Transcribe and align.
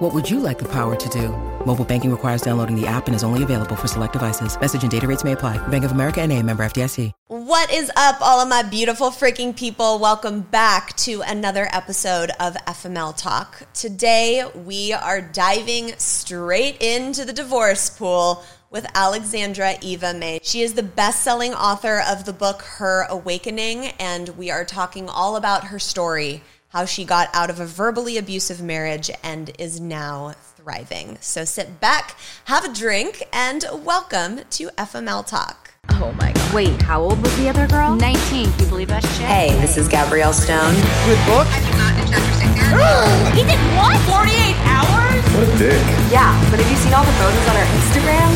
What 0.00 0.14
would 0.14 0.30
you 0.30 0.40
like 0.40 0.58
the 0.58 0.68
power 0.68 0.96
to 0.96 1.08
do? 1.10 1.28
Mobile 1.66 1.84
banking 1.84 2.10
requires 2.10 2.40
downloading 2.40 2.74
the 2.74 2.86
app 2.86 3.06
and 3.06 3.14
is 3.14 3.22
only 3.22 3.42
available 3.42 3.76
for 3.76 3.86
select 3.86 4.14
devices. 4.14 4.58
Message 4.58 4.80
and 4.80 4.90
data 4.90 5.06
rates 5.06 5.24
may 5.24 5.32
apply. 5.32 5.58
Bank 5.68 5.84
of 5.84 5.92
America 5.92 6.22
and 6.22 6.32
a 6.32 6.42
member 6.42 6.62
FDIC. 6.62 7.12
What 7.26 7.70
is 7.70 7.92
up, 7.96 8.16
all 8.22 8.40
of 8.40 8.48
my 8.48 8.62
beautiful 8.62 9.10
freaking 9.10 9.54
people? 9.54 9.98
Welcome 9.98 10.40
back 10.40 10.96
to 11.04 11.20
another 11.20 11.68
episode 11.70 12.30
of 12.40 12.54
FML 12.66 13.14
Talk. 13.14 13.66
Today, 13.74 14.42
we 14.64 14.94
are 14.94 15.20
diving 15.20 15.92
straight 15.98 16.80
into 16.80 17.26
the 17.26 17.34
divorce 17.34 17.90
pool 17.90 18.42
with 18.70 18.86
Alexandra 18.94 19.74
Eva 19.82 20.14
May. 20.14 20.40
She 20.42 20.62
is 20.62 20.72
the 20.72 20.82
best 20.82 21.20
selling 21.20 21.52
author 21.52 22.00
of 22.08 22.24
the 22.24 22.32
book 22.32 22.62
Her 22.62 23.02
Awakening, 23.10 23.88
and 23.98 24.30
we 24.30 24.50
are 24.50 24.64
talking 24.64 25.10
all 25.10 25.36
about 25.36 25.64
her 25.64 25.78
story 25.78 26.40
how 26.70 26.84
she 26.84 27.04
got 27.04 27.28
out 27.34 27.50
of 27.50 27.58
a 27.58 27.66
verbally 27.66 28.16
abusive 28.16 28.62
marriage 28.62 29.10
and 29.24 29.50
is 29.58 29.80
now 29.80 30.32
thriving. 30.56 31.18
So 31.20 31.44
sit 31.44 31.80
back, 31.80 32.16
have 32.44 32.64
a 32.64 32.72
drink, 32.72 33.24
and 33.32 33.64
welcome 33.84 34.42
to 34.50 34.68
FML 34.78 35.26
Talk. 35.26 35.72
Oh 35.90 36.12
my 36.12 36.32
god. 36.32 36.54
Wait, 36.54 36.80
how 36.82 37.02
old 37.02 37.20
was 37.22 37.36
the 37.38 37.48
other 37.48 37.66
girl? 37.66 37.96
19. 37.96 38.52
Can 38.52 38.60
you 38.60 38.66
believe 38.66 38.88
that 38.88 39.02
shit? 39.02 39.26
Hey, 39.26 39.50
this 39.60 39.76
is 39.76 39.88
Gabrielle 39.88 40.32
Stone. 40.32 40.74
Good 41.06 41.18
book? 41.26 41.48
he 43.34 43.42
did 43.42 43.58
what? 43.74 43.98
48 44.06 44.54
hours? 44.62 45.24
What 45.34 45.48
a 45.48 45.58
dick. 45.58 45.82
Yeah, 46.12 46.38
but 46.50 46.60
have 46.60 46.70
you 46.70 46.76
seen 46.76 46.94
all 46.94 47.04
the 47.04 47.12
photos 47.18 47.48
on 47.48 47.56
her 47.56 47.66
Instagram? 47.82 48.30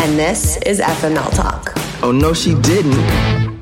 And 0.00 0.18
this 0.18 0.56
is 0.66 0.80
FML 0.80 1.34
Talk. 1.36 1.72
Oh, 2.02 2.10
no, 2.10 2.34
she 2.34 2.54
didn't. 2.60 3.55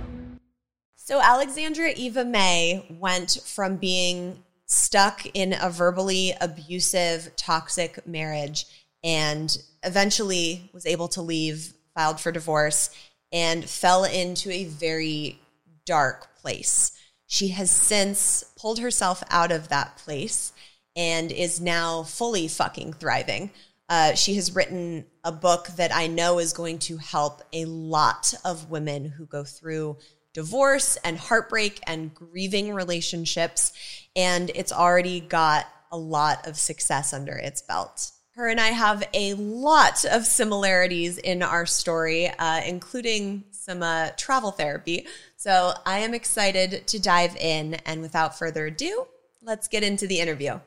So, 1.06 1.20
Alexandra 1.20 1.91
Eva 1.94 2.24
May 2.24 2.86
went 2.98 3.38
from 3.44 3.77
being 3.77 4.42
stuck 4.64 5.27
in 5.34 5.55
a 5.61 5.69
verbally 5.69 6.33
abusive, 6.41 7.36
toxic 7.36 8.06
marriage 8.06 8.64
and 9.05 9.55
eventually 9.83 10.70
was 10.72 10.86
able 10.86 11.08
to 11.08 11.20
leave, 11.20 11.74
filed 11.94 12.20
for 12.20 12.33
divorce, 12.33 12.88
and 13.30 13.69
fell 13.69 14.05
into 14.05 14.50
a 14.50 14.64
very 14.64 15.38
dark 15.84 16.34
place. 16.36 16.92
She 17.27 17.48
has 17.48 17.70
since 17.70 18.42
pulled 18.58 18.78
herself 18.78 19.22
out 19.28 19.52
of 19.52 19.68
that 19.68 19.98
place 19.98 20.55
and 20.96 21.30
is 21.30 21.61
now 21.61 22.05
fully 22.05 22.48
fucking 22.48 22.94
thriving. 22.94 23.50
Uh, 23.91 24.14
she 24.14 24.36
has 24.36 24.55
written 24.55 25.05
a 25.22 25.33
book 25.33 25.66
that 25.77 25.94
I 25.94 26.06
know 26.06 26.39
is 26.39 26.55
going 26.55 26.78
to 26.78 26.96
help 26.96 27.42
a 27.52 27.66
lot 27.66 28.33
of 28.42 28.70
women 28.70 29.05
who 29.05 29.27
go 29.27 29.44
through 29.44 29.98
divorce 30.34 30.96
and 31.04 31.16
heartbreak 31.16 31.80
and 31.86 32.12
grieving 32.12 32.74
relationships. 32.74 33.72
And 34.14 34.50
it's 34.54 34.72
already 34.72 35.20
got 35.20 35.66
a 35.90 35.96
lot 35.96 36.46
of 36.46 36.58
success 36.58 37.14
under 37.14 37.32
its 37.32 37.62
belt. 37.62 38.10
Her 38.32 38.48
and 38.48 38.60
I 38.60 38.68
have 38.68 39.05
a 39.14 39.34
lot 39.34 40.05
of 40.05 40.27
similarities 40.27 41.18
in 41.18 41.40
our 41.40 41.66
story, 41.66 42.28
uh, 42.28 42.62
including 42.66 43.44
some 43.52 43.82
uh, 43.82 44.08
travel 44.16 44.50
therapy. 44.50 45.06
So 45.36 45.72
I 45.86 46.00
am 46.00 46.14
excited 46.14 46.86
to 46.88 47.00
dive 47.00 47.36
in. 47.36 47.74
And 47.86 48.02
without 48.02 48.36
further 48.36 48.66
ado, 48.66 49.06
let's 49.40 49.68
get 49.68 49.84
into 49.84 50.08
the 50.08 50.18
interview. 50.18 50.58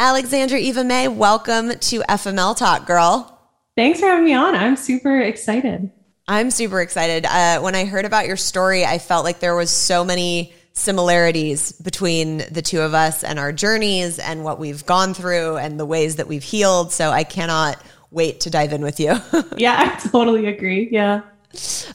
Alexandra 0.00 0.58
Eva 0.58 0.82
May, 0.82 1.06
welcome 1.06 1.70
to 1.70 2.00
FML 2.00 2.56
Talk, 2.56 2.88
girl. 2.88 3.38
Thanks 3.76 4.00
for 4.00 4.06
having 4.06 4.24
me 4.24 4.34
on. 4.34 4.56
I'm 4.56 4.74
super 4.74 5.20
excited. 5.20 5.92
I'm 6.32 6.50
super 6.50 6.80
excited. 6.80 7.26
Uh, 7.26 7.60
when 7.60 7.74
I 7.74 7.84
heard 7.84 8.06
about 8.06 8.26
your 8.26 8.38
story, 8.38 8.86
I 8.86 8.96
felt 8.98 9.22
like 9.22 9.40
there 9.40 9.54
was 9.54 9.70
so 9.70 10.02
many 10.02 10.54
similarities 10.72 11.72
between 11.72 12.38
the 12.50 12.62
two 12.62 12.80
of 12.80 12.94
us 12.94 13.22
and 13.22 13.38
our 13.38 13.52
journeys 13.52 14.18
and 14.18 14.42
what 14.42 14.58
we've 14.58 14.86
gone 14.86 15.12
through 15.12 15.58
and 15.58 15.78
the 15.78 15.84
ways 15.84 16.16
that 16.16 16.28
we've 16.28 16.42
healed. 16.42 16.90
So 16.90 17.10
I 17.10 17.24
cannot 17.24 17.82
wait 18.10 18.40
to 18.40 18.50
dive 18.50 18.72
in 18.72 18.80
with 18.80 18.98
you. 18.98 19.14
yeah, 19.58 19.76
I 19.78 20.08
totally 20.08 20.46
agree. 20.46 20.88
Yeah. 20.90 21.20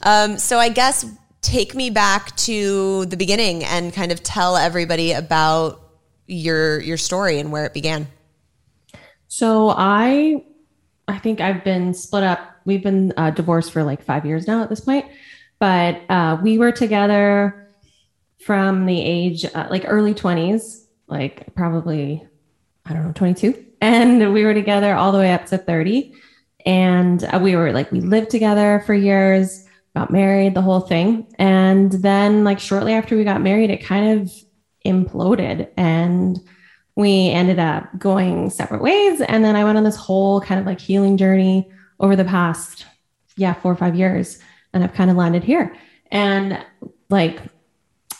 Um, 0.04 0.38
so 0.38 0.58
I 0.58 0.68
guess 0.68 1.04
take 1.40 1.74
me 1.74 1.90
back 1.90 2.36
to 2.36 3.06
the 3.06 3.16
beginning 3.16 3.64
and 3.64 3.92
kind 3.92 4.12
of 4.12 4.22
tell 4.22 4.56
everybody 4.56 5.14
about 5.14 5.80
your 6.28 6.78
your 6.78 6.96
story 6.96 7.40
and 7.40 7.50
where 7.50 7.64
it 7.64 7.74
began. 7.74 8.06
So 9.26 9.74
I 9.76 10.44
I 11.08 11.18
think 11.18 11.40
I've 11.40 11.64
been 11.64 11.92
split 11.92 12.22
up 12.22 12.57
we've 12.68 12.82
been 12.82 13.12
uh, 13.16 13.30
divorced 13.30 13.72
for 13.72 13.82
like 13.82 14.02
five 14.02 14.24
years 14.26 14.46
now 14.46 14.62
at 14.62 14.68
this 14.68 14.80
point, 14.80 15.06
but 15.58 16.00
uh, 16.08 16.38
we 16.40 16.58
were 16.58 16.70
together 16.70 17.66
from 18.40 18.86
the 18.86 19.00
age 19.00 19.44
uh, 19.46 19.66
like 19.70 19.84
early 19.86 20.14
20s, 20.14 20.84
like 21.08 21.52
probably, 21.56 22.24
I 22.86 22.92
don't 22.92 23.06
know, 23.06 23.12
22. 23.12 23.64
And 23.80 24.32
we 24.32 24.44
were 24.44 24.54
together 24.54 24.94
all 24.94 25.12
the 25.12 25.18
way 25.18 25.32
up 25.32 25.46
to 25.46 25.58
30. 25.58 26.12
And 26.66 27.24
uh, 27.24 27.40
we 27.42 27.56
were 27.56 27.72
like, 27.72 27.90
we 27.90 28.00
lived 28.00 28.30
together 28.30 28.82
for 28.84 28.92
years, 28.92 29.64
got 29.96 30.10
married, 30.10 30.54
the 30.54 30.62
whole 30.62 30.80
thing. 30.80 31.26
And 31.38 31.92
then, 31.92 32.44
like, 32.44 32.58
shortly 32.58 32.92
after 32.92 33.16
we 33.16 33.24
got 33.24 33.40
married, 33.40 33.70
it 33.70 33.84
kind 33.84 34.20
of 34.20 34.32
imploded. 34.84 35.68
And 35.76 36.38
we 36.96 37.30
ended 37.30 37.60
up 37.60 37.86
going 37.98 38.50
separate 38.50 38.82
ways. 38.82 39.20
And 39.20 39.44
then 39.44 39.54
I 39.54 39.64
went 39.64 39.78
on 39.78 39.84
this 39.84 39.96
whole 39.96 40.40
kind 40.40 40.60
of 40.60 40.66
like 40.66 40.80
healing 40.80 41.16
journey 41.16 41.70
over 42.00 42.16
the 42.16 42.24
past, 42.24 42.86
yeah, 43.36 43.54
four 43.54 43.72
or 43.72 43.76
five 43.76 43.94
years. 43.94 44.38
And 44.72 44.84
I've 44.84 44.94
kind 44.94 45.10
of 45.10 45.16
landed 45.16 45.44
here. 45.44 45.76
And 46.10 46.64
like, 47.08 47.40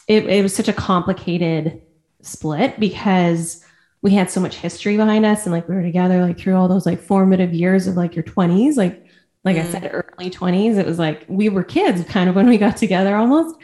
it, 0.06 0.26
it 0.26 0.42
was 0.42 0.54
such 0.54 0.68
a 0.68 0.72
complicated 0.72 1.82
split 2.22 2.78
because 2.80 3.64
we 4.02 4.12
had 4.12 4.30
so 4.30 4.40
much 4.40 4.56
history 4.56 4.96
behind 4.96 5.26
us 5.26 5.44
and 5.44 5.52
like 5.52 5.68
we 5.68 5.74
were 5.74 5.82
together 5.82 6.22
like 6.22 6.38
through 6.38 6.54
all 6.54 6.68
those 6.68 6.86
like 6.86 7.00
formative 7.00 7.52
years 7.52 7.86
of 7.86 7.96
like 7.96 8.14
your 8.14 8.24
20s 8.24 8.76
like 8.76 9.04
like 9.44 9.56
mm. 9.56 9.60
i 9.60 9.64
said 9.64 9.90
early 9.92 10.30
20s 10.30 10.76
it 10.78 10.86
was 10.86 10.98
like 10.98 11.24
we 11.28 11.48
were 11.48 11.64
kids 11.64 12.04
kind 12.04 12.28
of 12.28 12.36
when 12.36 12.48
we 12.48 12.58
got 12.58 12.76
together 12.76 13.16
almost 13.16 13.56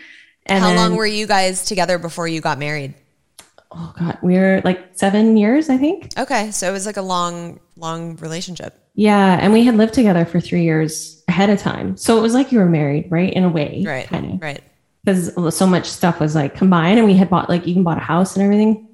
and 0.46 0.60
how 0.60 0.68
then, 0.68 0.76
long 0.76 0.96
were 0.96 1.06
you 1.06 1.26
guys 1.26 1.64
together 1.64 1.98
before 1.98 2.28
you 2.28 2.40
got 2.40 2.58
married 2.58 2.94
oh 3.74 3.92
god 3.98 4.18
we 4.22 4.36
were 4.36 4.60
like 4.64 4.90
seven 4.92 5.36
years 5.36 5.68
i 5.68 5.76
think 5.76 6.12
okay 6.16 6.50
so 6.50 6.68
it 6.68 6.72
was 6.72 6.86
like 6.86 6.96
a 6.96 7.02
long 7.02 7.60
long 7.76 8.16
relationship 8.16 8.84
yeah. 8.94 9.38
And 9.40 9.52
we 9.52 9.64
had 9.64 9.76
lived 9.76 9.92
together 9.94 10.24
for 10.24 10.40
three 10.40 10.62
years 10.62 11.22
ahead 11.28 11.50
of 11.50 11.58
time. 11.58 11.96
So 11.96 12.16
it 12.16 12.20
was 12.20 12.32
like 12.32 12.52
you 12.52 12.60
were 12.60 12.68
married, 12.68 13.10
right? 13.10 13.32
In 13.32 13.44
a 13.44 13.48
way. 13.48 13.82
Right. 13.84 14.06
Kind 14.06 14.34
of. 14.34 14.40
Right. 14.40 14.62
Because 15.04 15.56
so 15.56 15.66
much 15.66 15.86
stuff 15.86 16.20
was 16.20 16.34
like 16.34 16.54
combined 16.54 16.98
and 16.98 17.06
we 17.06 17.14
had 17.14 17.28
bought 17.28 17.48
like 17.48 17.66
even 17.66 17.82
bought 17.82 17.98
a 17.98 18.02
house 18.02 18.36
and 18.36 18.42
everything. 18.42 18.88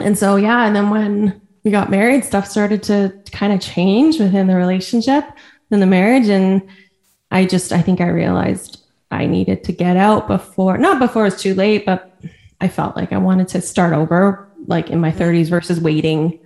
And 0.00 0.16
so, 0.16 0.36
yeah. 0.36 0.66
And 0.66 0.76
then 0.76 0.90
when 0.90 1.40
we 1.64 1.70
got 1.70 1.90
married, 1.90 2.24
stuff 2.24 2.46
started 2.46 2.82
to 2.84 3.12
kind 3.32 3.52
of 3.52 3.60
change 3.60 4.20
within 4.20 4.46
the 4.46 4.54
relationship 4.54 5.24
and 5.70 5.82
the 5.82 5.86
marriage. 5.86 6.28
And 6.28 6.68
I 7.30 7.46
just, 7.46 7.72
I 7.72 7.82
think 7.82 8.00
I 8.00 8.08
realized 8.08 8.84
I 9.10 9.26
needed 9.26 9.64
to 9.64 9.72
get 9.72 9.96
out 9.96 10.28
before, 10.28 10.78
not 10.78 11.00
before 11.00 11.26
it's 11.26 11.42
too 11.42 11.54
late, 11.54 11.86
but 11.86 12.14
I 12.60 12.68
felt 12.68 12.96
like 12.96 13.12
I 13.12 13.18
wanted 13.18 13.48
to 13.48 13.60
start 13.60 13.92
over 13.92 14.48
like 14.66 14.90
in 14.90 15.00
my 15.00 15.10
mm-hmm. 15.10 15.22
30s 15.22 15.48
versus 15.48 15.80
waiting 15.80 16.40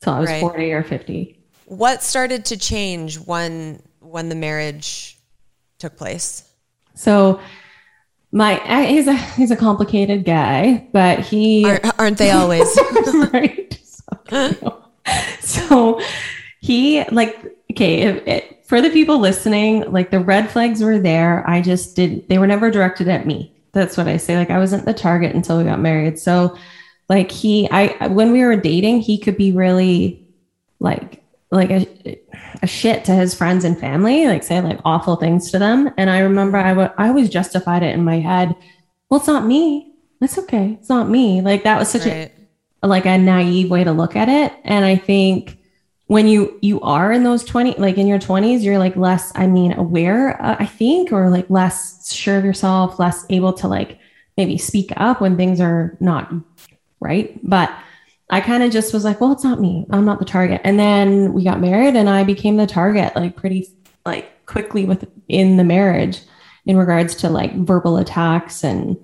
till 0.00 0.12
I 0.12 0.20
was 0.20 0.30
right. 0.30 0.40
40 0.40 0.72
or 0.72 0.82
50. 0.82 1.38
What 1.66 2.02
started 2.02 2.44
to 2.46 2.56
change 2.56 3.16
when 3.18 3.82
when 4.00 4.28
the 4.28 4.34
marriage 4.34 5.18
took 5.78 5.96
place? 5.96 6.48
So 6.94 7.40
my 8.32 8.54
he's 8.86 9.06
a 9.06 9.14
he's 9.14 9.50
a 9.50 9.56
complicated 9.56 10.24
guy, 10.24 10.88
but 10.92 11.20
he 11.20 11.64
aren't, 11.64 11.98
aren't 11.98 12.18
they 12.18 12.30
always 12.30 12.78
right? 13.32 13.78
So, 13.84 14.84
so, 15.40 16.00
he 16.60 17.04
like 17.10 17.36
okay 17.72 18.02
it, 18.02 18.28
it, 18.28 18.66
for 18.66 18.80
the 18.80 18.90
people 18.90 19.18
listening, 19.18 19.90
like 19.90 20.10
the 20.10 20.20
red 20.20 20.50
flags 20.50 20.82
were 20.82 20.98
there. 20.98 21.48
I 21.48 21.60
just 21.60 21.96
did 21.96 22.28
they 22.28 22.38
were 22.38 22.46
never 22.46 22.70
directed 22.70 23.08
at 23.08 23.26
me. 23.26 23.54
That's 23.78 23.96
what 23.96 24.08
I 24.08 24.16
say. 24.16 24.36
Like 24.36 24.50
I 24.50 24.58
wasn't 24.58 24.84
the 24.84 24.92
target 24.92 25.34
until 25.34 25.56
we 25.56 25.64
got 25.64 25.78
married. 25.78 26.18
So 26.18 26.58
like 27.08 27.30
he 27.30 27.68
I 27.70 28.08
when 28.08 28.32
we 28.32 28.44
were 28.44 28.56
dating, 28.56 29.00
he 29.00 29.18
could 29.18 29.36
be 29.36 29.52
really 29.52 30.26
like 30.80 31.22
like 31.50 31.70
a, 31.70 32.20
a 32.60 32.66
shit 32.66 33.04
to 33.04 33.14
his 33.14 33.34
friends 33.34 33.64
and 33.64 33.78
family, 33.78 34.26
like 34.26 34.42
say 34.42 34.60
like 34.60 34.80
awful 34.84 35.14
things 35.16 35.50
to 35.52 35.58
them. 35.58 35.90
And 35.96 36.10
I 36.10 36.18
remember 36.18 36.58
I, 36.58 36.70
w- 36.70 36.90
I 36.98 37.08
always 37.08 37.30
justified 37.30 37.82
it 37.82 37.94
in 37.94 38.04
my 38.04 38.18
head. 38.18 38.54
Well, 39.08 39.20
it's 39.20 39.28
not 39.28 39.46
me. 39.46 39.94
It's 40.20 40.38
okay. 40.38 40.76
It's 40.80 40.88
not 40.88 41.08
me. 41.08 41.40
Like 41.40 41.62
that 41.62 41.78
was 41.78 41.88
such 41.88 42.04
right. 42.04 42.32
a 42.82 42.88
like 42.88 43.06
a 43.06 43.16
naive 43.16 43.70
way 43.70 43.84
to 43.84 43.92
look 43.92 44.16
at 44.16 44.28
it. 44.28 44.52
And 44.64 44.84
I 44.84 44.96
think 44.96 45.57
when 46.08 46.26
you 46.26 46.58
you 46.60 46.80
are 46.80 47.12
in 47.12 47.22
those 47.22 47.44
20 47.44 47.74
like 47.74 47.96
in 47.96 48.06
your 48.06 48.18
20s 48.18 48.62
you're 48.62 48.78
like 48.78 48.96
less 48.96 49.30
i 49.34 49.46
mean 49.46 49.72
aware 49.74 50.40
uh, 50.42 50.56
i 50.58 50.66
think 50.66 51.12
or 51.12 51.30
like 51.30 51.48
less 51.48 52.12
sure 52.12 52.38
of 52.38 52.44
yourself 52.44 52.98
less 52.98 53.24
able 53.30 53.52
to 53.52 53.68
like 53.68 53.98
maybe 54.38 54.56
speak 54.56 54.92
up 54.96 55.20
when 55.20 55.36
things 55.36 55.60
are 55.60 55.98
not 56.00 56.32
right. 57.00 57.38
But 57.46 57.70
i 58.30 58.40
kind 58.40 58.62
of 58.62 58.70
just 58.70 58.94
was 58.94 59.04
like 59.04 59.20
well 59.20 59.32
it's 59.32 59.44
not 59.44 59.60
me. 59.60 59.84
I'm 59.90 60.06
not 60.06 60.20
the 60.20 60.24
target. 60.24 60.62
And 60.64 60.78
then 60.78 61.34
we 61.34 61.44
got 61.44 61.60
married 61.60 61.96
and 61.96 62.08
i 62.08 62.24
became 62.24 62.56
the 62.56 62.66
target 62.66 63.14
like 63.14 63.36
pretty 63.36 63.68
like 64.06 64.46
quickly 64.46 64.86
within 64.86 65.58
the 65.58 65.64
marriage 65.64 66.22
in 66.64 66.76
regards 66.78 67.14
to 67.16 67.28
like 67.28 67.54
verbal 67.54 67.98
attacks 67.98 68.64
and 68.64 68.96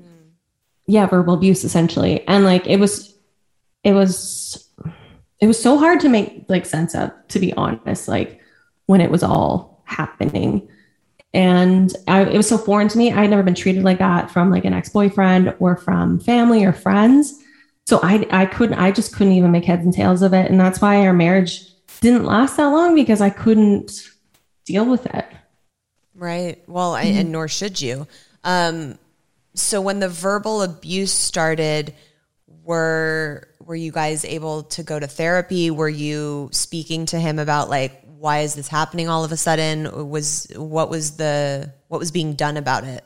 yeah 0.87 1.06
verbal 1.06 1.35
abuse 1.35 1.65
essentially. 1.65 2.27
And 2.29 2.45
like 2.45 2.67
it 2.67 2.79
was 2.79 3.15
it 3.83 3.93
was 3.93 4.63
it 5.40 5.46
was 5.46 5.60
so 5.60 5.78
hard 5.78 6.00
to 6.00 6.08
make 6.08 6.44
like 6.48 6.66
sense 6.66 6.94
of 6.94 7.10
to 7.28 7.38
be 7.38 7.52
honest 7.54 8.08
like 8.08 8.40
when 8.86 9.00
it 9.00 9.10
was 9.10 9.22
all 9.22 9.82
happening. 9.84 10.69
And 11.32 11.92
I, 12.06 12.22
it 12.22 12.36
was 12.36 12.48
so 12.48 12.58
foreign 12.58 12.88
to 12.88 12.98
me. 12.98 13.10
I 13.10 13.22
had 13.22 13.31
never 13.31 13.42
been 13.42 13.54
treated 13.54 13.82
like 13.82 13.98
that 13.98 14.31
from 14.31 14.50
like 14.50 14.64
an 14.64 14.72
ex-boyfriend 14.72 15.54
or 15.58 15.76
from 15.76 16.20
family 16.20 16.64
or 16.64 16.72
friends. 16.72 17.40
So 17.86 18.00
i 18.02 18.26
i 18.31 18.46
couldn't 18.46 18.78
i 18.78 18.90
just 18.90 19.14
couldn't 19.14 19.34
even 19.34 19.50
make 19.50 19.64
heads 19.64 19.84
and 19.84 19.92
tails 19.92 20.22
of 20.22 20.32
it. 20.32 20.50
And 20.50 20.58
that's 20.58 20.81
why 20.81 21.06
our 21.06 21.12
marriage 21.12 21.70
didn't 22.00 22.25
last 22.25 22.56
that 22.56 22.66
long 22.66 22.94
because 22.94 23.20
i 23.20 23.31
couldn't 23.31 23.92
deal 24.64 24.86
with 24.86 25.06
it. 25.06 25.26
Right. 26.14 26.62
Well 26.66 26.92
mm-hmm. 26.92 27.19
and 27.19 27.32
nor 27.32 27.48
should 27.48 27.81
you. 27.81 28.06
Um 28.44 28.98
so 29.54 29.81
when 29.81 30.00
the 30.00 30.08
verbal 30.08 30.62
abuse 30.62 31.12
started 31.12 31.94
were 32.64 33.48
were 33.64 33.75
you 33.75 33.93
guys 33.93 34.25
able 34.25 34.64
to 34.64 34.82
go 34.82 34.99
to 34.99 35.06
therapy? 35.06 35.70
Were 35.70 35.88
you 35.88 36.49
speaking 36.52 37.06
to 37.06 37.19
him 37.19 37.38
about 37.38 37.70
like 37.70 38.00
why 38.05 38.40
is 38.40 38.55
this 38.55 38.69
happening 38.69 39.08
all 39.08 39.25
of 39.25 39.32
a 39.32 39.37
sudden? 39.37 40.08
Was 40.08 40.46
what 40.56 40.90
was 40.90 41.16
the 41.16 41.72
what 41.88 41.99
was 41.99 42.11
being 42.11 42.34
done 42.34 42.56
about 42.56 42.84
it? 42.84 43.05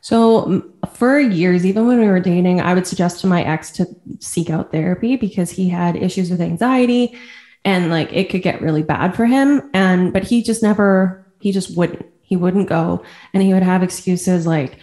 So 0.00 0.62
for 0.94 1.18
years, 1.18 1.66
even 1.66 1.86
when 1.86 1.98
we 1.98 2.06
were 2.06 2.20
dating, 2.20 2.60
I 2.60 2.74
would 2.74 2.86
suggest 2.86 3.20
to 3.20 3.26
my 3.26 3.42
ex 3.42 3.70
to 3.72 3.86
seek 4.20 4.50
out 4.50 4.70
therapy 4.70 5.16
because 5.16 5.50
he 5.50 5.68
had 5.68 5.96
issues 5.96 6.30
with 6.30 6.40
anxiety 6.40 7.18
and 7.64 7.90
like 7.90 8.12
it 8.12 8.30
could 8.30 8.42
get 8.42 8.62
really 8.62 8.82
bad 8.82 9.16
for 9.16 9.26
him. 9.26 9.68
And 9.74 10.12
but 10.12 10.22
he 10.22 10.42
just 10.42 10.62
never 10.62 11.26
he 11.40 11.52
just 11.52 11.76
wouldn't. 11.76 12.06
He 12.22 12.36
wouldn't 12.36 12.68
go 12.68 13.04
and 13.32 13.42
he 13.42 13.54
would 13.54 13.62
have 13.62 13.82
excuses 13.82 14.46
like, 14.46 14.78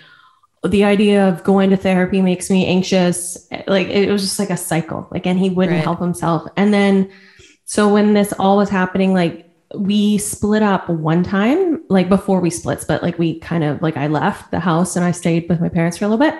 the 0.64 0.84
idea 0.84 1.28
of 1.28 1.44
going 1.44 1.70
to 1.72 1.78
therapy 1.78 2.22
makes 2.22 2.50
me 2.50 2.66
anxious. 2.66 3.48
Like 3.68 3.88
it 3.88 4.10
was 4.10 4.22
just 4.22 4.40
like 4.40 4.50
a 4.50 4.58
cycle. 4.58 5.08
Like, 5.12 5.28
and 5.28 5.38
he 5.38 5.50
wouldn't 5.50 5.76
right. 5.76 5.84
help 5.84 6.00
himself. 6.00 6.50
And 6.56 6.74
then, 6.74 7.12
so 7.66 7.92
when 7.92 8.14
this 8.14 8.34
all 8.40 8.58
was 8.58 8.70
happening, 8.70 9.14
like 9.14 9.50
we 9.76 10.18
split 10.18 10.64
up 10.64 10.88
one 10.90 11.24
time, 11.24 11.84
like 11.90 12.08
before 12.08 12.40
we 12.40 12.50
split, 12.50 12.86
but 12.88 13.04
like 13.04 13.18
we 13.18 13.40
kind 13.40 13.64
of 13.64 13.82
like 13.82 13.98
I 13.98 14.08
left 14.08 14.52
the 14.52 14.60
house 14.60 14.96
and 14.96 15.04
I 15.04 15.12
stayed 15.12 15.50
with 15.50 15.60
my 15.60 15.70
parents 15.70 15.98
for 15.98 16.06
a 16.06 16.08
little 16.08 16.24
bit. 16.24 16.40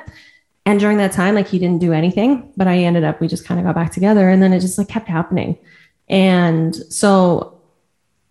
And 0.66 0.80
during 0.80 0.98
that 0.98 1.12
time, 1.12 1.36
like 1.36 1.48
he 1.48 1.60
didn't 1.60 1.80
do 1.80 1.92
anything, 1.92 2.52
but 2.56 2.68
I 2.68 2.78
ended 2.78 3.04
up, 3.04 3.20
we 3.20 3.28
just 3.28 3.46
kind 3.46 3.60
of 3.60 3.66
got 3.66 3.76
back 3.76 3.92
together 3.92 4.30
and 4.30 4.42
then 4.42 4.54
it 4.54 4.62
just 4.62 4.78
like 4.78 4.88
kept 4.88 5.10
happening. 5.10 5.58
And 6.08 6.76
so 6.76 7.62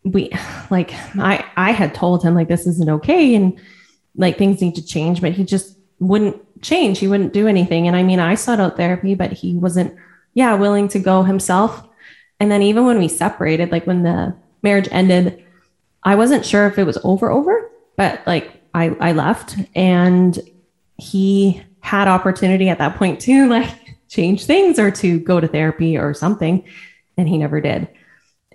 we 0.04 0.30
like 0.70 0.92
I 1.18 1.44
I 1.56 1.72
had 1.72 1.94
told 1.94 2.22
him 2.22 2.34
like 2.34 2.48
this 2.48 2.66
isn't 2.66 2.88
okay 2.88 3.34
and 3.34 3.60
like 4.16 4.38
things 4.38 4.60
need 4.60 4.74
to 4.76 4.86
change, 4.86 5.20
but 5.20 5.32
he 5.32 5.44
just 5.44 5.76
wouldn't 6.02 6.62
change. 6.62 6.98
He 6.98 7.08
wouldn't 7.08 7.32
do 7.32 7.46
anything. 7.46 7.86
And 7.86 7.96
I 7.96 8.02
mean, 8.02 8.20
I 8.20 8.34
sought 8.34 8.60
out 8.60 8.76
therapy, 8.76 9.14
but 9.14 9.32
he 9.32 9.54
wasn't, 9.54 9.94
yeah, 10.34 10.54
willing 10.54 10.88
to 10.88 10.98
go 10.98 11.22
himself. 11.22 11.86
And 12.40 12.50
then 12.50 12.62
even 12.62 12.86
when 12.86 12.98
we 12.98 13.08
separated, 13.08 13.70
like 13.70 13.86
when 13.86 14.02
the 14.02 14.34
marriage 14.62 14.88
ended, 14.90 15.44
I 16.02 16.14
wasn't 16.14 16.44
sure 16.44 16.66
if 16.66 16.78
it 16.78 16.84
was 16.84 16.98
over, 17.04 17.30
over, 17.30 17.70
but 17.96 18.22
like 18.26 18.62
I, 18.74 18.96
I 19.00 19.12
left 19.12 19.56
and 19.74 20.38
he 20.96 21.62
had 21.80 22.08
opportunity 22.08 22.68
at 22.68 22.78
that 22.78 22.96
point 22.96 23.20
to 23.20 23.48
like 23.50 23.96
change 24.08 24.44
things 24.44 24.78
or 24.78 24.90
to 24.90 25.18
go 25.20 25.40
to 25.40 25.48
therapy 25.48 25.96
or 25.96 26.14
something. 26.14 26.64
And 27.16 27.28
he 27.28 27.38
never 27.38 27.60
did. 27.60 27.88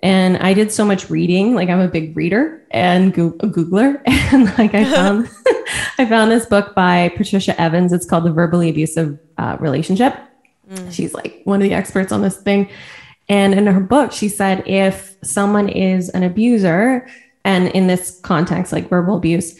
And 0.02 0.36
I 0.38 0.54
did 0.54 0.70
so 0.70 0.84
much 0.84 1.10
reading. 1.10 1.54
Like 1.54 1.68
I'm 1.68 1.80
a 1.80 1.88
big 1.88 2.16
reader 2.16 2.62
and 2.70 3.12
go- 3.12 3.36
a 3.40 3.46
Googler. 3.46 4.02
And 4.30 4.44
like 4.58 4.74
I 4.74 4.84
found 4.84 5.26
I 5.98 6.04
found 6.04 6.30
this 6.30 6.44
book 6.44 6.74
by 6.74 7.10
Patricia 7.16 7.58
Evans. 7.58 7.94
It's 7.94 8.04
called 8.04 8.24
The 8.24 8.32
Verbally 8.32 8.68
Abusive 8.68 9.18
uh, 9.38 9.56
Relationship. 9.58 10.14
Mm. 10.70 10.92
She's 10.92 11.14
like 11.14 11.40
one 11.44 11.62
of 11.62 11.68
the 11.68 11.74
experts 11.74 12.12
on 12.12 12.20
this 12.20 12.36
thing. 12.36 12.68
And 13.28 13.54
in 13.54 13.66
her 13.66 13.80
book, 13.80 14.12
she 14.12 14.28
said 14.28 14.66
if 14.66 15.16
someone 15.22 15.68
is 15.68 16.10
an 16.10 16.22
abuser, 16.22 17.06
and 17.44 17.68
in 17.68 17.86
this 17.86 18.20
context, 18.22 18.72
like 18.72 18.88
verbal 18.88 19.16
abuse, 19.16 19.58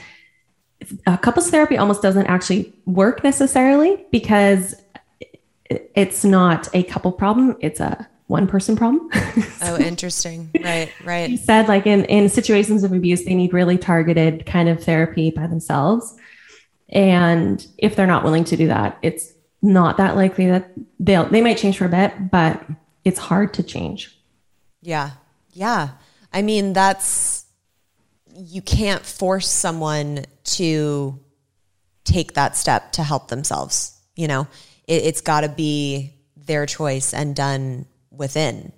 couples 1.22 1.50
therapy 1.50 1.76
almost 1.76 2.02
doesn't 2.02 2.26
actually 2.26 2.72
work 2.86 3.24
necessarily 3.24 4.04
because 4.10 4.74
it's 5.70 6.24
not 6.24 6.68
a 6.74 6.82
couple 6.82 7.12
problem, 7.12 7.56
it's 7.60 7.80
a 7.80 8.08
one 8.28 8.46
person 8.46 8.76
problem. 8.76 9.10
oh, 9.62 9.78
interesting. 9.78 10.50
Right, 10.62 10.92
right. 11.02 11.28
He 11.28 11.36
said 11.36 11.66
like 11.66 11.86
in, 11.86 12.04
in 12.04 12.28
situations 12.28 12.84
of 12.84 12.92
abuse, 12.92 13.24
they 13.24 13.34
need 13.34 13.52
really 13.52 13.78
targeted 13.78 14.46
kind 14.46 14.68
of 14.68 14.84
therapy 14.84 15.30
by 15.30 15.46
themselves. 15.46 16.14
And 16.90 17.66
if 17.78 17.96
they're 17.96 18.06
not 18.06 18.24
willing 18.24 18.44
to 18.44 18.56
do 18.56 18.68
that, 18.68 18.98
it's 19.02 19.32
not 19.60 19.96
that 19.96 20.14
likely 20.14 20.46
that 20.46 20.70
they'll 21.00 21.24
they 21.28 21.40
might 21.40 21.58
change 21.58 21.78
for 21.78 21.86
a 21.86 21.88
bit, 21.88 22.30
but 22.30 22.62
it's 23.04 23.18
hard 23.18 23.54
to 23.54 23.62
change. 23.62 24.16
Yeah. 24.82 25.10
Yeah. 25.52 25.90
I 26.32 26.42
mean, 26.42 26.74
that's 26.74 27.46
you 28.34 28.62
can't 28.62 29.04
force 29.04 29.48
someone 29.48 30.24
to 30.44 31.18
take 32.04 32.34
that 32.34 32.56
step 32.56 32.92
to 32.92 33.02
help 33.02 33.28
themselves. 33.28 33.98
You 34.14 34.28
know, 34.28 34.46
it, 34.86 35.04
has 35.04 35.22
got 35.22 35.40
to 35.40 35.48
be 35.48 36.14
their 36.36 36.66
choice 36.66 37.14
and 37.14 37.34
done 37.34 37.86
within. 38.18 38.72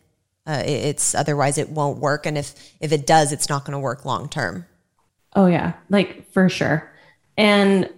Uh, 0.47 0.63
it's 0.65 1.15
otherwise 1.15 1.59
it 1.59 1.69
won't 1.69 1.99
work, 1.99 2.27
and 2.27 2.39
if 2.39 2.75
if 2.81 2.93
it 2.93 3.07
does, 3.07 3.33
it's 3.33 3.49
not 3.49 3.65
going 3.65 3.73
to 3.73 3.79
work 3.79 4.05
long 4.05 4.29
term. 4.29 4.67
Oh 5.37 5.47
yeah, 5.47 5.75
like 5.91 6.31
for 6.33 6.49
sure. 6.49 6.91
And 7.37 7.89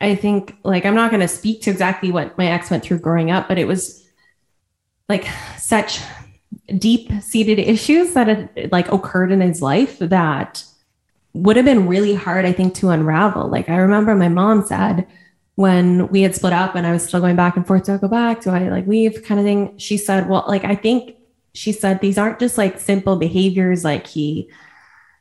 I 0.00 0.14
think 0.14 0.56
like 0.64 0.84
I'm 0.84 0.94
not 0.94 1.10
going 1.10 1.20
to 1.20 1.28
speak 1.28 1.62
to 1.62 1.70
exactly 1.70 2.12
what 2.12 2.36
my 2.38 2.46
ex 2.46 2.70
went 2.70 2.84
through 2.84 3.00
growing 3.00 3.30
up, 3.30 3.48
but 3.48 3.58
it 3.58 3.66
was 3.66 4.06
like 5.08 5.26
such 5.56 6.00
deep 6.76 7.10
seated 7.22 7.58
issues 7.58 8.12
that 8.12 8.28
had 8.28 8.72
like 8.72 8.90
occurred 8.92 9.32
in 9.32 9.40
his 9.40 9.62
life 9.62 9.98
that 9.98 10.64
would 11.32 11.56
have 11.56 11.64
been 11.64 11.88
really 11.88 12.14
hard, 12.14 12.44
I 12.44 12.52
think, 12.52 12.74
to 12.76 12.90
unravel. 12.90 13.48
Like 13.48 13.68
I 13.68 13.76
remember 13.76 14.14
my 14.14 14.28
mom 14.28 14.64
said 14.64 15.06
when 15.58 16.06
we 16.06 16.22
had 16.22 16.36
split 16.36 16.52
up 16.52 16.76
and 16.76 16.86
I 16.86 16.92
was 16.92 17.02
still 17.02 17.18
going 17.18 17.34
back 17.34 17.56
and 17.56 17.66
forth, 17.66 17.86
do 17.86 17.92
I 17.92 17.96
go 17.96 18.06
back? 18.06 18.42
Do 18.42 18.50
I 18.50 18.68
like 18.68 18.86
leave 18.86 19.24
kind 19.24 19.40
of 19.40 19.44
thing? 19.44 19.76
She 19.76 19.96
said, 19.96 20.28
well, 20.28 20.44
like 20.46 20.64
I 20.64 20.76
think 20.76 21.16
she 21.52 21.72
said 21.72 22.00
these 22.00 22.16
aren't 22.16 22.38
just 22.38 22.56
like 22.56 22.78
simple 22.78 23.16
behaviors 23.16 23.82
like 23.82 24.06
he 24.06 24.48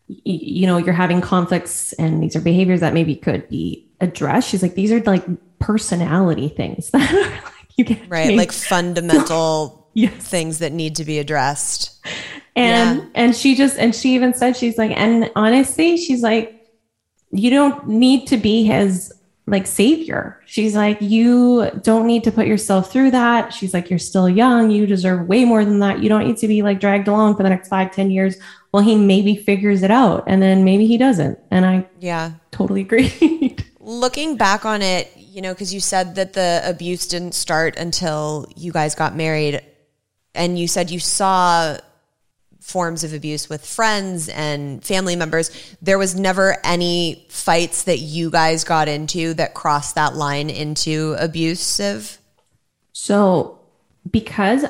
you 0.05 0.67
know 0.67 0.77
you're 0.77 0.93
having 0.93 1.21
conflicts 1.21 1.91
and 1.93 2.21
these 2.21 2.35
are 2.35 2.39
behaviors 2.39 2.81
that 2.81 2.93
maybe 2.93 3.15
could 3.15 3.49
be 3.49 3.89
addressed 3.99 4.47
she's 4.47 4.61
like 4.61 4.75
these 4.75 4.91
are 4.91 5.01
like 5.01 5.25
personality 5.57 6.49
things 6.49 6.89
that 6.91 7.11
are 7.11 7.29
like 7.31 7.67
you 7.75 7.83
get 7.83 8.07
right 8.07 8.37
like 8.37 8.51
fundamental 8.51 9.89
yes. 9.95 10.13
things 10.13 10.59
that 10.59 10.71
need 10.71 10.95
to 10.95 11.03
be 11.03 11.17
addressed 11.17 11.99
and 12.55 12.99
yeah. 12.99 13.05
and 13.15 13.35
she 13.35 13.55
just 13.55 13.79
and 13.79 13.95
she 13.95 14.13
even 14.13 14.35
said 14.35 14.55
she's 14.55 14.77
like 14.77 14.91
and 14.91 15.31
honestly 15.35 15.97
she's 15.97 16.21
like 16.21 16.53
you 17.31 17.49
don't 17.49 17.87
need 17.87 18.27
to 18.27 18.37
be 18.37 18.63
his 18.63 19.11
like 19.47 19.65
savior. 19.65 20.41
She's 20.45 20.75
like, 20.75 21.01
you 21.01 21.71
don't 21.81 22.05
need 22.05 22.25
to 22.25 22.31
put 22.31 22.47
yourself 22.47 22.91
through 22.91 23.11
that. 23.11 23.53
She's 23.53 23.73
like, 23.73 23.89
you're 23.89 23.97
still 23.97 24.29
young. 24.29 24.69
You 24.69 24.85
deserve 24.85 25.27
way 25.27 25.45
more 25.45 25.63
than 25.63 25.79
that. 25.79 26.03
You 26.03 26.09
don't 26.09 26.27
need 26.27 26.37
to 26.37 26.47
be 26.49 26.61
like 26.61 26.81
dragged 26.81 27.07
along 27.07 27.37
for 27.37 27.43
the 27.43 27.49
next 27.49 27.69
five, 27.69 27.91
ten 27.91 28.11
years. 28.11 28.35
Well, 28.73 28.83
he 28.83 28.97
maybe 28.97 29.37
figures 29.37 29.83
it 29.83 29.91
out 29.91 30.25
and 30.27 30.41
then 30.41 30.65
maybe 30.65 30.85
he 30.85 30.97
doesn't. 30.97 31.39
And 31.49 31.65
I 31.65 31.87
yeah, 31.99 32.33
totally 32.51 32.81
agree. 32.81 33.55
Looking 33.79 34.35
back 34.35 34.65
on 34.65 34.81
it, 34.81 35.15
you 35.15 35.41
know, 35.41 35.53
because 35.53 35.73
you 35.73 35.79
said 35.79 36.15
that 36.15 36.33
the 36.33 36.61
abuse 36.65 37.07
didn't 37.07 37.33
start 37.33 37.77
until 37.77 38.51
you 38.57 38.73
guys 38.73 38.95
got 38.95 39.15
married. 39.15 39.61
And 40.35 40.59
you 40.59 40.67
said 40.67 40.91
you 40.91 40.99
saw 40.99 41.77
forms 42.67 43.05
of 43.05 43.13
abuse 43.13 43.47
with 43.47 43.65
friends 43.65 44.27
and 44.29 44.83
family 44.83 45.15
members. 45.15 45.49
There 45.81 45.97
was 45.97 46.15
never 46.15 46.57
any 46.65 47.25
fights 47.29 47.83
that 47.83 47.99
you 47.99 48.29
guys 48.29 48.65
got 48.65 48.89
into 48.89 49.33
that 49.35 49.53
crossed 49.53 49.95
that 49.95 50.15
line 50.15 50.49
into 50.49 51.15
abusive? 51.17 52.19
So, 52.91 53.59
because 54.11 54.65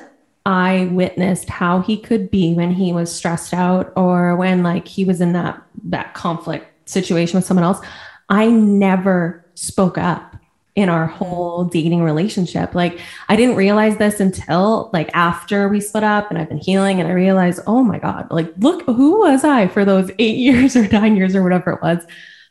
I 0.46 0.90
witnessed 0.92 1.50
how 1.50 1.82
he 1.82 1.98
could 1.98 2.30
be 2.30 2.54
when 2.54 2.72
he 2.72 2.94
was 2.94 3.14
stressed 3.14 3.54
out 3.54 3.92
or 3.96 4.36
when 4.36 4.62
like 4.62 4.88
he 4.88 5.04
was 5.04 5.20
in 5.20 5.34
that 5.34 5.62
that 5.86 6.14
conflict 6.14 6.90
situation 6.90 7.38
with 7.38 7.46
someone 7.46 7.64
else, 7.64 7.80
I 8.30 8.48
never 8.48 9.44
spoke 9.56 9.98
up 9.98 10.27
in 10.78 10.90
our 10.90 11.08
whole 11.08 11.66
dating 11.66 12.04
relationship. 12.04 12.76
Like 12.76 13.00
I 13.28 13.36
didn't 13.36 13.56
realize 13.56 13.98
this 13.98 14.20
until 14.20 14.92
like 14.94 15.10
after 15.16 15.68
we 15.68 15.82
split 15.82 16.04
up 16.04 16.30
and 16.30 16.38
I've 16.38 16.50
been 16.50 16.60
healing 16.60 17.00
and 17.00 17.10
I 17.10 17.14
realized, 17.14 17.62
oh 17.66 17.84
my 17.84 17.98
God, 17.98 18.28
like 18.30 18.54
look, 18.60 18.86
who 18.86 19.22
was 19.22 19.44
I 19.44 19.68
for 19.70 19.84
those 19.84 20.12
eight 20.20 20.38
years 20.38 20.76
or 20.76 20.88
nine 20.90 21.18
years 21.18 21.36
or 21.36 21.42
whatever 21.42 21.72
it 21.72 21.82
was? 21.82 22.06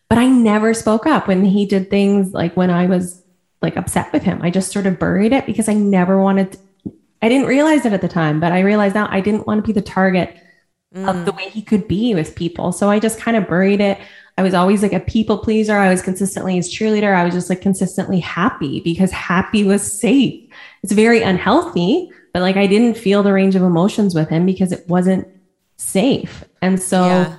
But 0.09 0.19
I 0.19 0.27
never 0.27 0.75
spoke 0.75 1.07
up 1.07 1.29
when 1.29 1.45
he 1.45 1.67
did 1.67 1.89
things 1.89 2.33
like 2.33 2.57
when 2.57 2.69
I 2.69 2.87
was 2.87 3.23
like 3.63 3.77
upset 3.77 4.13
with 4.13 4.25
him. 4.25 4.43
I 4.43 4.51
just 4.51 4.73
sort 4.73 4.87
of 4.87 4.99
buried 4.99 5.33
it 5.33 5.47
because 5.47 5.69
I 5.69 5.75
never 5.75 6.21
wanted 6.21 6.53
to, 6.53 6.59
I 7.23 7.29
didn't 7.29 7.47
realize 7.47 7.87
it 7.87 7.93
at 7.93 8.01
the 8.01 8.09
time, 8.09 8.41
but 8.41 8.51
I 8.51 8.61
realized 8.61 8.97
now 8.97 9.07
I 9.09 9.21
didn't 9.21 9.47
want 9.47 9.65
to 9.65 9.67
be 9.67 9.73
the 9.73 9.87
target 9.87 10.37
mm. 10.93 11.09
of 11.09 11.27
the 11.27 11.33
way 11.33 11.49
he 11.49 11.63
could 11.63 11.87
be 11.87 12.13
with 12.13 12.35
people. 12.35 12.73
So 12.73 12.91
I 12.91 12.99
just 12.99 13.21
kind 13.21 13.37
of 13.37 13.49
buried 13.49 13.81
it. 13.81 13.99
I 14.39 14.43
was 14.43 14.55
always 14.55 14.83
like 14.83 14.93
a 14.93 15.01
people 15.01 15.39
pleaser. 15.39 15.77
I 15.77 15.91
was 15.91 16.03
consistently 16.03 16.57
his 16.57 16.73
cheerleader. 16.73 17.15
I 17.15 17.25
was 17.25 17.33
just 17.33 17.49
like 17.49 17.63
consistently 17.63 18.21
happy 18.21 18.81
because 18.81 19.11
happy 19.11 19.65
was 19.65 19.99
safe. 19.99 20.49
It's 20.83 20.93
very 20.93 21.23
unhealthy, 21.23 22.11
but 22.35 22.43
like 22.43 22.57
I 22.57 22.67
didn't 22.67 22.99
feel 22.99 23.23
the 23.23 23.33
range 23.33 23.57
of 23.57 23.63
emotions 23.63 24.15
with 24.15 24.29
him 24.29 24.45
because 24.45 24.73
it 24.73 24.87
wasn't 24.89 25.27
safe. 25.77 26.45
And 26.61 26.81
so 26.81 27.07
yeah, 27.07 27.37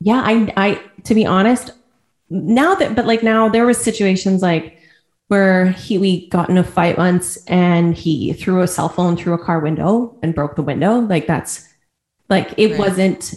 yeah 0.00 0.22
I 0.24 0.52
I 0.56 0.82
to 1.04 1.14
be 1.14 1.26
honest, 1.26 1.72
now 2.30 2.74
that 2.76 2.94
but 2.94 3.06
like 3.06 3.24
now 3.24 3.48
there 3.48 3.66
was 3.66 3.78
situations 3.78 4.40
like 4.40 4.78
where 5.26 5.72
he 5.72 5.98
we 5.98 6.28
got 6.28 6.50
in 6.50 6.56
a 6.56 6.64
fight 6.64 6.96
once 6.98 7.36
and 7.46 7.94
he 7.94 8.32
threw 8.32 8.62
a 8.62 8.68
cell 8.68 8.88
phone 8.88 9.16
through 9.16 9.34
a 9.34 9.44
car 9.44 9.58
window 9.58 10.16
and 10.22 10.36
broke 10.36 10.54
the 10.54 10.62
window. 10.62 11.00
Like 11.00 11.26
that's 11.26 11.68
like 12.28 12.54
it 12.56 12.70
right. 12.70 12.78
wasn't 12.78 13.34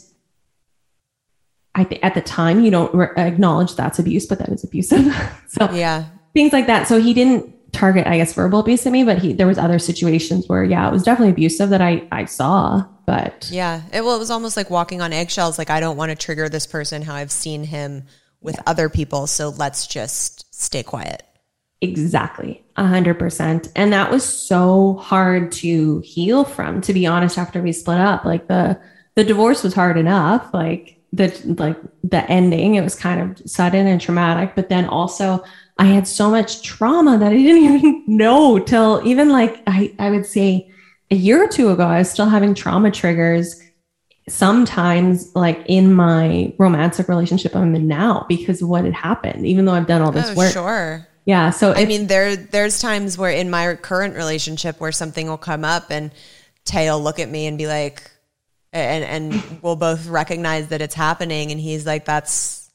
I 1.74 1.84
think 1.84 2.04
at 2.04 2.14
the 2.14 2.22
time 2.22 2.64
you 2.64 2.72
don't 2.72 2.94
re- 2.94 3.10
acknowledge 3.18 3.76
that's 3.76 4.00
abuse, 4.00 4.26
but 4.26 4.40
that 4.40 4.50
is 4.50 4.64
abusive. 4.64 5.06
so 5.48 5.72
yeah, 5.72 6.06
things 6.34 6.54
like 6.54 6.68
that. 6.68 6.88
So 6.88 7.00
he 7.00 7.14
didn't 7.14 7.56
target, 7.72 8.08
I 8.08 8.18
guess, 8.18 8.34
verbal 8.34 8.60
abuse 8.60 8.86
at 8.86 8.92
me, 8.92 9.04
but 9.04 9.20
he 9.20 9.34
there 9.34 9.48
was 9.48 9.58
other 9.58 9.80
situations 9.80 10.48
where 10.48 10.64
yeah, 10.64 10.88
it 10.88 10.92
was 10.92 11.04
definitely 11.04 11.32
abusive 11.32 11.70
that 11.70 11.82
I 11.82 12.08
I 12.12 12.26
saw. 12.26 12.86
But 13.06 13.50
yeah, 13.52 13.84
it, 13.92 14.04
well, 14.04 14.16
it 14.16 14.20
was 14.20 14.32
almost 14.32 14.58
like 14.58 14.70
walking 14.70 15.02
on 15.02 15.14
eggshells. 15.14 15.58
Like 15.58 15.70
I 15.70 15.80
don't 15.80 15.98
want 15.98 16.12
to 16.12 16.16
trigger 16.16 16.50
this 16.50 16.68
person 16.68 17.02
how 17.02 17.16
I've 17.16 17.32
seen 17.32 17.64
him 17.64 18.06
with 18.42 18.56
yeah. 18.56 18.64
other 18.68 18.90
people, 18.90 19.28
so 19.28 19.50
let's 19.50 19.88
just 19.88 20.54
stay 20.54 20.84
quiet. 20.84 21.24
Exactly. 21.82 22.64
A 22.76 22.86
hundred 22.86 23.18
percent. 23.18 23.70
And 23.76 23.92
that 23.92 24.12
was 24.12 24.24
so 24.24 24.96
hard 25.02 25.52
to 25.54 26.00
heal 26.02 26.44
from, 26.44 26.82
to 26.82 26.94
be 26.94 27.08
honest, 27.08 27.38
after 27.38 27.62
we 27.62 27.72
split 27.72 28.00
up. 28.00 28.24
Like 28.24 28.48
the 28.48 28.80
the 29.16 29.24
divorce 29.24 29.64
was 29.64 29.74
hard 29.74 29.98
enough. 29.98 30.54
Like 30.54 31.01
the 31.14 31.56
like 31.60 31.78
the 32.04 32.24
ending 32.32 32.76
it 32.76 32.82
was 32.82 32.96
kind 32.96 33.20
of 33.20 33.50
sudden 33.50 33.88
and 33.88 34.00
traumatic 34.00 34.54
but 34.56 34.70
then 34.70 34.86
also 34.86 35.44
i 35.78 35.86
had 35.86 36.08
so 36.08 36.30
much 36.30 36.62
trauma 36.62 37.18
that 37.18 37.32
i 37.32 37.36
didn't 37.36 37.64
even 37.76 38.04
know 38.08 38.60
till 38.60 39.02
even 39.06 39.30
like 39.30 39.62
i, 39.68 39.94
I 40.00 40.10
would 40.10 40.26
say 40.26 40.72
a 41.10 41.16
year 41.16 41.44
or 41.44 41.48
two 41.48 41.70
ago 41.70 41.86
i 41.86 42.00
was 42.00 42.10
still 42.10 42.28
having 42.28 42.54
trauma 42.54 42.92
triggers 42.92 43.62
sometimes 44.30 45.36
like 45.36 45.62
in 45.66 45.94
my 45.94 46.54
romantic 46.58 47.10
relationship 47.10 47.56
i'm 47.56 47.76
in 47.76 47.88
now 47.88 48.26
because 48.30 48.62
of 48.62 48.70
what 48.70 48.86
had 48.86 48.94
happened 48.94 49.46
even 49.46 49.66
though 49.66 49.74
i've 49.74 49.88
done 49.88 50.02
all 50.02 50.12
this 50.12 50.30
oh, 50.30 50.36
work. 50.36 50.54
sure. 50.54 51.08
Yeah 51.26 51.50
so 51.50 51.74
i 51.74 51.86
mean 51.86 52.08
there 52.08 52.36
there's 52.36 52.80
times 52.80 53.18
where 53.18 53.32
in 53.32 53.50
my 53.50 53.76
current 53.76 54.16
relationship 54.16 54.80
where 54.80 54.92
something 54.92 55.28
will 55.28 55.38
come 55.38 55.66
up 55.66 55.92
and 55.92 56.12
tay 56.64 56.90
will 56.90 57.02
look 57.02 57.20
at 57.20 57.30
me 57.30 57.48
and 57.48 57.58
be 57.58 57.68
like 57.68 58.10
and 58.74 59.04
and 59.04 59.62
we'll 59.62 59.76
both 59.76 60.08
recognize 60.08 60.70
that 60.70 60.82
it's 60.82 60.96
happening. 60.96 61.52
And 61.52 61.60
he's 61.60 61.86
like 61.86 62.06
that's 62.06 62.70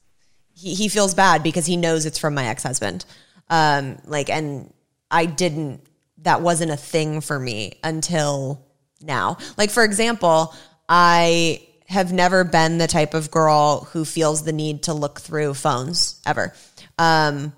he, 0.55 0.75
he 0.75 0.89
feels 0.89 1.15
bad 1.15 1.43
because 1.43 1.67
he 1.67 1.77
knows 1.77 2.07
it's 2.07 2.19
from 2.19 2.35
my 2.35 2.47
ex-husband. 2.47 3.05
Um 3.49 3.99
like 4.05 4.29
and 4.31 4.73
i 5.11 5.25
didn't 5.27 5.83
that 6.19 6.41
wasn't 6.41 6.71
a 6.71 6.77
thing 6.77 7.21
for 7.21 7.39
me 7.39 7.75
until 7.85 8.65
now. 9.01 9.39
Like 9.57 9.71
for 9.71 9.85
example 9.85 10.55
i 10.89 11.63
have 11.89 12.13
never 12.13 12.43
been 12.43 12.79
the 12.79 12.89
type 12.89 13.15
of 13.15 13.31
girl 13.31 13.89
who 13.93 14.05
feels 14.05 14.43
the 14.43 14.53
need 14.53 14.83
to 14.85 14.93
look 14.93 15.21
through 15.21 15.55
phones 15.55 16.21
ever. 16.27 16.53
Um 16.99 17.53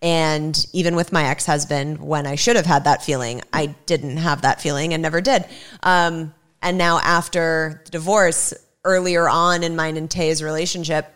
and 0.00 0.66
even 0.72 0.96
with 0.96 1.12
my 1.12 1.26
ex-husband 1.26 2.00
when 2.00 2.26
i 2.26 2.34
should 2.34 2.56
have 2.56 2.66
had 2.66 2.84
that 2.84 3.04
feeling 3.04 3.40
i 3.52 3.66
didn't 3.86 4.16
have 4.16 4.42
that 4.42 4.60
feeling 4.60 4.94
and 4.94 5.02
never 5.02 5.20
did. 5.20 5.44
Um 5.82 6.32
and 6.62 6.78
now 6.78 6.98
after 6.98 7.82
the 7.84 7.90
divorce, 7.90 8.54
earlier 8.84 9.28
on 9.28 9.62
in 9.62 9.76
mine 9.76 9.96
and 9.96 10.10
Tay's 10.10 10.42
relationship, 10.42 11.06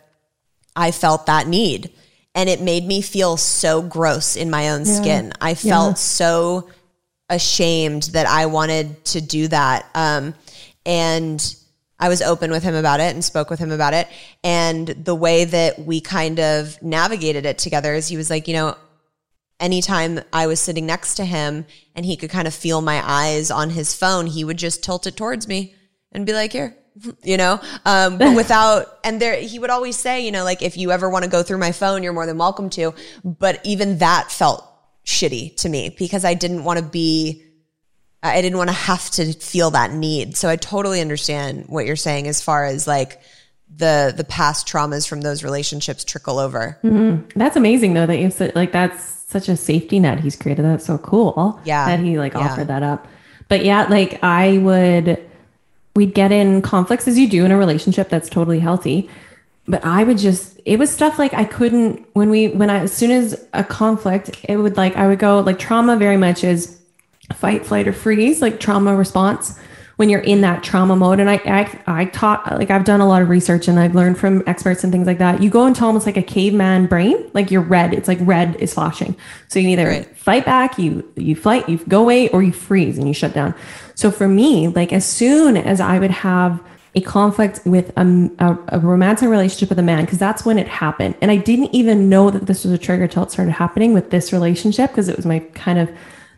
I 0.74 0.90
felt 0.90 1.26
that 1.26 1.46
need. 1.46 1.92
And 2.34 2.48
it 2.48 2.60
made 2.60 2.84
me 2.84 3.00
feel 3.00 3.36
so 3.36 3.80
gross 3.80 4.36
in 4.36 4.50
my 4.50 4.70
own 4.70 4.84
yeah. 4.84 4.92
skin. 4.92 5.32
I 5.40 5.54
felt 5.54 5.92
yeah. 5.92 5.94
so 5.94 6.70
ashamed 7.30 8.04
that 8.12 8.26
I 8.26 8.46
wanted 8.46 9.04
to 9.06 9.20
do 9.20 9.48
that. 9.48 9.88
Um, 9.94 10.34
and 10.84 11.56
I 11.98 12.08
was 12.10 12.20
open 12.20 12.50
with 12.50 12.62
him 12.62 12.74
about 12.74 13.00
it 13.00 13.14
and 13.14 13.24
spoke 13.24 13.48
with 13.48 13.58
him 13.58 13.72
about 13.72 13.94
it. 13.94 14.06
And 14.44 14.86
the 14.86 15.14
way 15.14 15.46
that 15.46 15.78
we 15.78 16.00
kind 16.00 16.38
of 16.38 16.80
navigated 16.82 17.46
it 17.46 17.56
together 17.56 17.94
is 17.94 18.06
he 18.06 18.18
was 18.18 18.28
like, 18.28 18.48
you 18.48 18.54
know, 18.54 18.76
anytime 19.60 20.20
I 20.32 20.46
was 20.46 20.60
sitting 20.60 20.86
next 20.86 21.16
to 21.16 21.24
him 21.24 21.66
and 21.94 22.04
he 22.04 22.16
could 22.16 22.30
kind 22.30 22.46
of 22.46 22.54
feel 22.54 22.80
my 22.80 23.02
eyes 23.04 23.50
on 23.50 23.70
his 23.70 23.94
phone, 23.94 24.26
he 24.26 24.44
would 24.44 24.58
just 24.58 24.82
tilt 24.82 25.06
it 25.06 25.16
towards 25.16 25.48
me 25.48 25.74
and 26.12 26.26
be 26.26 26.32
like, 26.32 26.52
here, 26.52 26.76
you 27.22 27.36
know, 27.36 27.60
um, 27.84 28.18
but 28.18 28.36
without, 28.36 28.98
and 29.04 29.20
there, 29.20 29.36
he 29.36 29.58
would 29.58 29.70
always 29.70 29.96
say, 29.96 30.24
you 30.24 30.32
know, 30.32 30.44
like, 30.44 30.62
if 30.62 30.76
you 30.76 30.90
ever 30.90 31.08
want 31.08 31.24
to 31.24 31.30
go 31.30 31.42
through 31.42 31.58
my 31.58 31.72
phone, 31.72 32.02
you're 32.02 32.12
more 32.12 32.26
than 32.26 32.38
welcome 32.38 32.70
to. 32.70 32.94
But 33.24 33.60
even 33.64 33.98
that 33.98 34.30
felt 34.30 34.64
shitty 35.04 35.56
to 35.58 35.68
me 35.68 35.94
because 35.98 36.24
I 36.24 36.34
didn't 36.34 36.64
want 36.64 36.78
to 36.78 36.84
be, 36.84 37.42
I 38.22 38.42
didn't 38.42 38.58
want 38.58 38.70
to 38.70 38.74
have 38.74 39.10
to 39.12 39.32
feel 39.32 39.70
that 39.70 39.92
need. 39.92 40.36
So 40.36 40.48
I 40.48 40.56
totally 40.56 41.00
understand 41.00 41.66
what 41.68 41.86
you're 41.86 41.96
saying 41.96 42.26
as 42.26 42.42
far 42.42 42.64
as 42.64 42.86
like, 42.86 43.20
the 43.74 44.14
the 44.16 44.22
past 44.22 44.68
traumas 44.68 45.08
from 45.08 45.20
those 45.20 45.42
relationships 45.42 46.04
trickle 46.04 46.38
over. 46.38 46.78
Mm-hmm. 46.84 47.38
That's 47.38 47.56
amazing 47.56 47.94
though 47.94 48.06
that 48.06 48.18
you 48.18 48.30
said 48.30 48.54
like 48.54 48.70
that's 48.70 49.15
such 49.26 49.48
a 49.48 49.56
safety 49.56 49.98
net 49.98 50.20
he's 50.20 50.36
created. 50.36 50.64
That's 50.64 50.86
so 50.86 50.98
cool. 50.98 51.60
Yeah. 51.64 51.86
That 51.86 52.00
he 52.00 52.18
like 52.18 52.34
yeah. 52.34 52.40
offered 52.40 52.68
that 52.68 52.82
up. 52.82 53.06
But 53.48 53.64
yeah, 53.64 53.86
like 53.88 54.22
I 54.22 54.58
would, 54.58 55.22
we'd 55.94 56.14
get 56.14 56.32
in 56.32 56.62
conflicts 56.62 57.08
as 57.08 57.18
you 57.18 57.28
do 57.28 57.44
in 57.44 57.50
a 57.50 57.56
relationship 57.56 58.08
that's 58.08 58.28
totally 58.28 58.60
healthy. 58.60 59.10
But 59.68 59.84
I 59.84 60.04
would 60.04 60.18
just, 60.18 60.60
it 60.64 60.78
was 60.78 60.92
stuff 60.92 61.18
like 61.18 61.34
I 61.34 61.44
couldn't, 61.44 62.06
when 62.12 62.30
we, 62.30 62.48
when 62.48 62.70
I, 62.70 62.78
as 62.80 62.92
soon 62.92 63.10
as 63.10 63.44
a 63.52 63.64
conflict, 63.64 64.44
it 64.48 64.58
would 64.58 64.76
like, 64.76 64.96
I 64.96 65.08
would 65.08 65.18
go 65.18 65.40
like 65.40 65.58
trauma 65.58 65.96
very 65.96 66.16
much 66.16 66.44
is 66.44 66.80
fight, 67.34 67.66
flight, 67.66 67.88
or 67.88 67.92
freeze, 67.92 68.40
like 68.40 68.60
trauma 68.60 68.94
response 68.94 69.58
when 69.96 70.10
you're 70.10 70.20
in 70.20 70.42
that 70.42 70.62
trauma 70.62 70.94
mode. 70.94 71.20
And 71.20 71.28
I, 71.28 71.40
I, 71.46 71.80
I 71.86 72.04
taught, 72.06 72.58
like, 72.58 72.70
I've 72.70 72.84
done 72.84 73.00
a 73.00 73.08
lot 73.08 73.22
of 73.22 73.28
research 73.30 73.66
and 73.66 73.78
I've 73.78 73.94
learned 73.94 74.18
from 74.18 74.42
experts 74.46 74.84
and 74.84 74.92
things 74.92 75.06
like 75.06 75.18
that. 75.18 75.42
You 75.42 75.50
go 75.50 75.66
into 75.66 75.84
almost 75.84 76.04
like 76.04 76.18
a 76.18 76.22
caveman 76.22 76.86
brain, 76.86 77.30
like 77.32 77.50
you're 77.50 77.62
red. 77.62 77.94
It's 77.94 78.06
like 78.06 78.18
red 78.20 78.56
is 78.56 78.74
flashing. 78.74 79.16
So 79.48 79.58
you 79.58 79.70
either 79.70 79.88
right. 79.88 80.16
fight 80.16 80.44
back, 80.44 80.78
you, 80.78 81.10
you 81.16 81.34
fight, 81.34 81.68
you 81.68 81.78
go 81.78 82.02
away, 82.02 82.28
or 82.28 82.42
you 82.42 82.52
freeze 82.52 82.98
and 82.98 83.08
you 83.08 83.14
shut 83.14 83.32
down. 83.32 83.54
So 83.94 84.10
for 84.10 84.28
me, 84.28 84.68
like, 84.68 84.92
as 84.92 85.06
soon 85.06 85.56
as 85.56 85.80
I 85.80 85.98
would 85.98 86.10
have, 86.10 86.62
a 86.94 87.00
conflict 87.02 87.60
with 87.66 87.92
a, 87.98 88.30
a, 88.38 88.58
a 88.68 88.78
romantic 88.80 89.28
relationship 89.28 89.68
with 89.68 89.78
a 89.78 89.82
man 89.82 90.06
because 90.06 90.18
that's 90.18 90.46
when 90.46 90.58
it 90.58 90.66
happened 90.66 91.14
and 91.20 91.30
i 91.30 91.36
didn't 91.36 91.68
even 91.74 92.08
know 92.08 92.30
that 92.30 92.46
this 92.46 92.64
was 92.64 92.72
a 92.72 92.78
trigger 92.78 93.06
till 93.06 93.22
it 93.22 93.30
started 93.30 93.52
happening 93.52 93.92
with 93.92 94.08
this 94.08 94.32
relationship 94.32 94.90
because 94.92 95.06
it 95.06 95.14
was 95.14 95.26
my 95.26 95.40
kind 95.52 95.78
of 95.78 95.90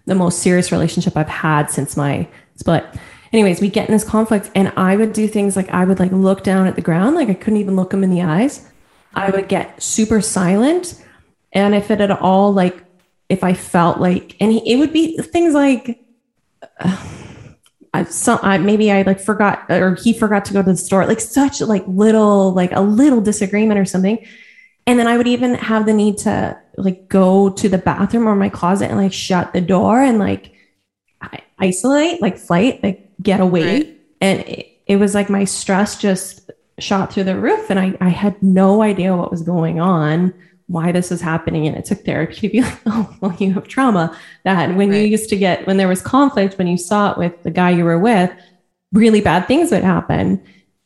the 0.06 0.16
most 0.16 0.40
serious 0.40 0.72
relationship 0.72 1.16
i've 1.16 1.28
had 1.28 1.70
since 1.70 1.96
my 1.96 2.26
split 2.56 2.84
anyways, 3.32 3.60
we 3.60 3.68
get 3.68 3.88
in 3.88 3.92
this 3.92 4.04
conflict 4.04 4.50
and 4.54 4.72
I 4.76 4.96
would 4.96 5.12
do 5.12 5.28
things 5.28 5.56
like 5.56 5.68
I 5.70 5.84
would 5.84 5.98
like 5.98 6.12
look 6.12 6.42
down 6.42 6.66
at 6.66 6.76
the 6.76 6.82
ground, 6.82 7.16
like 7.16 7.28
I 7.28 7.34
couldn't 7.34 7.60
even 7.60 7.76
look 7.76 7.92
him 7.92 8.04
in 8.04 8.10
the 8.10 8.22
eyes. 8.22 8.68
I 9.14 9.30
would 9.30 9.48
get 9.48 9.82
super 9.82 10.20
silent. 10.20 11.02
And 11.52 11.74
if 11.74 11.90
it 11.90 12.00
at 12.00 12.10
all, 12.10 12.52
like, 12.52 12.84
if 13.28 13.42
I 13.42 13.54
felt 13.54 14.00
like, 14.00 14.36
and 14.40 14.52
he, 14.52 14.72
it 14.72 14.76
would 14.76 14.92
be 14.92 15.18
things 15.18 15.54
like, 15.54 16.04
uh, 16.80 16.96
I, 17.94 18.04
some, 18.04 18.38
I, 18.42 18.58
maybe 18.58 18.92
I 18.92 19.00
like 19.00 19.18
forgot 19.18 19.64
or 19.70 19.94
he 19.94 20.12
forgot 20.12 20.44
to 20.44 20.52
go 20.52 20.62
to 20.62 20.70
the 20.70 20.76
store, 20.76 21.06
like 21.06 21.20
such 21.20 21.62
like 21.62 21.82
little, 21.86 22.52
like 22.52 22.70
a 22.72 22.82
little 22.82 23.22
disagreement 23.22 23.80
or 23.80 23.86
something. 23.86 24.24
And 24.86 24.98
then 24.98 25.06
I 25.06 25.16
would 25.16 25.26
even 25.26 25.54
have 25.54 25.86
the 25.86 25.94
need 25.94 26.18
to 26.18 26.58
like 26.76 27.08
go 27.08 27.48
to 27.48 27.68
the 27.68 27.78
bathroom 27.78 28.28
or 28.28 28.36
my 28.36 28.50
closet 28.50 28.90
and 28.90 28.98
like 28.98 29.14
shut 29.14 29.54
the 29.54 29.62
door 29.62 30.02
and 30.02 30.18
like 30.18 30.52
isolate, 31.58 32.20
like 32.22 32.38
flight, 32.38 32.82
like 32.82 33.10
get 33.22 33.40
away. 33.40 33.62
Right. 33.62 34.00
And 34.20 34.40
it, 34.40 34.68
it, 34.86 34.96
was 34.96 35.14
like 35.14 35.28
my 35.28 35.44
stress 35.44 35.98
just 35.98 36.50
shot 36.78 37.12
through 37.12 37.24
the 37.24 37.38
roof. 37.38 37.70
And 37.70 37.78
I, 37.78 37.94
I 38.00 38.08
had 38.08 38.40
no 38.42 38.82
idea 38.82 39.16
what 39.16 39.30
was 39.30 39.42
going 39.42 39.80
on, 39.80 40.32
why 40.66 40.92
this 40.92 41.10
was 41.10 41.20
happening. 41.20 41.66
And 41.66 41.76
it 41.76 41.84
took 41.84 42.04
therapy 42.04 42.34
to 42.34 42.48
be 42.48 42.60
like, 42.62 42.80
oh, 42.86 43.16
well, 43.20 43.36
you 43.38 43.52
have 43.54 43.68
trauma. 43.68 44.16
That 44.44 44.74
when 44.76 44.90
right. 44.90 45.00
you 45.00 45.06
used 45.06 45.30
to 45.30 45.36
get, 45.36 45.66
when 45.66 45.76
there 45.76 45.88
was 45.88 46.02
conflict, 46.02 46.58
when 46.58 46.66
you 46.66 46.78
saw 46.78 47.12
it 47.12 47.18
with 47.18 47.42
the 47.42 47.50
guy 47.50 47.70
you 47.70 47.84
were 47.84 47.98
with, 47.98 48.30
really 48.92 49.20
bad 49.20 49.46
things 49.46 49.70
would 49.70 49.84
happen. 49.84 50.42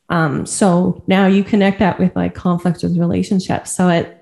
Um, 0.09 0.45
so 0.45 1.03
now 1.07 1.27
you 1.27 1.43
connect 1.43 1.79
that 1.79 1.99
with 1.99 2.15
like 2.17 2.35
conflict 2.35 2.83
with 2.83 2.99
relationships. 2.99 3.73
So 3.73 3.89
it, 3.89 4.22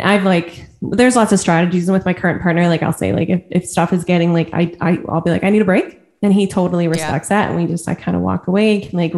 I've 0.00 0.24
like 0.24 0.66
there's 0.82 1.16
lots 1.16 1.32
of 1.32 1.40
strategies 1.40 1.88
And 1.88 1.96
with 1.96 2.04
my 2.04 2.14
current 2.14 2.42
partner. 2.42 2.68
Like 2.68 2.82
I'll 2.82 2.92
say 2.92 3.12
like 3.12 3.28
if, 3.28 3.42
if 3.50 3.66
stuff 3.66 3.92
is 3.92 4.04
getting 4.04 4.32
like 4.32 4.50
I, 4.52 4.74
I 4.80 4.98
I'll 5.08 5.20
be 5.20 5.30
like 5.30 5.44
I 5.44 5.50
need 5.50 5.62
a 5.62 5.64
break, 5.66 6.00
and 6.22 6.32
he 6.32 6.46
totally 6.46 6.88
respects 6.88 7.30
yeah. 7.30 7.42
that, 7.42 7.50
and 7.50 7.60
we 7.60 7.66
just 7.66 7.88
I 7.88 7.94
kind 7.94 8.16
of 8.16 8.22
walk 8.22 8.46
away, 8.46 8.80
can 8.80 8.98
like 8.98 9.14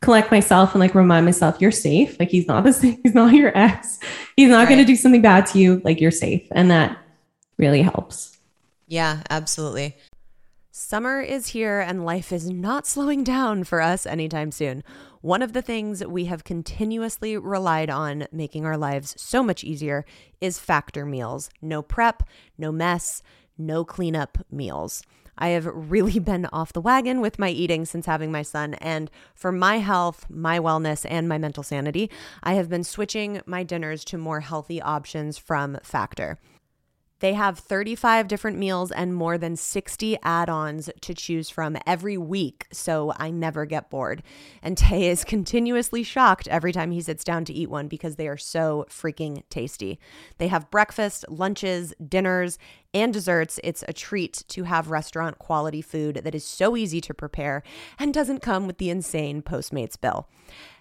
collect 0.00 0.30
myself 0.30 0.72
and 0.74 0.80
like 0.80 0.94
remind 0.94 1.24
myself 1.24 1.60
you're 1.60 1.70
safe. 1.70 2.18
Like 2.18 2.30
he's 2.30 2.46
not 2.46 2.64
the 2.64 2.72
same, 2.72 2.98
he's 3.02 3.14
not 3.14 3.34
your 3.34 3.56
ex. 3.56 3.98
He's 4.36 4.48
not 4.48 4.60
right. 4.60 4.68
going 4.68 4.80
to 4.80 4.84
do 4.84 4.96
something 4.96 5.22
bad 5.22 5.46
to 5.46 5.58
you. 5.58 5.80
Like 5.84 6.00
you're 6.00 6.10
safe, 6.10 6.46
and 6.52 6.70
that 6.70 6.98
really 7.58 7.82
helps. 7.82 8.36
Yeah, 8.88 9.22
absolutely. 9.30 9.96
Summer 10.78 11.22
is 11.22 11.48
here 11.48 11.80
and 11.80 12.04
life 12.04 12.30
is 12.30 12.50
not 12.50 12.86
slowing 12.86 13.24
down 13.24 13.64
for 13.64 13.80
us 13.80 14.04
anytime 14.04 14.52
soon. 14.52 14.84
One 15.22 15.40
of 15.40 15.54
the 15.54 15.62
things 15.62 16.04
we 16.04 16.26
have 16.26 16.44
continuously 16.44 17.34
relied 17.38 17.88
on 17.88 18.26
making 18.30 18.66
our 18.66 18.76
lives 18.76 19.14
so 19.16 19.42
much 19.42 19.64
easier 19.64 20.04
is 20.38 20.58
factor 20.58 21.06
meals. 21.06 21.48
No 21.62 21.80
prep, 21.80 22.24
no 22.58 22.72
mess, 22.72 23.22
no 23.56 23.86
cleanup 23.86 24.36
meals. 24.50 25.02
I 25.38 25.48
have 25.48 25.64
really 25.64 26.18
been 26.30 26.44
off 26.52 26.74
the 26.74 26.82
wagon 26.82 27.22
with 27.22 27.38
my 27.38 27.48
eating 27.48 27.86
since 27.86 28.04
having 28.04 28.30
my 28.30 28.42
son. 28.42 28.74
And 28.74 29.10
for 29.34 29.52
my 29.52 29.78
health, 29.78 30.26
my 30.28 30.58
wellness, 30.58 31.06
and 31.08 31.26
my 31.26 31.38
mental 31.38 31.62
sanity, 31.62 32.10
I 32.42 32.52
have 32.52 32.68
been 32.68 32.84
switching 32.84 33.40
my 33.46 33.62
dinners 33.62 34.04
to 34.04 34.18
more 34.18 34.40
healthy 34.40 34.82
options 34.82 35.38
from 35.38 35.78
Factor. 35.82 36.38
They 37.20 37.32
have 37.32 37.58
35 37.58 38.28
different 38.28 38.58
meals 38.58 38.90
and 38.92 39.14
more 39.14 39.38
than 39.38 39.56
60 39.56 40.18
add 40.22 40.50
ons 40.50 40.90
to 41.00 41.14
choose 41.14 41.48
from 41.48 41.78
every 41.86 42.18
week, 42.18 42.66
so 42.72 43.12
I 43.16 43.30
never 43.30 43.64
get 43.64 43.88
bored. 43.88 44.22
And 44.62 44.76
Tay 44.78 45.08
is 45.08 45.24
continuously 45.24 46.02
shocked 46.02 46.48
every 46.48 46.72
time 46.72 46.90
he 46.90 47.00
sits 47.00 47.24
down 47.24 47.44
to 47.46 47.52
eat 47.52 47.70
one 47.70 47.88
because 47.88 48.16
they 48.16 48.28
are 48.28 48.36
so 48.36 48.86
freaking 48.90 49.42
tasty. 49.48 49.98
They 50.38 50.48
have 50.48 50.70
breakfast, 50.70 51.24
lunches, 51.28 51.94
dinners, 52.06 52.58
and 52.96 53.12
desserts. 53.12 53.60
It's 53.62 53.84
a 53.86 53.92
treat 53.92 54.42
to 54.48 54.64
have 54.64 54.90
restaurant 54.90 55.38
quality 55.38 55.82
food 55.82 56.22
that 56.24 56.34
is 56.34 56.44
so 56.44 56.76
easy 56.76 57.00
to 57.02 57.12
prepare 57.12 57.62
and 57.98 58.14
doesn't 58.14 58.40
come 58.40 58.66
with 58.66 58.78
the 58.78 58.88
insane 58.88 59.42
Postmates 59.42 60.00
bill. 60.00 60.28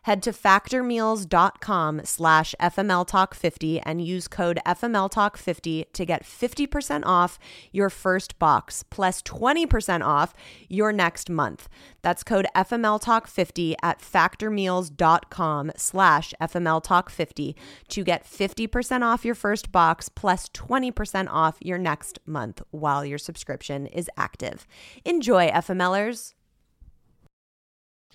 Head 0.03 0.21
to 0.23 0.31
factormeals.com 0.31 2.01
slash 2.03 2.53
FMLTalk50 2.61 3.81
and 3.83 4.05
use 4.05 4.27
code 4.27 4.59
FMLTalk50 4.63 5.91
to 5.91 6.05
get 6.05 6.23
50% 6.23 7.03
off 7.07 7.39
your 7.71 7.89
first 7.89 8.37
box 8.37 8.83
plus 8.83 9.23
20% 9.23 10.05
off 10.05 10.35
your 10.69 10.91
next 10.91 11.27
month. 11.27 11.67
That's 12.03 12.23
code 12.23 12.45
FMLTalk50 12.55 13.73
at 13.81 13.99
factormeals.com 13.99 15.71
slash 15.75 16.33
FMLTalk50 16.39 17.55
to 17.87 18.03
get 18.03 18.25
50% 18.25 19.01
off 19.01 19.25
your 19.25 19.33
first 19.33 19.71
box 19.71 20.09
plus 20.09 20.49
20% 20.49 21.27
off 21.31 21.57
your 21.61 21.79
next 21.79 22.04
month 22.25 22.61
while 22.71 23.05
your 23.05 23.17
subscription 23.17 23.87
is 23.87 24.09
active. 24.17 24.67
Enjoy, 25.03 25.49
FMLers 25.49 26.33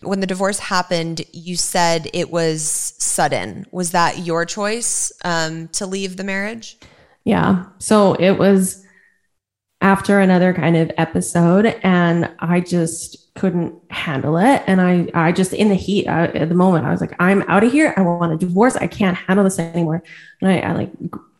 when 0.02 0.20
the 0.20 0.26
divorce 0.26 0.58
happened, 0.58 1.22
you 1.32 1.56
said 1.56 2.08
it 2.14 2.30
was 2.30 2.94
sudden. 2.98 3.66
Was 3.70 3.90
that 3.90 4.18
your 4.18 4.44
choice 4.44 5.12
um, 5.24 5.68
to 5.68 5.86
leave 5.86 6.16
the 6.16 6.24
marriage? 6.24 6.78
Yeah. 7.24 7.66
So 7.78 8.14
it 8.14 8.32
was 8.32 8.84
after 9.82 10.18
another 10.18 10.52
kind 10.54 10.76
of 10.76 10.90
episode, 10.96 11.66
and 11.82 12.30
I 12.38 12.60
just 12.60 13.34
couldn't 13.34 13.74
handle 13.90 14.36
it. 14.36 14.62
And 14.66 14.80
I, 14.80 15.08
I 15.14 15.32
just 15.32 15.52
in 15.52 15.68
the 15.68 15.74
heat 15.74 16.06
I, 16.06 16.26
at 16.26 16.48
the 16.48 16.54
moment, 16.54 16.86
I 16.86 16.90
was 16.90 17.00
like, 17.00 17.14
I'm 17.18 17.42
out 17.42 17.64
of 17.64 17.72
here. 17.72 17.94
I 17.96 18.02
want 18.02 18.32
a 18.32 18.36
divorce. 18.36 18.76
I 18.76 18.86
can't 18.86 19.16
handle 19.16 19.44
this 19.44 19.58
anymore. 19.58 20.02
And 20.40 20.50
I, 20.50 20.58
I 20.60 20.72
like 20.72 20.90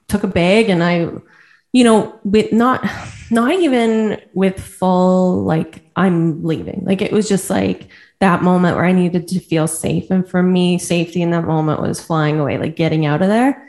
took 0.09 0.23
a 0.23 0.29
bag 0.29 0.69
and 0.69 0.83
I, 0.83 1.09
you 1.73 1.85
know, 1.85 2.19
with 2.25 2.53
not, 2.53 2.85
not 3.31 3.53
even 3.53 4.21
with 4.35 4.61
full 4.61 5.45
like 5.45 5.83
I'm 5.97 6.43
leaving. 6.43 6.83
Like 6.85 7.03
it 7.03 7.13
was 7.13 7.29
just 7.29 7.51
like 7.51 7.89
that 8.21 8.43
moment 8.43 8.77
where 8.77 8.85
I 8.85 8.93
needed 8.93 9.29
to 9.29 9.41
feel 9.41 9.67
safe. 9.67 10.11
And 10.11 10.29
for 10.29 10.43
me, 10.43 10.79
safety 10.79 11.23
in 11.23 11.31
that 11.31 11.47
moment 11.47 11.81
was 11.81 12.05
flying 12.05 12.39
away, 12.39 12.59
like 12.59 12.77
getting 12.77 13.07
out 13.07 13.23
of 13.23 13.29
there. 13.29 13.67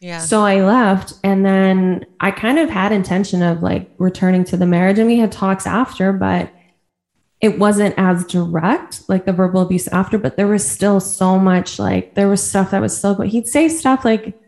Yeah. 0.00 0.18
So 0.18 0.42
I 0.42 0.62
left 0.62 1.12
and 1.22 1.44
then 1.44 2.06
I 2.20 2.30
kind 2.30 2.58
of 2.58 2.70
had 2.70 2.90
intention 2.92 3.42
of 3.42 3.62
like 3.62 3.90
returning 3.98 4.44
to 4.44 4.56
the 4.56 4.64
marriage 4.64 4.98
and 4.98 5.06
we 5.06 5.18
had 5.18 5.30
talks 5.30 5.66
after, 5.66 6.12
but 6.12 6.50
it 7.40 7.58
wasn't 7.58 7.94
as 7.98 8.24
direct, 8.24 9.08
like 9.08 9.26
the 9.26 9.32
verbal 9.32 9.62
abuse 9.62 9.88
after, 9.88 10.18
but 10.18 10.36
there 10.36 10.46
was 10.46 10.66
still 10.66 11.00
so 11.00 11.38
much 11.38 11.78
like 11.78 12.14
there 12.14 12.28
was 12.28 12.42
stuff 12.42 12.70
that 12.70 12.80
was 12.80 12.96
still 12.96 13.14
but 13.14 13.28
He'd 13.28 13.46
say 13.46 13.68
stuff 13.68 14.04
like, 14.04 14.39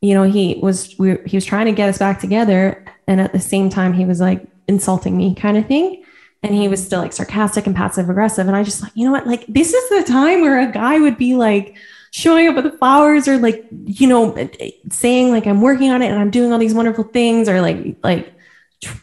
you 0.00 0.14
know, 0.14 0.24
he 0.24 0.58
was 0.62 0.96
we, 0.98 1.16
he 1.26 1.36
was 1.36 1.44
trying 1.44 1.66
to 1.66 1.72
get 1.72 1.88
us 1.88 1.98
back 1.98 2.20
together, 2.20 2.84
and 3.06 3.20
at 3.20 3.32
the 3.32 3.40
same 3.40 3.70
time 3.70 3.92
he 3.92 4.04
was 4.04 4.20
like 4.20 4.46
insulting 4.66 5.16
me, 5.16 5.34
kind 5.34 5.56
of 5.56 5.66
thing. 5.66 6.04
And 6.42 6.54
he 6.54 6.68
was 6.68 6.84
still 6.84 7.00
like 7.00 7.12
sarcastic 7.12 7.66
and 7.66 7.74
passive 7.74 8.08
aggressive. 8.08 8.46
And 8.46 8.54
i 8.56 8.62
just 8.62 8.82
like 8.82 8.92
you 8.94 9.04
know 9.04 9.12
what? 9.12 9.26
Like 9.26 9.44
this 9.48 9.72
is 9.72 9.88
the 9.90 10.12
time 10.12 10.40
where 10.40 10.60
a 10.60 10.70
guy 10.70 10.98
would 10.98 11.18
be 11.18 11.34
like 11.34 11.76
showing 12.10 12.48
up 12.48 12.54
with 12.54 12.64
the 12.64 12.78
flowers 12.78 13.28
or 13.28 13.38
like 13.38 13.66
you 13.84 14.06
know 14.06 14.48
saying 14.90 15.30
like 15.30 15.46
i'm 15.46 15.60
working 15.60 15.90
on 15.90 16.00
it 16.00 16.06
and 16.06 16.18
i'm 16.18 16.30
doing 16.30 16.50
all 16.50 16.58
these 16.58 16.72
wonderful 16.72 17.04
things 17.04 17.50
or 17.50 17.60
like 17.60 17.96
like 18.02 18.32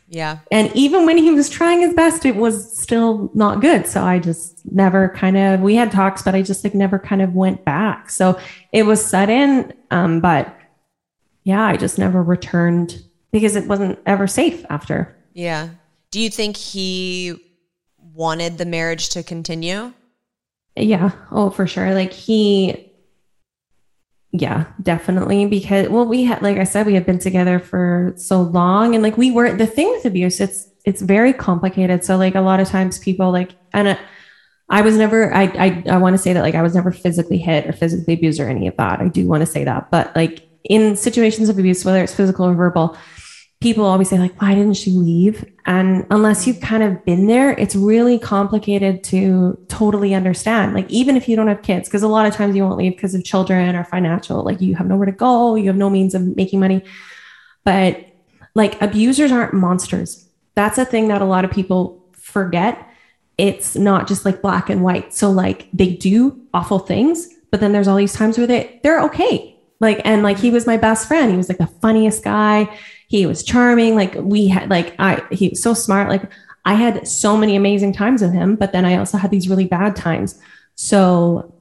yeah. 0.07 0.39
and 0.51 0.73
even 0.73 1.05
when 1.05 1.17
he 1.17 1.31
was 1.31 1.49
trying 1.49 1.81
his 1.81 1.93
best 1.93 2.25
it 2.25 2.35
was 2.35 2.77
still 2.77 3.29
not 3.33 3.59
good. 3.59 3.85
So 3.85 4.03
i 4.03 4.19
just 4.19 4.61
never 4.71 5.09
kind 5.09 5.37
of 5.37 5.59
we 5.59 5.75
had 5.75 5.91
talks 5.91 6.21
but 6.21 6.33
i 6.33 6.41
just 6.41 6.63
like 6.63 6.73
never 6.73 6.97
kind 6.97 7.21
of 7.21 7.33
went 7.33 7.65
back. 7.65 8.09
So 8.09 8.39
it 8.71 8.83
was 8.83 9.05
sudden 9.05 9.73
um 9.91 10.21
but 10.21 10.54
yeah 11.45 11.65
i 11.65 11.77
just 11.77 11.97
never 11.97 12.21
returned 12.21 13.01
because 13.31 13.55
it 13.55 13.67
wasn't 13.67 13.97
ever 14.05 14.27
safe 14.27 14.65
after 14.69 15.15
yeah 15.33 15.69
do 16.11 16.21
you 16.21 16.29
think 16.29 16.55
he 16.55 17.35
wanted 18.13 18.57
the 18.57 18.65
marriage 18.65 19.09
to 19.09 19.21
continue? 19.21 19.93
Yeah. 20.77 21.11
Oh, 21.29 21.49
for 21.49 21.67
sure. 21.67 21.93
Like 21.93 22.13
he, 22.13 22.89
yeah, 24.31 24.67
definitely. 24.81 25.45
Because, 25.45 25.89
well, 25.89 26.05
we 26.05 26.23
had, 26.23 26.41
like 26.41 26.57
I 26.57 26.63
said, 26.63 26.85
we 26.85 26.93
had 26.93 27.05
been 27.05 27.19
together 27.19 27.59
for 27.59 28.13
so 28.15 28.41
long 28.41 28.95
and 28.95 29.03
like 29.03 29.17
we 29.17 29.31
were, 29.31 29.55
the 29.55 29.67
thing 29.67 29.89
with 29.89 30.05
abuse, 30.05 30.39
it's, 30.39 30.69
it's 30.85 31.01
very 31.01 31.33
complicated. 31.33 32.05
So 32.05 32.15
like 32.15 32.35
a 32.35 32.41
lot 32.41 32.61
of 32.61 32.69
times 32.69 32.97
people 32.97 33.31
like, 33.31 33.51
and 33.73 33.89
uh, 33.89 33.97
I 34.69 34.81
was 34.81 34.95
never, 34.95 35.33
I, 35.33 35.43
I, 35.43 35.83
I 35.91 35.97
want 35.97 36.13
to 36.13 36.17
say 36.17 36.31
that 36.31 36.41
like 36.41 36.55
I 36.55 36.61
was 36.61 36.75
never 36.75 36.93
physically 36.93 37.37
hit 37.37 37.67
or 37.67 37.73
physically 37.73 38.13
abused 38.13 38.39
or 38.39 38.47
any 38.47 38.67
of 38.67 38.77
that. 38.77 39.01
I 39.01 39.09
do 39.09 39.27
want 39.27 39.41
to 39.41 39.47
say 39.47 39.65
that. 39.65 39.91
But 39.91 40.15
like 40.15 40.44
in 40.69 40.95
situations 40.95 41.49
of 41.49 41.57
abuse, 41.57 41.85
whether 41.85 42.03
it's 42.03 42.13
physical 42.13 42.45
or 42.45 42.53
verbal, 42.53 42.97
people 43.61 43.85
always 43.85 44.09
say 44.09 44.19
like 44.19 44.39
why 44.41 44.53
didn't 44.53 44.75
she 44.75 44.91
leave? 44.91 45.45
And 45.65 46.05
unless 46.11 46.45
you've 46.45 46.59
kind 46.59 46.83
of 46.83 47.03
been 47.05 47.27
there 47.27 47.51
it's 47.51 47.75
really 47.75 48.19
complicated 48.19 49.03
to 49.05 49.57
totally 49.69 50.13
understand. 50.13 50.73
Like 50.73 50.89
even 50.89 51.15
if 51.15 51.27
you 51.29 51.35
don't 51.35 51.47
have 51.47 51.61
kids 51.61 51.87
because 51.87 52.03
a 52.03 52.07
lot 52.07 52.25
of 52.25 52.33
times 52.33 52.55
you 52.55 52.63
won't 52.63 52.77
leave 52.77 52.95
because 52.95 53.15
of 53.15 53.23
children 53.23 53.75
or 53.75 53.83
financial 53.83 54.43
like 54.43 54.61
you 54.61 54.75
have 54.75 54.87
nowhere 54.87 55.05
to 55.05 55.11
go 55.11 55.55
you 55.55 55.67
have 55.67 55.75
no 55.77 55.89
means 55.89 56.13
of 56.13 56.35
making 56.35 56.59
money. 56.59 56.83
But 57.63 58.05
like 58.53 58.79
abusers 58.81 59.31
aren't 59.31 59.53
monsters. 59.53 60.27
That's 60.55 60.77
a 60.77 60.85
thing 60.85 61.07
that 61.07 61.21
a 61.21 61.25
lot 61.25 61.45
of 61.45 61.51
people 61.51 62.05
forget. 62.13 62.87
It's 63.37 63.75
not 63.75 64.07
just 64.07 64.25
like 64.25 64.41
black 64.41 64.69
and 64.69 64.83
white. 64.83 65.13
So 65.13 65.31
like 65.31 65.69
they 65.73 65.95
do 65.95 66.39
awful 66.53 66.79
things 66.79 67.29
but 67.51 67.61
then 67.61 67.71
there's 67.71 67.87
all 67.87 67.95
these 67.95 68.13
times 68.13 68.37
where 68.37 68.47
they 68.47 68.79
they're 68.83 69.01
okay 69.01 69.54
like 69.79 70.01
and 70.05 70.23
like 70.23 70.37
he 70.37 70.51
was 70.51 70.65
my 70.65 70.77
best 70.77 71.07
friend 71.07 71.31
he 71.31 71.37
was 71.37 71.49
like 71.49 71.57
the 71.57 71.67
funniest 71.67 72.23
guy 72.23 72.69
he 73.07 73.25
was 73.25 73.43
charming. 73.43 73.95
Like 73.95 74.15
we 74.15 74.47
had 74.47 74.69
like 74.69 74.95
I 74.99 75.21
he 75.31 75.49
was 75.49 75.61
so 75.61 75.73
smart. 75.73 76.09
Like 76.09 76.23
I 76.65 76.73
had 76.73 77.07
so 77.07 77.37
many 77.37 77.55
amazing 77.55 77.93
times 77.93 78.21
with 78.21 78.33
him, 78.33 78.55
but 78.55 78.71
then 78.71 78.85
I 78.85 78.97
also 78.97 79.17
had 79.17 79.31
these 79.31 79.49
really 79.49 79.65
bad 79.65 79.95
times. 79.95 80.39
So 80.75 81.53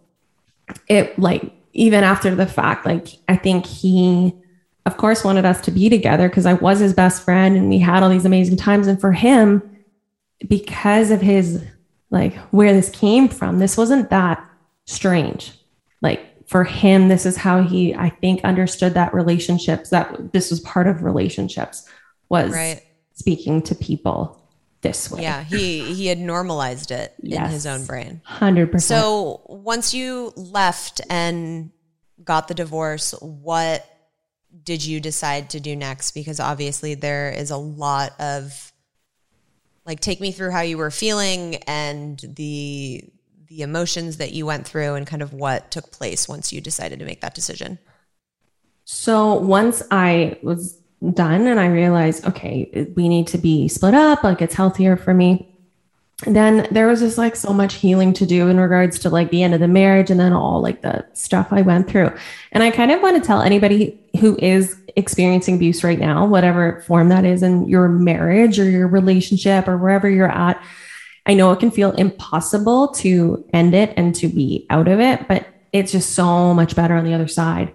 it 0.88 1.18
like 1.18 1.52
even 1.72 2.04
after 2.04 2.34
the 2.34 2.46
fact, 2.46 2.86
like 2.86 3.08
I 3.28 3.36
think 3.36 3.66
he 3.66 4.34
of 4.86 4.96
course 4.96 5.24
wanted 5.24 5.44
us 5.44 5.60
to 5.62 5.70
be 5.70 5.88
together 5.88 6.28
because 6.28 6.46
I 6.46 6.54
was 6.54 6.78
his 6.78 6.94
best 6.94 7.22
friend 7.22 7.56
and 7.56 7.68
we 7.68 7.78
had 7.78 8.02
all 8.02 8.10
these 8.10 8.26
amazing 8.26 8.56
times. 8.56 8.86
And 8.86 9.00
for 9.00 9.12
him, 9.12 9.62
because 10.48 11.10
of 11.10 11.20
his 11.20 11.62
like 12.10 12.34
where 12.50 12.72
this 12.72 12.90
came 12.90 13.28
from, 13.28 13.58
this 13.58 13.76
wasn't 13.76 14.10
that 14.10 14.44
strange. 14.86 15.52
Like 16.00 16.33
for 16.46 16.64
him, 16.64 17.08
this 17.08 17.26
is 17.26 17.36
how 17.36 17.62
he, 17.62 17.94
I 17.94 18.10
think, 18.10 18.44
understood 18.44 18.94
that 18.94 19.14
relationships, 19.14 19.90
that 19.90 20.32
this 20.32 20.50
was 20.50 20.60
part 20.60 20.86
of 20.86 21.02
relationships, 21.02 21.88
was 22.28 22.52
right. 22.52 22.82
speaking 23.14 23.62
to 23.62 23.74
people 23.74 24.40
this 24.82 25.10
way. 25.10 25.22
Yeah, 25.22 25.42
he 25.42 25.94
he 25.94 26.06
had 26.06 26.18
normalized 26.18 26.90
it 26.90 27.14
yes. 27.20 27.46
in 27.46 27.50
his 27.50 27.66
own 27.66 27.86
brain. 27.86 28.20
100%. 28.28 28.80
So, 28.80 29.42
once 29.46 29.94
you 29.94 30.32
left 30.36 31.00
and 31.08 31.70
got 32.22 32.48
the 32.48 32.54
divorce, 32.54 33.12
what 33.20 33.86
did 34.62 34.84
you 34.84 35.00
decide 35.00 35.50
to 35.50 35.60
do 35.60 35.74
next 35.74 36.12
because 36.12 36.38
obviously 36.38 36.94
there 36.94 37.30
is 37.30 37.50
a 37.50 37.56
lot 37.56 38.12
of 38.20 38.72
like 39.84 40.00
take 40.00 40.20
me 40.20 40.32
through 40.32 40.50
how 40.50 40.60
you 40.60 40.78
were 40.78 40.90
feeling 40.90 41.56
and 41.66 42.20
the 42.36 43.04
the 43.48 43.62
emotions 43.62 44.16
that 44.18 44.32
you 44.32 44.46
went 44.46 44.66
through 44.66 44.94
and 44.94 45.06
kind 45.06 45.22
of 45.22 45.32
what 45.32 45.70
took 45.70 45.90
place 45.90 46.28
once 46.28 46.52
you 46.52 46.60
decided 46.60 46.98
to 46.98 47.04
make 47.04 47.20
that 47.20 47.34
decision? 47.34 47.78
So 48.84 49.34
once 49.34 49.82
I 49.90 50.38
was 50.42 50.78
done 51.12 51.46
and 51.46 51.60
I 51.60 51.66
realized, 51.66 52.24
okay, 52.26 52.88
we 52.94 53.08
need 53.08 53.26
to 53.28 53.38
be 53.38 53.68
split 53.68 53.94
up, 53.94 54.24
like 54.24 54.40
it's 54.40 54.54
healthier 54.54 54.96
for 54.96 55.14
me. 55.14 55.50
Then 56.26 56.68
there 56.70 56.86
was 56.86 57.00
just 57.00 57.18
like 57.18 57.34
so 57.36 57.52
much 57.52 57.74
healing 57.74 58.12
to 58.14 58.24
do 58.24 58.48
in 58.48 58.58
regards 58.58 58.98
to 59.00 59.10
like 59.10 59.30
the 59.30 59.42
end 59.42 59.52
of 59.52 59.60
the 59.60 59.68
marriage 59.68 60.10
and 60.10 60.20
then 60.20 60.32
all 60.32 60.60
like 60.60 60.82
the 60.82 61.04
stuff 61.12 61.48
I 61.50 61.62
went 61.62 61.88
through. 61.88 62.12
And 62.52 62.62
I 62.62 62.70
kind 62.70 62.92
of 62.92 63.02
want 63.02 63.20
to 63.20 63.26
tell 63.26 63.42
anybody 63.42 64.00
who 64.20 64.38
is 64.38 64.76
experiencing 64.96 65.56
abuse 65.56 65.82
right 65.82 65.98
now, 65.98 66.24
whatever 66.24 66.82
form 66.86 67.08
that 67.08 67.24
is 67.24 67.42
in 67.42 67.68
your 67.68 67.88
marriage 67.88 68.60
or 68.60 68.70
your 68.70 68.86
relationship 68.86 69.66
or 69.66 69.76
wherever 69.76 70.08
you're 70.08 70.30
at. 70.30 70.62
I 71.26 71.34
know 71.34 71.52
it 71.52 71.60
can 71.60 71.70
feel 71.70 71.92
impossible 71.92 72.88
to 72.88 73.44
end 73.52 73.74
it 73.74 73.94
and 73.96 74.14
to 74.16 74.28
be 74.28 74.66
out 74.70 74.88
of 74.88 75.00
it, 75.00 75.26
but 75.26 75.46
it's 75.72 75.92
just 75.92 76.14
so 76.14 76.54
much 76.54 76.76
better 76.76 76.94
on 76.94 77.04
the 77.04 77.14
other 77.14 77.28
side 77.28 77.72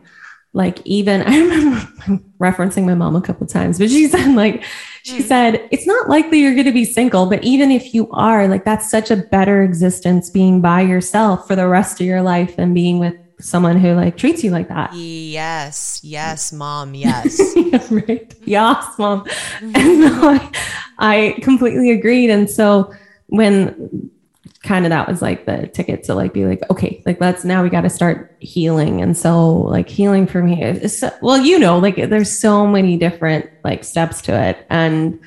like 0.54 0.82
even 0.86 1.22
I 1.26 1.38
remember 1.38 1.88
I'm 2.08 2.34
referencing 2.40 2.86
my 2.86 2.96
mom 2.96 3.16
a 3.16 3.22
couple 3.22 3.46
times, 3.48 3.80
but 3.80 3.90
she 3.90 4.08
said 4.08 4.36
like 4.36 4.64
she 5.04 5.20
mm. 5.20 5.28
said 5.28 5.68
it's 5.72 5.88
not 5.88 6.10
likely 6.10 6.40
you're 6.40 6.54
going 6.54 6.66
to 6.66 6.72
be 6.72 6.86
single, 6.86 7.26
but 7.26 7.44
even 7.44 7.72
if 7.72 7.94
you 7.94 8.10
are, 8.12 8.48
like 8.48 8.66
that's 8.66 8.90
such 8.90 9.12
a 9.12 9.18
better 9.18 9.64
existence 9.64 10.30
being 10.30 10.62
by 10.62 10.82
yourself 10.82 11.48
for 11.48 11.56
the 11.56 11.68
rest 11.68 12.00
of 12.02 12.08
your 12.08 12.22
life 12.22 12.56
than 12.56 12.74
being 12.74 13.00
with 13.00 13.16
someone 13.40 13.78
who 13.78 13.94
like 13.94 14.18
treats 14.18 14.44
you 14.44 14.52
like 14.52 14.68
that. 14.68 14.94
Yes, 14.94 16.02
yes, 16.04 16.52
mom, 16.54 16.96
yes. 16.96 17.40
right. 17.92 18.34
Yes, 18.44 18.86
mom. 18.98 19.26
Mm-hmm. 19.26 19.76
And 19.76 20.04
I, 20.06 20.52
I 20.98 21.40
completely 21.42 21.92
agreed. 21.92 22.30
And 22.30 22.50
so 22.50 22.94
when 23.30 24.12
kind 24.64 24.86
of 24.86 24.90
that 24.90 25.08
was 25.08 25.22
like 25.22 25.46
the 25.46 25.68
ticket 25.68 26.04
to 26.04 26.14
like 26.14 26.34
be 26.34 26.46
like 26.46 26.62
okay 26.70 27.02
like 27.06 27.22
let's 27.22 27.46
now 27.46 27.64
we 27.64 27.70
got 27.70 27.82
to 27.82 27.90
start 27.90 28.36
healing. 28.40 29.02
And 29.02 29.18
so 29.18 29.52
like 29.52 29.90
healing 29.90 30.28
for 30.28 30.44
me 30.44 30.62
is 30.64 31.04
well 31.22 31.38
you 31.38 31.58
know 31.58 31.80
like 31.80 31.96
there's 31.96 32.38
so 32.38 32.68
many 32.68 32.98
different 32.98 33.50
like 33.64 33.84
steps 33.84 34.22
to 34.24 34.34
it. 34.34 34.66
And 34.70 35.20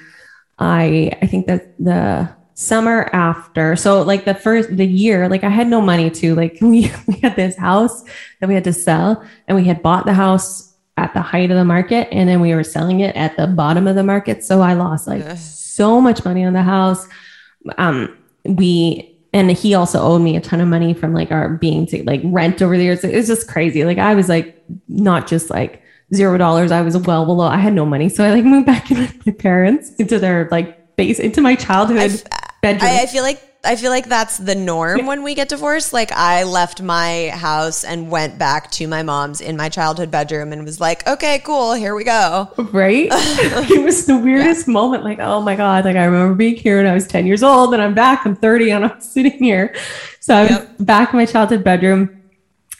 i 0.58 1.10
i 1.22 1.26
think 1.26 1.46
that 1.46 1.74
the 1.82 2.28
summer 2.54 3.08
after 3.14 3.74
so 3.74 4.02
like 4.02 4.26
the 4.26 4.34
first 4.34 4.76
the 4.76 4.86
year 4.86 5.26
like 5.28 5.42
i 5.42 5.48
had 5.48 5.66
no 5.66 5.80
money 5.80 6.10
to 6.10 6.34
like 6.34 6.58
we, 6.60 6.92
we 7.08 7.14
had 7.22 7.34
this 7.34 7.56
house 7.56 8.04
that 8.38 8.48
we 8.48 8.54
had 8.54 8.62
to 8.62 8.72
sell 8.72 9.24
and 9.48 9.56
we 9.56 9.64
had 9.64 9.82
bought 9.82 10.04
the 10.04 10.12
house 10.12 10.74
at 10.98 11.14
the 11.14 11.22
height 11.22 11.50
of 11.50 11.56
the 11.56 11.64
market 11.64 12.06
and 12.12 12.28
then 12.28 12.40
we 12.40 12.54
were 12.54 12.62
selling 12.62 13.00
it 13.00 13.16
at 13.16 13.34
the 13.36 13.46
bottom 13.46 13.86
of 13.86 13.96
the 13.96 14.02
market. 14.02 14.44
So 14.44 14.60
i 14.60 14.74
lost 14.74 15.08
like 15.08 15.24
so 15.38 16.00
much 16.00 16.24
money 16.24 16.44
on 16.44 16.52
the 16.52 16.62
house 16.62 17.08
um 17.78 18.16
we 18.44 19.08
and 19.32 19.50
he 19.50 19.74
also 19.74 20.00
owed 20.00 20.22
me 20.22 20.36
a 20.36 20.40
ton 20.40 20.60
of 20.60 20.68
money 20.68 20.92
from 20.92 21.14
like 21.14 21.30
our 21.30 21.48
being 21.48 21.86
to 21.86 22.04
like 22.04 22.20
rent 22.24 22.60
over 22.60 22.76
the 22.76 22.84
years. 22.84 23.02
It 23.02 23.14
was 23.14 23.26
just 23.26 23.48
crazy. 23.48 23.84
Like 23.84 23.98
I 23.98 24.14
was 24.14 24.28
like 24.28 24.62
not 24.88 25.26
just 25.26 25.48
like 25.48 25.82
zero 26.14 26.36
dollars. 26.36 26.70
I 26.70 26.82
was 26.82 26.96
well 26.98 27.24
below. 27.24 27.46
I 27.46 27.56
had 27.56 27.72
no 27.72 27.86
money, 27.86 28.08
so 28.08 28.24
I 28.24 28.30
like 28.30 28.44
moved 28.44 28.66
back 28.66 28.90
in 28.90 28.98
with 28.98 29.26
my 29.26 29.32
parents 29.32 29.94
into 29.96 30.18
their 30.18 30.48
like 30.50 30.96
base 30.96 31.18
into 31.18 31.40
my 31.40 31.54
childhood 31.54 32.22
bedroom. 32.60 32.90
I, 32.90 33.02
I 33.02 33.06
feel 33.06 33.22
like 33.22 33.40
I 33.64 33.76
feel 33.76 33.90
like 33.90 34.06
that's 34.06 34.38
the 34.38 34.56
norm 34.56 35.06
when 35.06 35.22
we 35.22 35.34
get 35.34 35.48
divorced. 35.48 35.92
Like 35.92 36.10
I 36.10 36.42
left 36.42 36.82
my 36.82 37.30
house 37.32 37.84
and 37.84 38.10
went 38.10 38.36
back 38.36 38.72
to 38.72 38.88
my 38.88 39.04
mom's 39.04 39.40
in 39.40 39.56
my 39.56 39.68
childhood 39.68 40.10
bedroom 40.10 40.52
and 40.52 40.64
was 40.64 40.80
like, 40.80 41.06
okay, 41.06 41.38
cool, 41.44 41.72
here 41.72 41.94
we 41.94 42.02
go. 42.02 42.50
Right? 42.72 43.08
it 43.12 43.84
was 43.84 44.06
the 44.06 44.16
weirdest 44.18 44.66
yeah. 44.66 44.72
moment. 44.72 45.04
Like, 45.04 45.20
oh 45.20 45.40
my 45.40 45.54
God. 45.54 45.84
Like 45.84 45.94
I 45.94 46.04
remember 46.06 46.34
being 46.34 46.56
here 46.56 46.78
when 46.78 46.86
I 46.86 46.94
was 46.94 47.06
10 47.06 47.24
years 47.24 47.44
old 47.44 47.72
and 47.72 47.80
I'm 47.80 47.94
back, 47.94 48.26
I'm 48.26 48.34
30 48.34 48.70
and 48.70 48.84
I'm 48.84 49.00
sitting 49.00 49.38
here. 49.38 49.72
So 50.18 50.34
I 50.34 50.42
was 50.42 50.50
yep. 50.50 50.76
back 50.80 51.12
in 51.12 51.18
my 51.18 51.26
childhood 51.26 51.62
bedroom 51.62 52.20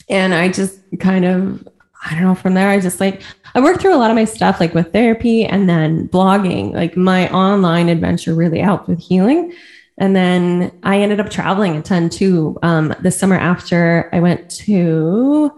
and 0.08 0.34
I 0.34 0.48
just 0.48 0.80
kind 0.98 1.24
of, 1.24 1.68
I 2.04 2.14
don't 2.14 2.24
know, 2.24 2.34
from 2.34 2.54
there, 2.54 2.68
I 2.68 2.80
just 2.80 2.98
like, 2.98 3.22
I 3.54 3.60
worked 3.60 3.82
through 3.82 3.94
a 3.94 3.98
lot 3.98 4.10
of 4.10 4.16
my 4.16 4.24
stuff 4.24 4.58
like 4.58 4.74
with 4.74 4.92
therapy 4.92 5.44
and 5.44 5.68
then 5.68 6.08
blogging. 6.08 6.72
Like 6.72 6.96
my 6.96 7.30
online 7.30 7.88
adventure 7.88 8.34
really 8.34 8.58
helped 8.58 8.88
with 8.88 8.98
healing 8.98 9.52
and 9.98 10.16
then 10.16 10.78
I 10.82 11.00
ended 11.00 11.20
up 11.20 11.30
traveling 11.30 11.76
a 11.76 11.82
ton 11.82 12.08
too. 12.08 12.58
Um, 12.62 12.94
the 13.00 13.10
summer 13.10 13.36
after 13.36 14.08
I 14.12 14.20
went 14.20 14.50
to, 14.62 15.52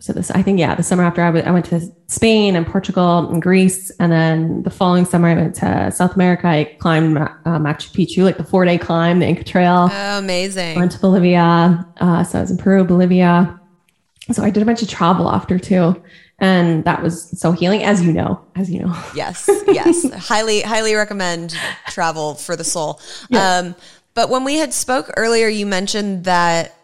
so 0.00 0.12
this, 0.12 0.30
I 0.30 0.42
think, 0.42 0.58
yeah, 0.58 0.74
the 0.74 0.82
summer 0.82 1.04
after 1.04 1.22
I, 1.22 1.26
w- 1.26 1.44
I 1.44 1.50
went 1.50 1.66
to 1.66 1.80
Spain 2.06 2.56
and 2.56 2.66
Portugal 2.66 3.30
and 3.30 3.40
Greece. 3.42 3.90
And 3.98 4.12
then 4.12 4.62
the 4.62 4.70
following 4.70 5.04
summer 5.04 5.28
I 5.28 5.34
went 5.34 5.54
to 5.56 5.90
South 5.90 6.14
America. 6.14 6.46
I 6.46 6.76
climbed 6.80 7.18
uh, 7.18 7.28
Machu 7.44 7.90
Picchu, 7.92 8.24
like 8.24 8.36
the 8.36 8.44
four 8.44 8.64
day 8.64 8.78
climb, 8.78 9.18
the 9.20 9.26
Inca 9.26 9.44
Trail. 9.44 9.88
Oh, 9.90 10.18
amazing. 10.18 10.76
I 10.76 10.80
Went 10.80 10.92
to 10.92 10.98
Bolivia. 11.00 11.86
Uh, 12.00 12.24
so 12.24 12.38
I 12.38 12.40
was 12.42 12.50
in 12.50 12.58
Peru, 12.58 12.84
Bolivia. 12.84 13.60
So 14.32 14.42
I 14.42 14.50
did 14.50 14.62
a 14.62 14.66
bunch 14.66 14.82
of 14.82 14.88
travel 14.88 15.30
after 15.30 15.58
too 15.58 16.02
and 16.38 16.84
that 16.84 17.02
was 17.02 17.38
so 17.38 17.52
healing 17.52 17.82
as 17.82 18.02
you 18.02 18.12
know 18.12 18.40
as 18.54 18.70
you 18.70 18.80
know. 18.80 18.96
Yes 19.14 19.48
yes. 19.68 20.10
Highly 20.12 20.60
highly 20.60 20.94
recommend 20.94 21.56
travel 21.88 22.34
for 22.34 22.56
the 22.56 22.64
soul. 22.64 23.00
Yes. 23.28 23.64
um 23.64 23.74
but 24.14 24.30
when 24.30 24.44
we 24.44 24.56
had 24.56 24.72
spoke 24.72 25.10
earlier 25.16 25.48
you 25.48 25.66
mentioned 25.66 26.24
that 26.24 26.74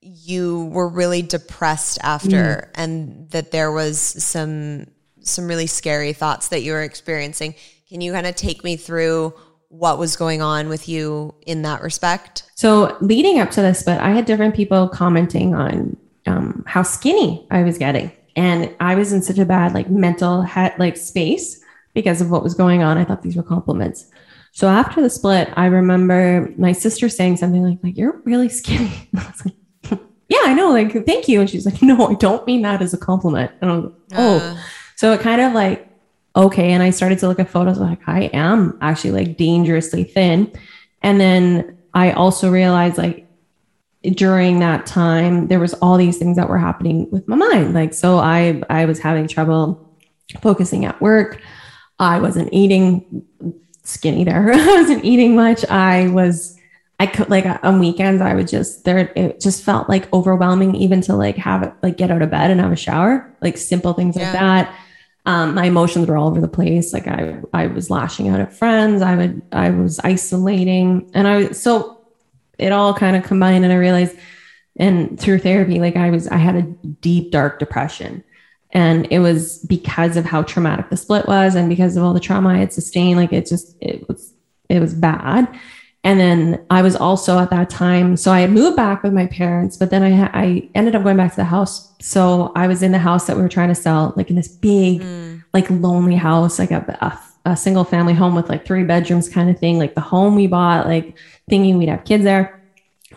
you 0.00 0.66
were 0.66 0.88
really 0.88 1.22
depressed 1.22 1.98
after 2.02 2.68
mm. 2.68 2.68
and 2.74 3.30
that 3.30 3.50
there 3.50 3.70
was 3.70 3.98
some 4.00 4.86
some 5.20 5.46
really 5.46 5.68
scary 5.68 6.12
thoughts 6.12 6.48
that 6.48 6.62
you 6.62 6.72
were 6.72 6.82
experiencing. 6.82 7.54
Can 7.88 8.00
you 8.00 8.12
kind 8.12 8.26
of 8.26 8.34
take 8.34 8.64
me 8.64 8.76
through 8.76 9.34
what 9.68 9.98
was 9.98 10.16
going 10.16 10.42
on 10.42 10.68
with 10.68 10.88
you 10.88 11.34
in 11.46 11.62
that 11.62 11.82
respect? 11.82 12.50
So 12.56 12.96
leading 13.00 13.38
up 13.38 13.50
to 13.52 13.62
this 13.62 13.82
but 13.82 14.00
i 14.00 14.10
had 14.10 14.24
different 14.24 14.54
people 14.54 14.88
commenting 14.88 15.54
on 15.54 15.96
um, 16.26 16.62
how 16.66 16.82
skinny 16.82 17.46
i 17.50 17.62
was 17.62 17.78
getting 17.78 18.12
and 18.36 18.74
I 18.80 18.94
was 18.94 19.12
in 19.12 19.22
such 19.22 19.38
a 19.38 19.44
bad 19.44 19.74
like 19.74 19.90
mental 19.90 20.42
head 20.42 20.74
like 20.78 20.96
space 20.96 21.60
because 21.94 22.20
of 22.20 22.30
what 22.30 22.42
was 22.42 22.54
going 22.54 22.82
on. 22.82 22.98
I 22.98 23.04
thought 23.04 23.22
these 23.22 23.36
were 23.36 23.42
compliments. 23.42 24.06
So 24.52 24.68
after 24.68 25.00
the 25.00 25.10
split, 25.10 25.50
I 25.56 25.66
remember 25.66 26.52
my 26.58 26.72
sister 26.72 27.08
saying 27.08 27.38
something 27.38 27.62
like, 27.62 27.78
like 27.82 27.96
you're 27.96 28.20
really 28.24 28.48
skinny. 28.48 29.08
I 29.16 29.26
was 29.26 29.46
like, 29.46 29.54
yeah, 30.28 30.40
I 30.44 30.54
know. 30.54 30.70
Like, 30.70 31.06
thank 31.06 31.28
you. 31.28 31.40
And 31.40 31.48
she's 31.48 31.66
like, 31.66 31.82
no, 31.82 32.08
I 32.08 32.14
don't 32.14 32.46
mean 32.46 32.62
that 32.62 32.80
as 32.80 32.94
a 32.94 32.98
compliment. 32.98 33.50
And 33.60 33.70
I'm 33.70 33.82
like, 33.84 33.92
oh, 34.14 34.36
uh. 34.38 34.56
so 34.96 35.12
it 35.12 35.20
kind 35.20 35.40
of 35.40 35.52
like, 35.52 35.88
okay. 36.36 36.72
And 36.72 36.82
I 36.82 36.90
started 36.90 37.18
to 37.20 37.28
look 37.28 37.38
at 37.38 37.50
photos 37.50 37.78
like 37.78 38.00
I 38.06 38.24
am 38.32 38.78
actually 38.80 39.12
like 39.12 39.36
dangerously 39.36 40.04
thin. 40.04 40.52
And 41.02 41.20
then 41.20 41.78
I 41.94 42.12
also 42.12 42.50
realized 42.50 42.96
like 42.96 43.26
during 44.02 44.58
that 44.58 44.84
time 44.84 45.46
there 45.46 45.60
was 45.60 45.74
all 45.74 45.96
these 45.96 46.18
things 46.18 46.36
that 46.36 46.48
were 46.48 46.58
happening 46.58 47.08
with 47.10 47.26
my 47.28 47.36
mind. 47.36 47.74
Like 47.74 47.94
so 47.94 48.18
i 48.18 48.60
i 48.68 48.84
was 48.84 48.98
having 48.98 49.28
trouble 49.28 49.96
focusing 50.40 50.84
at 50.84 51.00
work. 51.00 51.40
I 51.98 52.18
wasn't 52.18 52.52
eating 52.52 53.24
skinny 53.84 54.24
there. 54.24 54.52
I 54.52 54.66
wasn't 54.66 55.04
eating 55.04 55.36
much. 55.36 55.64
I 55.66 56.08
was 56.08 56.58
i 57.00 57.06
could 57.06 57.28
like 57.28 57.44
on 57.64 57.80
weekends 57.80 58.22
i 58.22 58.32
would 58.32 58.46
just 58.46 58.84
there 58.84 59.10
it 59.16 59.40
just 59.40 59.64
felt 59.64 59.88
like 59.88 60.12
overwhelming 60.12 60.76
even 60.76 61.00
to 61.00 61.16
like 61.16 61.36
have 61.36 61.64
it 61.64 61.72
like 61.82 61.96
get 61.96 62.12
out 62.12 62.22
of 62.22 62.30
bed 62.30 62.50
and 62.50 62.60
have 62.60 62.72
a 62.72 62.76
shower. 62.76 63.34
Like 63.40 63.56
simple 63.56 63.92
things 63.92 64.16
yeah. 64.16 64.24
like 64.24 64.32
that. 64.32 64.74
Um, 65.24 65.54
my 65.54 65.66
emotions 65.66 66.08
were 66.08 66.16
all 66.16 66.28
over 66.28 66.40
the 66.40 66.48
place. 66.48 66.92
Like 66.92 67.06
i 67.06 67.40
i 67.52 67.68
was 67.68 67.88
lashing 67.88 68.28
out 68.28 68.40
at 68.40 68.52
friends. 68.52 69.00
I 69.00 69.14
would 69.14 69.42
i 69.52 69.70
was 69.70 70.00
isolating. 70.00 71.08
And 71.14 71.28
i 71.28 71.52
so 71.52 72.01
it 72.58 72.72
all 72.72 72.94
kind 72.94 73.16
of 73.16 73.24
combined 73.24 73.64
and 73.64 73.72
I 73.72 73.76
realized 73.76 74.16
and 74.76 75.18
through 75.18 75.38
therapy 75.38 75.78
like 75.80 75.96
I 75.96 76.10
was 76.10 76.28
I 76.28 76.36
had 76.36 76.56
a 76.56 76.62
deep 76.62 77.30
dark 77.30 77.58
depression. 77.58 78.24
And 78.74 79.06
it 79.10 79.18
was 79.18 79.58
because 79.66 80.16
of 80.16 80.24
how 80.24 80.42
traumatic 80.44 80.88
the 80.88 80.96
split 80.96 81.28
was 81.28 81.54
and 81.54 81.68
because 81.68 81.94
of 81.96 82.04
all 82.04 82.14
the 82.14 82.20
trauma 82.20 82.50
I 82.50 82.56
had 82.58 82.72
sustained 82.72 83.18
like 83.18 83.32
it 83.32 83.46
just 83.46 83.76
it 83.80 84.08
was 84.08 84.32
it 84.68 84.80
was 84.80 84.94
bad. 84.94 85.48
And 86.04 86.18
then 86.18 86.64
I 86.70 86.82
was 86.82 86.96
also 86.96 87.38
at 87.38 87.50
that 87.50 87.68
time 87.68 88.16
so 88.16 88.32
I 88.32 88.40
had 88.40 88.50
moved 88.50 88.76
back 88.76 89.02
with 89.02 89.12
my 89.12 89.26
parents 89.26 89.76
but 89.76 89.90
then 89.90 90.02
I 90.02 90.30
I 90.32 90.70
ended 90.74 90.94
up 90.94 91.02
going 91.02 91.16
back 91.18 91.32
to 91.32 91.36
the 91.36 91.44
house. 91.44 91.92
So 92.00 92.52
I 92.56 92.66
was 92.66 92.82
in 92.82 92.92
the 92.92 92.98
house 92.98 93.26
that 93.26 93.36
we 93.36 93.42
were 93.42 93.48
trying 93.48 93.68
to 93.68 93.74
sell 93.74 94.14
like 94.16 94.30
in 94.30 94.36
this 94.36 94.48
big 94.48 95.02
mm. 95.02 95.44
like 95.52 95.68
lonely 95.68 96.16
house 96.16 96.58
like 96.58 96.70
a, 96.70 96.96
a 97.00 97.18
a 97.44 97.56
single 97.56 97.84
family 97.84 98.14
home 98.14 98.34
with 98.34 98.48
like 98.48 98.64
three 98.64 98.84
bedrooms 98.84 99.28
kind 99.28 99.50
of 99.50 99.58
thing, 99.58 99.78
like 99.78 99.94
the 99.94 100.00
home 100.00 100.34
we 100.34 100.46
bought, 100.46 100.86
like 100.86 101.16
thinking 101.48 101.78
we'd 101.78 101.88
have 101.88 102.04
kids 102.04 102.24
there. 102.24 102.62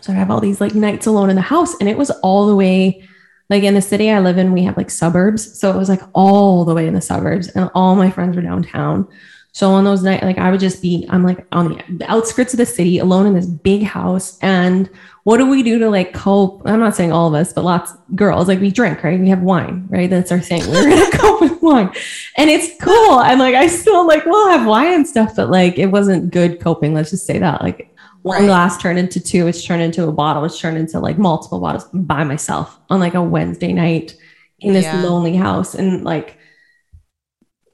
So 0.00 0.12
I 0.12 0.16
have 0.16 0.30
all 0.30 0.40
these 0.40 0.60
like 0.60 0.74
nights 0.74 1.06
alone 1.06 1.30
in 1.30 1.36
the 1.36 1.42
house. 1.42 1.74
And 1.80 1.88
it 1.88 1.96
was 1.96 2.10
all 2.22 2.46
the 2.46 2.56
way 2.56 3.06
like 3.48 3.62
in 3.62 3.74
the 3.74 3.82
city 3.82 4.10
I 4.10 4.18
live 4.18 4.38
in, 4.38 4.52
we 4.52 4.64
have 4.64 4.76
like 4.76 4.90
suburbs. 4.90 5.58
So 5.58 5.70
it 5.70 5.76
was 5.76 5.88
like 5.88 6.02
all 6.12 6.64
the 6.64 6.74
way 6.74 6.86
in 6.86 6.94
the 6.94 7.00
suburbs 7.00 7.48
and 7.48 7.70
all 7.74 7.94
my 7.94 8.10
friends 8.10 8.36
were 8.36 8.42
downtown. 8.42 9.08
So 9.56 9.70
on 9.70 9.84
those 9.84 10.02
nights, 10.02 10.22
like 10.22 10.36
I 10.36 10.50
would 10.50 10.60
just 10.60 10.82
be, 10.82 11.06
I'm 11.08 11.22
like 11.22 11.46
on 11.50 11.82
the 11.88 12.04
outskirts 12.12 12.52
of 12.52 12.58
the 12.58 12.66
city 12.66 12.98
alone 12.98 13.24
in 13.24 13.32
this 13.32 13.46
big 13.46 13.82
house. 13.84 14.38
And 14.42 14.90
what 15.22 15.38
do 15.38 15.48
we 15.48 15.62
do 15.62 15.78
to 15.78 15.88
like 15.88 16.12
cope? 16.12 16.60
I'm 16.66 16.78
not 16.78 16.94
saying 16.94 17.10
all 17.10 17.26
of 17.26 17.32
us, 17.32 17.54
but 17.54 17.64
lots 17.64 17.94
girls, 18.14 18.48
like 18.48 18.60
we 18.60 18.70
drink, 18.70 19.02
right? 19.02 19.18
We 19.18 19.30
have 19.30 19.40
wine, 19.40 19.86
right? 19.88 20.10
That's 20.10 20.30
our 20.30 20.40
thing. 20.40 20.60
We're 20.70 20.90
gonna 20.90 21.10
cope 21.18 21.40
with 21.40 21.62
wine. 21.62 21.90
And 22.36 22.50
it's 22.50 22.68
cool. 22.82 23.20
And 23.22 23.40
like 23.40 23.54
I 23.54 23.68
still 23.68 24.06
like 24.06 24.26
we'll 24.26 24.50
have 24.50 24.66
wine 24.66 24.92
and 24.92 25.08
stuff, 25.08 25.34
but 25.34 25.48
like 25.48 25.78
it 25.78 25.86
wasn't 25.86 26.34
good 26.34 26.60
coping. 26.60 26.92
Let's 26.92 27.08
just 27.08 27.24
say 27.24 27.38
that. 27.38 27.62
Like 27.62 27.96
one 28.20 28.40
right. 28.40 28.46
glass 28.48 28.76
turned 28.76 28.98
into 28.98 29.20
two, 29.20 29.46
it's 29.46 29.64
turned 29.64 29.80
into 29.80 30.06
a 30.06 30.12
bottle, 30.12 30.44
it's 30.44 30.60
turned 30.60 30.76
into 30.76 31.00
like 31.00 31.16
multiple 31.16 31.60
bottles 31.60 31.86
by 31.94 32.24
myself 32.24 32.78
on 32.90 33.00
like 33.00 33.14
a 33.14 33.22
Wednesday 33.22 33.72
night 33.72 34.16
in 34.60 34.74
this 34.74 34.84
Yeah. 34.84 35.00
lonely 35.00 35.34
house 35.34 35.74
and 35.74 36.04
like 36.04 36.36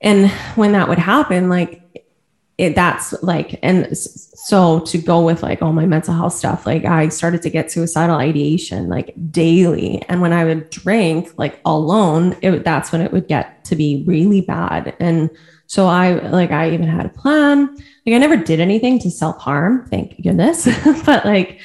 and 0.03 0.31
when 0.57 0.73
that 0.73 0.89
would 0.89 0.99
happen 0.99 1.49
like 1.49 1.83
it 2.59 2.75
that's 2.75 3.13
like 3.23 3.59
and 3.63 3.97
so 3.97 4.81
to 4.81 4.99
go 4.99 5.25
with 5.25 5.43
like 5.43 5.63
all 5.63 5.73
my 5.73 5.87
mental 5.87 6.15
health 6.15 6.35
stuff 6.35 6.67
like 6.67 6.85
i 6.85 7.09
started 7.09 7.41
to 7.41 7.49
get 7.49 7.73
suicidal 7.73 8.17
ideation 8.17 8.89
like 8.89 9.15
daily. 9.31 10.03
And 10.09 10.21
when 10.21 10.33
i 10.33 10.45
would 10.45 10.69
drink 10.71 11.33
like 11.39 11.61
alone 11.65 12.37
it, 12.43 12.65
that's 12.65 12.93
when 12.93 13.01
it 13.01 13.13
would 13.13 13.29
get 13.29 13.65
to 13.67 13.77
be 13.77 14.05
really 14.07 14.43
bad. 14.43 14.95
And 15.01 15.31
so 15.67 15.87
i 15.87 16.13
like 16.29 16.51
i 16.51 16.71
even 16.71 16.89
had 16.89 17.07
a 17.07 17.11
plan. 17.11 17.75
Like 18.05 18.15
i 18.15 18.19
never 18.19 18.37
did 18.37 18.61
anything 18.61 18.99
to 19.01 19.11
self-harm 19.11 19.87
thank 19.89 20.23
goodness. 20.23 20.69
But 21.07 21.25
like 21.25 21.61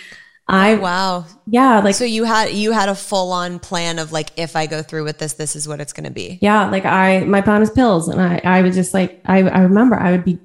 i 0.49 0.73
Oh, 0.73 0.79
wow. 0.79 1.25
yeah 1.45 1.79
like 1.81 1.95
so 1.95 2.05
you 2.05 2.23
had 2.23 2.51
you 2.53 2.71
had 2.71 2.87
a 2.89 2.95
full 2.95 3.31
on 3.31 3.59
plan 3.59 3.99
of 3.99 4.11
like 4.11 4.29
if 4.37 4.55
I 4.55 4.65
go 4.65 4.81
through 4.81 5.03
with 5.03 5.17
this, 5.17 5.33
this 5.33 5.55
is 5.55 5.67
what 5.67 5.81
it's 5.81 5.91
going 5.93 6.05
to 6.05 6.11
be. 6.11 6.39
yeah 6.41 6.69
like 6.69 6.85
i 6.85 7.19
my 7.21 7.41
plan 7.41 7.61
is 7.61 7.69
pills 7.69 8.07
and 8.07 8.21
i 8.21 8.39
i 8.43 8.61
was 8.61 8.75
just 8.75 8.93
like 8.93 9.21
i 9.25 9.39
i 9.39 9.61
remember 9.61 9.95
i 9.97 10.11
would 10.11 10.23
be 10.23 10.39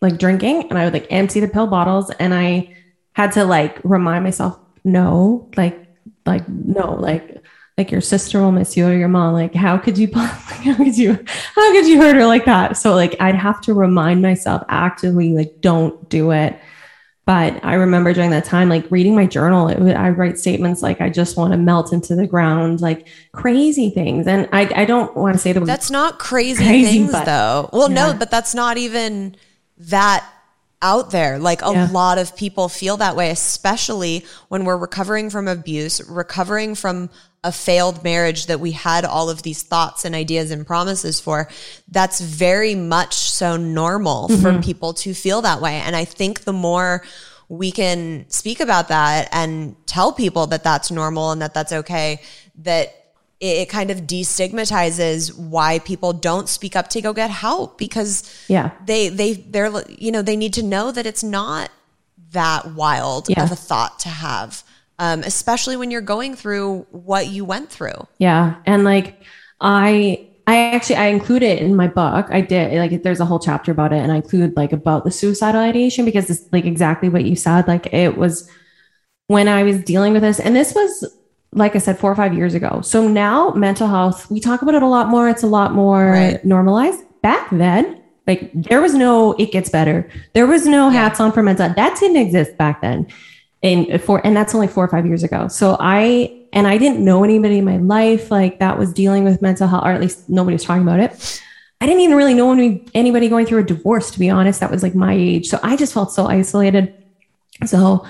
like 0.00 0.18
drinking 0.18 0.68
and 0.68 0.78
i 0.78 0.84
would 0.84 0.92
like 0.92 1.06
empty 1.10 1.40
the 1.40 1.48
pill 1.48 1.66
bottles 1.66 2.10
and 2.20 2.32
i 2.34 2.72
had 3.14 3.32
to 3.32 3.44
like 3.44 3.78
remind 3.84 4.22
myself 4.24 4.58
no 4.84 5.48
like 5.56 5.76
like 6.26 6.48
no 6.48 6.94
like 6.94 7.42
like 7.78 7.90
your 7.90 8.00
sister 8.00 8.40
will 8.40 8.52
miss 8.52 8.76
you 8.76 8.86
or 8.86 8.94
your 8.94 9.08
mom 9.08 9.32
like 9.32 9.54
how 9.54 9.76
could 9.78 9.96
you 9.98 10.08
how 10.14 10.74
could 10.76 10.96
you 10.96 11.14
how 11.56 11.72
could 11.72 11.86
you 11.86 11.98
hurt 12.00 12.14
her 12.16 12.26
like 12.26 12.44
that 12.44 12.76
so 12.76 12.94
like 12.94 13.16
i'd 13.20 13.34
have 13.34 13.60
to 13.60 13.74
remind 13.74 14.22
myself 14.22 14.62
actively 14.68 15.30
like 15.34 15.60
don't 15.60 16.08
do 16.08 16.30
it 16.30 16.58
but 17.24 17.64
i 17.64 17.74
remember 17.74 18.12
during 18.12 18.30
that 18.30 18.44
time 18.44 18.68
like 18.68 18.84
reading 18.90 19.14
my 19.14 19.26
journal 19.26 19.68
it 19.68 19.78
would, 19.78 19.94
i 19.94 20.08
write 20.10 20.38
statements 20.38 20.82
like 20.82 21.00
i 21.00 21.08
just 21.08 21.36
want 21.36 21.52
to 21.52 21.56
melt 21.58 21.92
into 21.92 22.14
the 22.16 22.26
ground 22.26 22.80
like 22.80 23.06
crazy 23.32 23.90
things 23.90 24.26
and 24.26 24.48
i 24.52 24.62
i 24.74 24.84
don't 24.84 25.16
want 25.16 25.32
to 25.34 25.38
say 25.38 25.52
that 25.52 25.64
That's 25.64 25.90
not 25.90 26.18
crazy, 26.18 26.64
Crazy, 26.64 26.98
things 26.98 27.12
but- 27.12 27.24
though. 27.24 27.70
Well, 27.72 27.88
no, 27.88 28.12
but 28.18 28.30
that's 28.30 28.54
not 28.54 28.76
even 28.76 29.36
that 29.78 30.24
out 30.84 31.12
there. 31.12 31.38
Like 31.38 31.62
a 31.62 31.70
Yeah. 31.72 31.88
lot 31.92 32.18
of 32.18 32.34
people 32.36 32.68
feel 32.68 32.96
that 32.96 33.14
way, 33.14 33.30
especially 33.30 34.24
when 34.48 34.64
we're 34.64 34.76
recovering 34.76 35.30
from 35.30 35.46
abuse, 35.46 36.00
recovering 36.08 36.74
from 36.74 37.08
a 37.44 37.50
failed 37.50 38.04
marriage 38.04 38.46
that 38.46 38.60
we 38.60 38.72
had 38.72 39.04
all 39.04 39.28
of 39.28 39.42
these 39.42 39.62
thoughts 39.62 40.04
and 40.04 40.14
ideas 40.14 40.50
and 40.50 40.66
promises 40.66 41.18
for. 41.20 41.48
That's 41.88 42.20
very 42.20 42.74
much 42.74 43.14
so 43.14 43.56
normal 43.56 44.28
for 44.28 44.52
mm-hmm. 44.52 44.60
people 44.60 44.94
to 44.94 45.12
feel 45.12 45.42
that 45.42 45.60
way. 45.60 45.74
And 45.74 45.96
I 45.96 46.04
think 46.04 46.44
the 46.44 46.52
more 46.52 47.02
we 47.48 47.72
can 47.72 48.26
speak 48.28 48.60
about 48.60 48.88
that 48.88 49.28
and 49.32 49.74
tell 49.86 50.12
people 50.12 50.46
that 50.48 50.62
that's 50.62 50.90
normal 50.90 51.32
and 51.32 51.42
that 51.42 51.52
that's 51.52 51.72
okay, 51.72 52.20
that 52.58 52.94
it, 53.40 53.58
it 53.58 53.68
kind 53.68 53.90
of 53.90 54.02
destigmatizes 54.02 55.36
why 55.36 55.80
people 55.80 56.12
don't 56.12 56.48
speak 56.48 56.76
up 56.76 56.88
to 56.88 57.02
go 57.02 57.12
get 57.12 57.28
help 57.28 57.76
because 57.76 58.22
yeah 58.48 58.70
they 58.86 59.08
they 59.08 59.34
they're 59.34 59.82
you 59.88 60.12
know 60.12 60.22
they 60.22 60.36
need 60.36 60.54
to 60.54 60.62
know 60.62 60.92
that 60.92 61.06
it's 61.06 61.24
not 61.24 61.70
that 62.30 62.72
wild 62.72 63.28
Yeah. 63.28 63.42
of 63.42 63.50
a 63.50 63.56
thought 63.56 63.98
to 64.00 64.08
have 64.08 64.62
um, 65.04 65.20
especially 65.32 65.76
when 65.76 65.90
you're 65.90 66.00
going 66.14 66.32
through 66.36 66.86
what 66.90 67.26
you 67.26 67.44
went 67.44 67.68
through 67.76 68.00
Yeah. 68.18 68.54
And 68.66 68.84
like 68.84 69.08
I 69.60 70.28
I 70.46 70.74
actually 70.74 70.96
I 70.96 71.06
include 71.06 71.42
it 71.42 71.60
in 71.62 71.76
my 71.76 71.88
book. 71.88 72.26
I 72.30 72.40
did 72.40 72.72
like 72.78 73.02
there's 73.02 73.20
a 73.20 73.24
whole 73.24 73.38
chapter 73.38 73.70
about 73.72 73.92
it 73.92 73.98
and 74.02 74.10
I 74.12 74.16
include 74.16 74.56
like 74.56 74.72
about 74.72 75.04
the 75.04 75.10
suicidal 75.10 75.60
ideation 75.60 76.04
because 76.04 76.28
it's 76.30 76.44
like 76.52 76.64
exactly 76.64 77.08
what 77.08 77.24
you 77.24 77.36
said. 77.36 77.68
Like 77.68 77.86
it 77.92 78.16
was 78.16 78.48
when 79.28 79.46
I 79.48 79.62
was 79.62 79.78
dealing 79.82 80.12
with 80.12 80.22
this, 80.22 80.40
and 80.40 80.54
this 80.54 80.74
was 80.74 80.92
like 81.54 81.76
I 81.76 81.78
said, 81.78 81.98
four 81.98 82.10
or 82.10 82.16
five 82.16 82.34
years 82.34 82.54
ago. 82.54 82.80
So 82.82 83.06
now 83.08 83.50
mental 83.50 83.86
health, 83.86 84.30
we 84.30 84.40
talk 84.40 84.62
about 84.62 84.74
it 84.74 84.82
a 84.82 84.86
lot 84.86 85.08
more. 85.08 85.28
It's 85.28 85.42
a 85.42 85.46
lot 85.58 85.72
more 85.74 86.10
Right. 86.10 86.44
normalized. 86.44 87.00
Back 87.22 87.48
then, 87.50 88.00
like 88.26 88.50
there 88.54 88.80
was 88.80 88.94
no 88.94 89.32
it 89.38 89.52
gets 89.52 89.68
better. 89.70 90.08
There 90.34 90.46
was 90.46 90.66
no 90.66 90.90
hats 90.90 91.20
on 91.20 91.30
for 91.32 91.42
mental 91.42 91.68
that 91.68 91.98
didn't 92.00 92.16
exist 92.16 92.56
back 92.56 92.80
then. 92.82 93.06
And 93.62 94.02
for 94.02 94.24
and 94.26 94.36
that's 94.36 94.54
only 94.54 94.66
four 94.66 94.84
or 94.84 94.88
five 94.88 95.06
years 95.06 95.22
ago. 95.22 95.48
So 95.48 95.76
I 95.78 96.46
and 96.52 96.66
I 96.66 96.78
didn't 96.78 97.04
know 97.04 97.22
anybody 97.24 97.58
in 97.58 97.64
my 97.64 97.76
life 97.76 98.30
like 98.30 98.58
that 98.58 98.78
was 98.78 98.92
dealing 98.92 99.24
with 99.24 99.40
mental 99.40 99.68
health, 99.68 99.84
or 99.84 99.92
at 99.92 100.00
least 100.00 100.28
nobody 100.28 100.54
was 100.54 100.64
talking 100.64 100.82
about 100.82 101.00
it. 101.00 101.42
I 101.80 101.86
didn't 101.86 102.02
even 102.02 102.16
really 102.16 102.34
know 102.34 102.52
anybody 102.94 103.28
going 103.28 103.46
through 103.46 103.58
a 103.58 103.64
divorce, 103.64 104.10
to 104.12 104.18
be 104.18 104.30
honest. 104.30 104.60
That 104.60 104.70
was 104.70 104.82
like 104.82 104.94
my 104.94 105.14
age. 105.14 105.48
So 105.48 105.58
I 105.62 105.76
just 105.76 105.94
felt 105.94 106.12
so 106.12 106.26
isolated. 106.26 106.94
So 107.66 108.06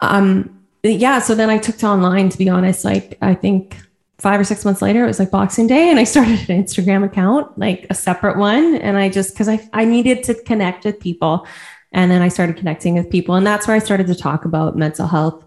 um 0.00 0.60
yeah, 0.82 1.18
so 1.20 1.34
then 1.34 1.50
I 1.50 1.58
took 1.58 1.76
to 1.78 1.86
online 1.86 2.28
to 2.28 2.38
be 2.38 2.48
honest. 2.48 2.84
Like 2.84 3.16
I 3.22 3.34
think 3.34 3.76
five 4.18 4.40
or 4.40 4.44
six 4.44 4.64
months 4.64 4.80
later, 4.80 5.04
it 5.04 5.06
was 5.06 5.18
like 5.18 5.30
Boxing 5.30 5.66
Day, 5.66 5.90
and 5.90 5.98
I 5.98 6.04
started 6.14 6.48
an 6.48 6.62
Instagram 6.64 7.04
account, 7.04 7.58
like 7.58 7.86
a 7.90 7.94
separate 7.94 8.38
one. 8.38 8.76
And 8.76 8.96
I 8.96 9.08
just 9.08 9.34
because 9.34 9.48
I 9.48 9.68
I 9.72 9.84
needed 9.84 10.24
to 10.24 10.34
connect 10.34 10.84
with 10.84 11.00
people. 11.00 11.46
And 11.94 12.10
then 12.10 12.20
I 12.20 12.28
started 12.28 12.56
connecting 12.56 12.94
with 12.94 13.08
people. 13.08 13.36
And 13.36 13.46
that's 13.46 13.66
where 13.66 13.76
I 13.76 13.78
started 13.78 14.08
to 14.08 14.14
talk 14.14 14.44
about 14.44 14.76
mental 14.76 15.06
health 15.06 15.44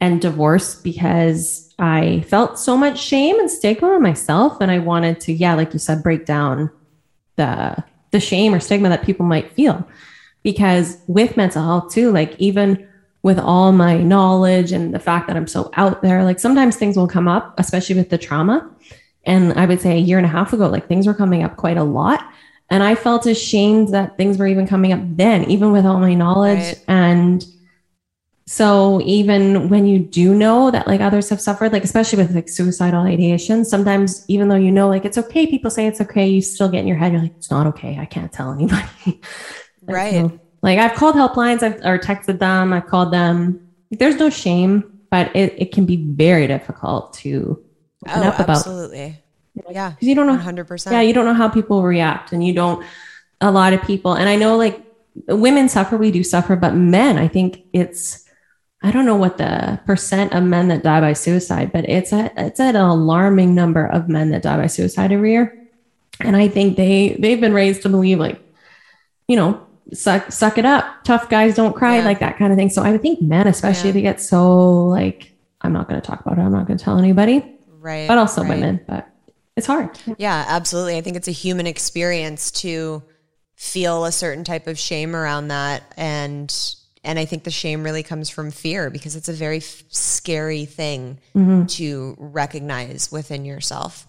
and 0.00 0.20
divorce 0.20 0.74
because 0.74 1.72
I 1.78 2.24
felt 2.28 2.58
so 2.58 2.76
much 2.76 3.00
shame 3.02 3.38
and 3.38 3.50
stigma 3.50 3.88
on 3.88 4.02
myself. 4.02 4.60
And 4.60 4.70
I 4.70 4.80
wanted 4.80 5.20
to, 5.20 5.32
yeah, 5.32 5.54
like 5.54 5.72
you 5.72 5.78
said, 5.78 6.02
break 6.02 6.26
down 6.26 6.70
the 7.36 7.82
the 8.10 8.20
shame 8.20 8.54
or 8.54 8.60
stigma 8.60 8.88
that 8.88 9.04
people 9.04 9.26
might 9.26 9.52
feel. 9.52 9.86
Because 10.42 10.98
with 11.06 11.36
mental 11.36 11.62
health 11.62 11.92
too, 11.92 12.10
like 12.12 12.36
even 12.38 12.86
with 13.22 13.38
all 13.38 13.72
my 13.72 13.98
knowledge 13.98 14.72
and 14.72 14.94
the 14.94 15.00
fact 15.00 15.26
that 15.26 15.36
I'm 15.36 15.48
so 15.48 15.70
out 15.74 16.02
there, 16.02 16.24
like 16.24 16.38
sometimes 16.38 16.76
things 16.76 16.96
will 16.96 17.08
come 17.08 17.28
up, 17.28 17.54
especially 17.58 17.96
with 17.96 18.10
the 18.10 18.18
trauma. 18.18 18.68
And 19.24 19.52
I 19.54 19.66
would 19.66 19.80
say 19.80 19.92
a 19.92 20.00
year 20.00 20.18
and 20.18 20.26
a 20.26 20.30
half 20.30 20.52
ago, 20.52 20.68
like 20.68 20.86
things 20.88 21.06
were 21.06 21.14
coming 21.14 21.42
up 21.42 21.56
quite 21.56 21.76
a 21.76 21.84
lot. 21.84 22.24
And 22.68 22.82
I 22.82 22.94
felt 22.94 23.26
ashamed 23.26 23.88
that 23.88 24.16
things 24.16 24.38
were 24.38 24.46
even 24.46 24.66
coming 24.66 24.92
up 24.92 25.00
then, 25.02 25.44
even 25.50 25.70
with 25.72 25.86
all 25.86 25.98
my 25.98 26.14
knowledge. 26.14 26.58
Right. 26.58 26.84
And 26.88 27.46
so 28.46 29.00
even 29.02 29.68
when 29.68 29.86
you 29.86 29.98
do 29.98 30.34
know 30.34 30.70
that 30.70 30.86
like 30.86 31.00
others 31.00 31.28
have 31.30 31.40
suffered, 31.40 31.72
like 31.72 31.84
especially 31.84 32.18
with 32.18 32.34
like 32.34 32.48
suicidal 32.48 33.02
ideation, 33.02 33.64
sometimes 33.64 34.24
even 34.28 34.48
though 34.48 34.56
you 34.56 34.70
know 34.72 34.88
like 34.88 35.04
it's 35.04 35.18
okay, 35.18 35.46
people 35.46 35.70
say 35.70 35.86
it's 35.86 36.00
okay, 36.00 36.26
you 36.26 36.40
still 36.40 36.68
get 36.68 36.80
in 36.80 36.86
your 36.86 36.96
head, 36.96 37.12
you're 37.12 37.22
like, 37.22 37.34
it's 37.36 37.50
not 37.50 37.66
okay. 37.68 37.98
I 37.98 38.06
can't 38.06 38.32
tell 38.32 38.52
anybody. 38.52 38.86
Like, 39.88 39.94
Right. 39.94 40.14
so, 40.14 40.40
like 40.62 40.80
I've 40.80 40.94
called 40.94 41.14
helplines, 41.14 41.62
I've 41.62 41.76
or 41.84 41.96
texted 41.96 42.40
them, 42.40 42.72
I've 42.72 42.86
called 42.86 43.12
them. 43.12 43.68
There's 43.92 44.16
no 44.16 44.30
shame, 44.30 44.98
but 45.12 45.30
it, 45.36 45.54
it 45.56 45.72
can 45.72 45.86
be 45.86 45.96
very 45.96 46.48
difficult 46.48 47.12
to 47.18 47.62
open 48.08 48.22
oh 48.24 48.28
up 48.28 48.40
about 48.40 48.56
absolutely 48.56 49.16
yeah. 49.70 49.90
Because 49.90 50.08
you 50.08 50.14
don't 50.14 50.26
know 50.26 50.36
100% 50.36 50.90
yeah 50.92 51.00
you 51.00 51.12
don't 51.12 51.24
know 51.24 51.34
how 51.34 51.48
people 51.48 51.82
react 51.82 52.32
and 52.32 52.44
you 52.46 52.52
don't 52.54 52.84
a 53.40 53.50
lot 53.50 53.72
of 53.72 53.82
people 53.82 54.14
and 54.14 54.28
i 54.28 54.36
know 54.36 54.56
like 54.56 54.82
women 55.28 55.68
suffer 55.68 55.96
we 55.96 56.10
do 56.10 56.22
suffer 56.22 56.56
but 56.56 56.74
men 56.74 57.16
i 57.18 57.26
think 57.28 57.64
it's 57.72 58.24
i 58.82 58.90
don't 58.90 59.06
know 59.06 59.16
what 59.16 59.38
the 59.38 59.80
percent 59.86 60.32
of 60.34 60.42
men 60.42 60.68
that 60.68 60.82
die 60.82 61.00
by 61.00 61.12
suicide 61.12 61.72
but 61.72 61.88
it's 61.88 62.12
a 62.12 62.30
it's 62.36 62.60
at 62.60 62.74
an 62.76 62.80
alarming 62.82 63.54
number 63.54 63.86
of 63.86 64.08
men 64.08 64.30
that 64.30 64.42
die 64.42 64.56
by 64.56 64.66
suicide 64.66 65.12
every 65.12 65.32
year. 65.32 65.62
And 66.20 66.34
i 66.36 66.48
think 66.48 66.76
they 66.76 67.16
they've 67.18 67.40
been 67.40 67.52
raised 67.52 67.82
to 67.82 67.88
believe 67.90 68.18
like 68.18 68.40
you 69.28 69.36
know 69.36 69.66
suck 69.92 70.32
suck 70.32 70.56
it 70.58 70.64
up. 70.64 70.84
Tough 71.04 71.28
guys 71.28 71.54
don't 71.54 71.76
cry 71.76 71.98
Yeah. 71.98 72.04
like 72.04 72.20
that 72.20 72.38
kind 72.38 72.52
of 72.52 72.56
thing. 72.58 72.70
So 72.70 72.82
i 72.82 72.96
think 72.98 73.20
men 73.22 73.46
especially 73.46 73.90
Yeah. 73.90 73.94
they 73.94 74.02
get 74.02 74.20
so 74.20 74.86
like 74.88 75.32
i'm 75.60 75.72
not 75.72 75.88
going 75.88 76.00
to 76.00 76.06
talk 76.06 76.20
about 76.20 76.38
it. 76.38 76.42
I'm 76.42 76.52
not 76.52 76.66
going 76.66 76.78
to 76.78 76.84
tell 76.84 76.98
anybody. 76.98 77.58
Right 77.68 78.08
but 78.08 78.16
also 78.18 78.42
right. 78.42 78.48
women 78.50 78.80
but 78.86 79.08
it's 79.56 79.66
hard 79.66 79.98
Yeah, 80.18 80.44
absolutely. 80.48 80.96
I 80.96 81.00
think 81.00 81.16
it's 81.16 81.28
a 81.28 81.32
human 81.32 81.66
experience 81.66 82.50
to 82.62 83.02
feel 83.54 84.04
a 84.04 84.12
certain 84.12 84.44
type 84.44 84.66
of 84.66 84.78
shame 84.78 85.16
around 85.16 85.48
that 85.48 85.82
and 85.96 86.54
and 87.02 87.18
I 87.20 87.24
think 87.24 87.44
the 87.44 87.52
shame 87.52 87.84
really 87.84 88.02
comes 88.02 88.28
from 88.28 88.50
fear 88.50 88.90
because 88.90 89.14
it's 89.14 89.28
a 89.28 89.32
very 89.32 89.58
f- 89.58 89.84
scary 89.88 90.64
thing 90.64 91.20
to 91.68 92.16
recognize 92.18 93.12
within 93.12 93.44
yourself. 93.44 94.08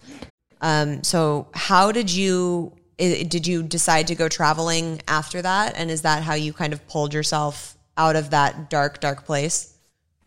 Um, 0.60 1.04
so 1.04 1.46
how 1.54 1.92
did 1.92 2.10
you 2.10 2.72
did 2.98 3.46
you 3.46 3.62
decide 3.62 4.08
to 4.08 4.16
go 4.16 4.28
traveling 4.28 5.00
after 5.06 5.40
that 5.40 5.76
and 5.76 5.88
is 5.92 6.02
that 6.02 6.24
how 6.24 6.34
you 6.34 6.52
kind 6.52 6.72
of 6.72 6.84
pulled 6.88 7.14
yourself 7.14 7.78
out 7.96 8.16
of 8.16 8.30
that 8.30 8.68
dark 8.68 9.00
dark 9.00 9.24
place? 9.24 9.77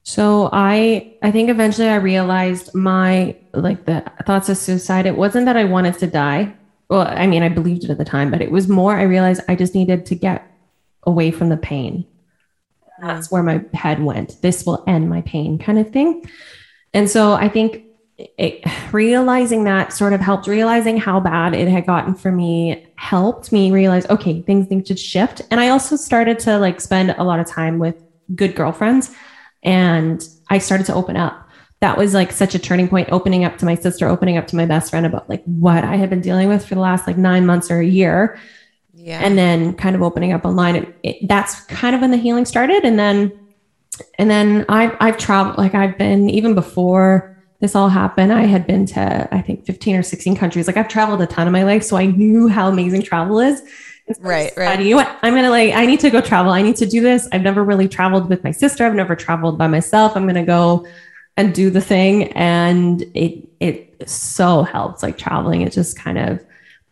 So 0.04 0.50
I 0.52 1.16
I 1.22 1.32
think 1.32 1.50
eventually 1.50 1.90
I 1.90 1.96
realized 1.96 2.74
my 2.74 3.36
like 3.54 3.86
the 3.86 4.04
thoughts 4.26 4.50
of 4.50 4.58
suicide. 4.58 5.06
It 5.06 5.18
wasn't 5.18 5.46
that 5.46 5.58
I 5.58 5.64
wanted 5.64 5.98
to 6.00 6.08
die. 6.08 6.54
Well, 6.90 7.08
I 7.08 7.28
mean, 7.28 7.44
I 7.44 7.50
believed 7.50 7.84
it 7.84 7.90
at 7.90 7.98
the 7.98 8.06
time, 8.06 8.32
but 8.32 8.42
it 8.42 8.52
was 8.52 8.68
more 8.68 8.96
I 8.96 9.04
realized 9.04 9.42
I 9.48 9.56
just 9.56 9.76
needed 9.76 10.06
to 10.08 10.16
get 10.16 10.46
away 11.04 11.32
from 11.32 11.50
the 11.50 11.58
pain. 11.58 12.06
Uh-huh. 13.02 13.14
That's 13.14 13.32
where 13.32 13.44
my 13.44 13.64
head 13.74 14.04
went. 14.04 14.42
This 14.42 14.66
will 14.66 14.84
end 14.88 15.10
my 15.10 15.22
pain 15.22 15.58
kind 15.58 15.80
of 15.80 15.92
thing. 15.92 16.30
And 16.94 17.10
so 17.10 17.34
I 17.34 17.48
think 17.48 17.86
it, 18.38 18.64
realizing 18.94 19.64
that 19.64 19.94
sort 19.94 20.14
of 20.14 20.20
helped 20.20 20.48
realizing 20.48 20.98
how 20.98 21.20
bad 21.20 21.54
it 21.54 21.68
had 21.68 21.86
gotten 21.86 22.14
for 22.14 22.32
me 22.32 22.86
helped 22.96 23.52
me 23.52 23.72
realize 23.72 24.06
okay 24.10 24.42
things 24.42 24.70
need 24.70 24.86
to 24.86 24.96
shift 24.96 25.42
and 25.50 25.60
i 25.60 25.70
also 25.70 25.96
started 25.96 26.38
to 26.38 26.60
like 26.60 26.80
spend 26.80 27.16
a 27.18 27.24
lot 27.24 27.40
of 27.40 27.48
time 27.48 27.80
with 27.80 27.96
good 28.36 28.56
girlfriends 28.56 29.12
and 29.64 30.28
i 30.50 30.58
started 30.58 30.86
to 30.86 30.94
open 30.94 31.16
up. 31.16 31.48
That 31.80 31.98
was 31.98 32.14
like 32.14 32.32
such 32.32 32.54
a 32.54 32.60
turning 32.60 32.88
point 32.88 33.10
opening 33.12 33.44
up 33.44 33.58
to 33.58 33.66
my 33.66 33.76
sister 33.76 34.08
opening 34.08 34.38
up 34.38 34.48
to 34.48 34.56
my 34.56 34.66
best 34.66 34.92
friend 34.92 35.06
about 35.06 35.30
like 35.30 35.44
what 35.46 35.84
i 35.84 35.96
had 35.96 36.10
been 36.10 36.22
dealing 36.22 36.48
with 36.48 36.66
for 36.66 36.76
the 36.76 36.82
last 36.82 37.08
like 37.08 37.18
nine 37.18 37.46
months 37.46 37.72
or 37.72 37.80
a 37.80 37.86
year. 37.86 38.40
Yeah. 38.94 39.22
and 39.24 39.36
then 39.36 39.74
kind 39.74 39.96
of 39.96 40.04
opening 40.04 40.32
up 40.32 40.46
online. 40.46 40.76
It, 40.76 40.96
it, 41.02 41.28
that's 41.28 41.62
kind 41.62 41.96
of 41.96 42.02
when 42.02 42.12
the 42.12 42.18
healing 42.18 42.46
started. 42.46 42.84
And 42.86 43.00
then 43.00 43.32
and 44.18 44.30
then 44.30 44.66
i've 44.70 44.96
i've 45.00 45.18
traveled 45.18 45.58
like 45.58 45.76
i've 45.76 45.98
been 45.98 46.30
even 46.30 46.56
before 46.56 47.38
this 47.60 47.76
all 47.76 47.90
happened 47.90 48.32
i 48.32 48.44
had 48.44 48.66
been 48.66 48.86
to 48.86 49.28
i 49.32 49.42
think 49.42 49.66
15 49.66 49.96
or 49.98 50.04
16 50.04 50.36
countries. 50.36 50.68
Like 50.68 50.78
i've 50.78 50.88
traveled 50.88 51.22
a 51.22 51.28
ton 51.28 51.48
in 51.48 51.54
my 51.54 51.64
life 51.64 51.84
so 51.84 51.98
i 51.98 52.06
knew 52.06 52.48
how 52.48 52.70
amazing 52.70 53.04
travel 53.04 53.40
is 53.40 53.62
And 54.18 54.18
so 54.18 54.24
I 54.24 54.28
Right, 54.28 54.54
right. 54.58 54.80
you 54.80 54.92
know 54.92 54.98
what 54.98 55.20
i'm 55.24 55.34
gonna 55.34 55.50
like 55.50 55.74
i 55.74 55.86
need 55.86 56.00
to 56.02 56.10
go 56.10 56.22
travel. 56.22 56.52
I 56.52 56.62
need 56.62 56.76
to 56.78 56.86
do 56.86 57.02
this. 57.02 57.28
I've 57.32 57.42
never 57.42 57.64
really 57.64 57.88
traveled 57.88 58.30
with 58.30 58.44
my 58.44 58.52
sister. 58.52 58.86
I've 58.86 58.96
never 58.96 59.16
traveled 59.16 59.58
by 59.58 59.68
myself. 59.68 60.16
I'm 60.16 60.28
gonna 60.28 60.46
go 60.46 60.86
and 61.38 61.54
do 61.54 61.70
the 61.70 61.82
thing. 61.82 62.32
And 62.34 63.02
it 63.14 63.48
it 63.60 64.10
so 64.10 64.64
helped 64.64 65.04
like 65.04 65.18
traveling. 65.18 65.62
It 65.62 65.72
just 65.74 65.98
kind 65.98 66.18
of 66.18 66.44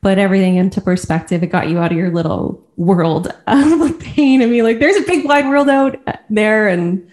put 0.01 0.17
everything 0.17 0.55
into 0.55 0.79
perspective. 0.79 1.43
It 1.43 1.47
got 1.47 1.69
you 1.69 1.79
out 1.79 1.91
of 1.91 1.97
your 1.97 2.11
little 2.11 2.65
world 2.77 3.27
of 3.47 3.99
pain. 3.99 4.41
I 4.41 4.45
mean, 4.45 4.63
like 4.63 4.79
there's 4.79 4.95
a 4.95 5.05
big 5.05 5.25
wide 5.25 5.47
world 5.47 5.69
out 5.69 5.97
there 6.29 6.67
and 6.67 7.09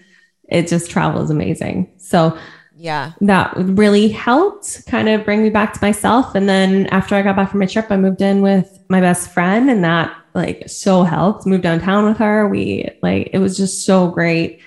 it 0.47 0.67
just 0.67 0.89
travel 0.89 1.21
is 1.21 1.29
amazing. 1.29 1.91
So 1.97 2.37
yeah. 2.77 3.13
that 3.21 3.53
really 3.55 4.07
helped 4.07 4.85
kind 4.87 5.09
of 5.09 5.25
bring 5.25 5.43
me 5.43 5.49
back 5.49 5.73
to 5.73 5.79
myself. 5.81 6.35
And 6.35 6.47
then 6.47 6.87
after 6.87 7.15
i 7.15 7.21
got 7.21 7.35
back 7.35 7.51
from 7.51 7.59
my 7.59 7.65
trip 7.65 7.87
i 7.89 7.97
moved 7.97 8.21
in 8.21 8.41
with 8.41 8.79
my 8.89 9.01
best 9.01 9.31
friend 9.31 9.69
and 9.69 9.83
that 9.83 10.15
like 10.33 10.69
so 10.69 11.03
helped. 11.03 11.45
Moved 11.45 11.63
downtown 11.63 12.05
with 12.05 12.17
her. 12.17 12.47
We 12.47 12.89
like 13.01 13.31
it 13.33 13.39
was 13.39 13.57
just 13.57 13.85
so 13.85 14.07
great. 14.09 14.61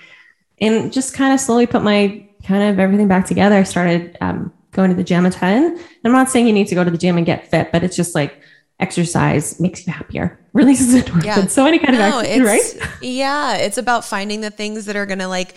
And 0.60 0.92
just 0.92 1.14
kind 1.14 1.32
of 1.32 1.40
slowly 1.40 1.66
put 1.66 1.82
my 1.82 2.26
kind 2.44 2.64
of 2.64 2.78
everything 2.78 3.08
back 3.08 3.24
together. 3.26 3.56
I 3.56 3.62
started 3.62 4.18
um, 4.20 4.52
going 4.72 4.90
to 4.90 4.96
the 4.96 5.04
gym 5.04 5.24
a 5.26 5.30
ton. 5.30 5.78
I'm 6.04 6.12
not 6.12 6.28
saying 6.28 6.46
you 6.46 6.52
need 6.52 6.66
to 6.68 6.74
go 6.74 6.84
to 6.84 6.90
the 6.90 6.98
gym 6.98 7.16
and 7.16 7.24
get 7.24 7.48
fit 7.50 7.70
but 7.72 7.82
it's 7.84 7.96
just 7.96 8.14
like 8.14 8.40
exercise 8.80 9.60
makes 9.60 9.86
you 9.86 9.92
happier. 9.92 10.38
Releases 10.52 10.94
endorphins. 11.00 11.24
Yeah. 11.24 11.46
so 11.46 11.64
any 11.66 11.78
kind 11.78 11.96
No, 11.96 12.20
of 12.20 12.44
right? 12.44 12.88
Yeah, 13.00 13.56
it's 13.56 13.78
about 13.78 14.04
finding 14.04 14.40
the 14.40 14.50
things 14.50 14.86
that 14.86 14.96
are 14.96 15.06
gonna 15.06 15.28
like 15.28 15.54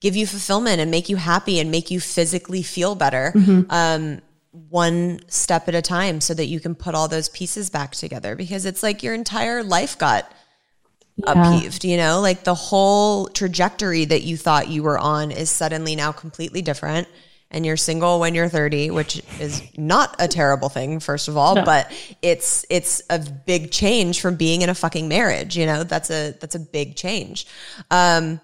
give 0.00 0.16
you 0.16 0.26
fulfillment 0.26 0.80
and 0.80 0.90
make 0.90 1.08
you 1.08 1.16
happy 1.16 1.58
and 1.60 1.70
make 1.70 1.90
you 1.90 2.00
physically 2.00 2.62
feel 2.62 2.94
better. 2.94 3.32
Mm-hmm. 3.34 3.70
Um, 3.70 4.22
one 4.68 5.18
step 5.28 5.66
at 5.66 5.74
a 5.74 5.82
time 5.82 6.20
so 6.20 6.32
that 6.32 6.46
you 6.46 6.60
can 6.60 6.74
put 6.76 6.94
all 6.94 7.08
those 7.08 7.28
pieces 7.28 7.70
back 7.70 7.92
together 7.92 8.36
because 8.36 8.66
it's 8.66 8.82
like 8.84 9.02
your 9.02 9.12
entire 9.14 9.64
life 9.64 9.98
got 9.98 10.30
upheaved, 11.24 11.84
you 11.84 11.96
know, 11.96 12.20
like 12.20 12.44
the 12.44 12.54
whole 12.54 13.26
trajectory 13.26 14.04
that 14.04 14.22
you 14.22 14.36
thought 14.36 14.68
you 14.68 14.82
were 14.82 14.98
on 14.98 15.30
is 15.30 15.50
suddenly 15.50 15.96
now 15.96 16.12
completely 16.12 16.62
different. 16.62 17.08
And 17.50 17.64
you're 17.64 17.76
single 17.76 18.18
when 18.18 18.34
you're 18.34 18.48
30, 18.48 18.90
which 18.90 19.22
is 19.38 19.62
not 19.76 20.16
a 20.18 20.26
terrible 20.26 20.68
thing, 20.68 20.98
first 20.98 21.28
of 21.28 21.36
all, 21.36 21.54
No. 21.54 21.64
but 21.64 21.92
it's 22.20 22.66
it's 22.68 23.00
a 23.10 23.20
big 23.20 23.70
change 23.70 24.20
from 24.20 24.34
being 24.34 24.62
in 24.62 24.70
a 24.70 24.74
fucking 24.74 25.06
marriage. 25.06 25.56
You 25.56 25.66
know, 25.66 25.84
that's 25.84 26.10
a 26.10 26.32
that's 26.40 26.56
a 26.56 26.58
big 26.58 26.96
change. 26.96 27.46
Um, 27.92 28.40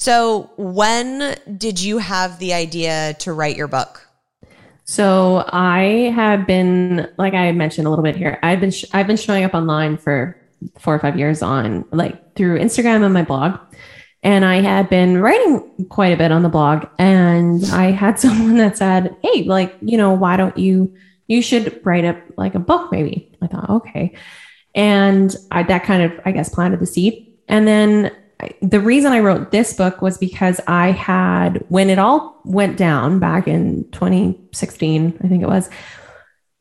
so 0.00 0.50
when 0.56 1.36
did 1.58 1.78
you 1.78 1.98
have 1.98 2.38
the 2.38 2.54
idea 2.54 3.14
to 3.18 3.34
write 3.34 3.54
your 3.54 3.68
book? 3.68 4.08
So 4.84 5.44
I 5.52 6.10
have 6.16 6.46
been, 6.46 7.06
like 7.18 7.34
I 7.34 7.52
mentioned 7.52 7.86
a 7.86 7.90
little 7.90 8.02
bit 8.02 8.16
here, 8.16 8.38
I've 8.42 8.60
been 8.60 8.70
sh- 8.70 8.86
I've 8.94 9.06
been 9.06 9.18
showing 9.18 9.44
up 9.44 9.52
online 9.52 9.98
for 9.98 10.40
four 10.78 10.94
or 10.94 10.98
five 10.98 11.18
years 11.18 11.42
on 11.42 11.84
like 11.92 12.34
through 12.34 12.58
Instagram 12.58 13.04
and 13.04 13.12
my 13.12 13.22
blog, 13.24 13.60
and 14.22 14.42
I 14.42 14.62
had 14.62 14.88
been 14.88 15.20
writing 15.20 15.86
quite 15.90 16.14
a 16.14 16.16
bit 16.16 16.32
on 16.32 16.42
the 16.42 16.48
blog. 16.48 16.86
And 16.98 17.62
I 17.66 17.90
had 17.90 18.18
someone 18.18 18.56
that 18.56 18.78
said, 18.78 19.14
"Hey, 19.22 19.42
like 19.44 19.76
you 19.82 19.98
know, 19.98 20.14
why 20.14 20.38
don't 20.38 20.56
you 20.56 20.94
you 21.26 21.42
should 21.42 21.78
write 21.84 22.06
up 22.06 22.16
like 22.38 22.54
a 22.54 22.58
book 22.58 22.90
maybe?" 22.90 23.36
I 23.42 23.48
thought, 23.48 23.68
okay, 23.68 24.14
and 24.74 25.36
I, 25.50 25.62
that 25.64 25.84
kind 25.84 26.02
of 26.04 26.18
I 26.24 26.32
guess 26.32 26.48
planted 26.48 26.80
the 26.80 26.86
seed. 26.86 27.26
And 27.48 27.68
then 27.68 28.12
the 28.62 28.80
reason 28.80 29.12
I 29.12 29.20
wrote 29.20 29.50
this 29.50 29.72
book 29.72 30.02
was 30.02 30.18
because 30.18 30.60
I 30.66 30.90
had, 30.90 31.64
when 31.68 31.90
it 31.90 31.98
all 31.98 32.40
went 32.44 32.76
down 32.76 33.18
back 33.18 33.48
in 33.48 33.90
2016, 33.92 35.18
I 35.22 35.28
think 35.28 35.42
it 35.42 35.48
was, 35.48 35.68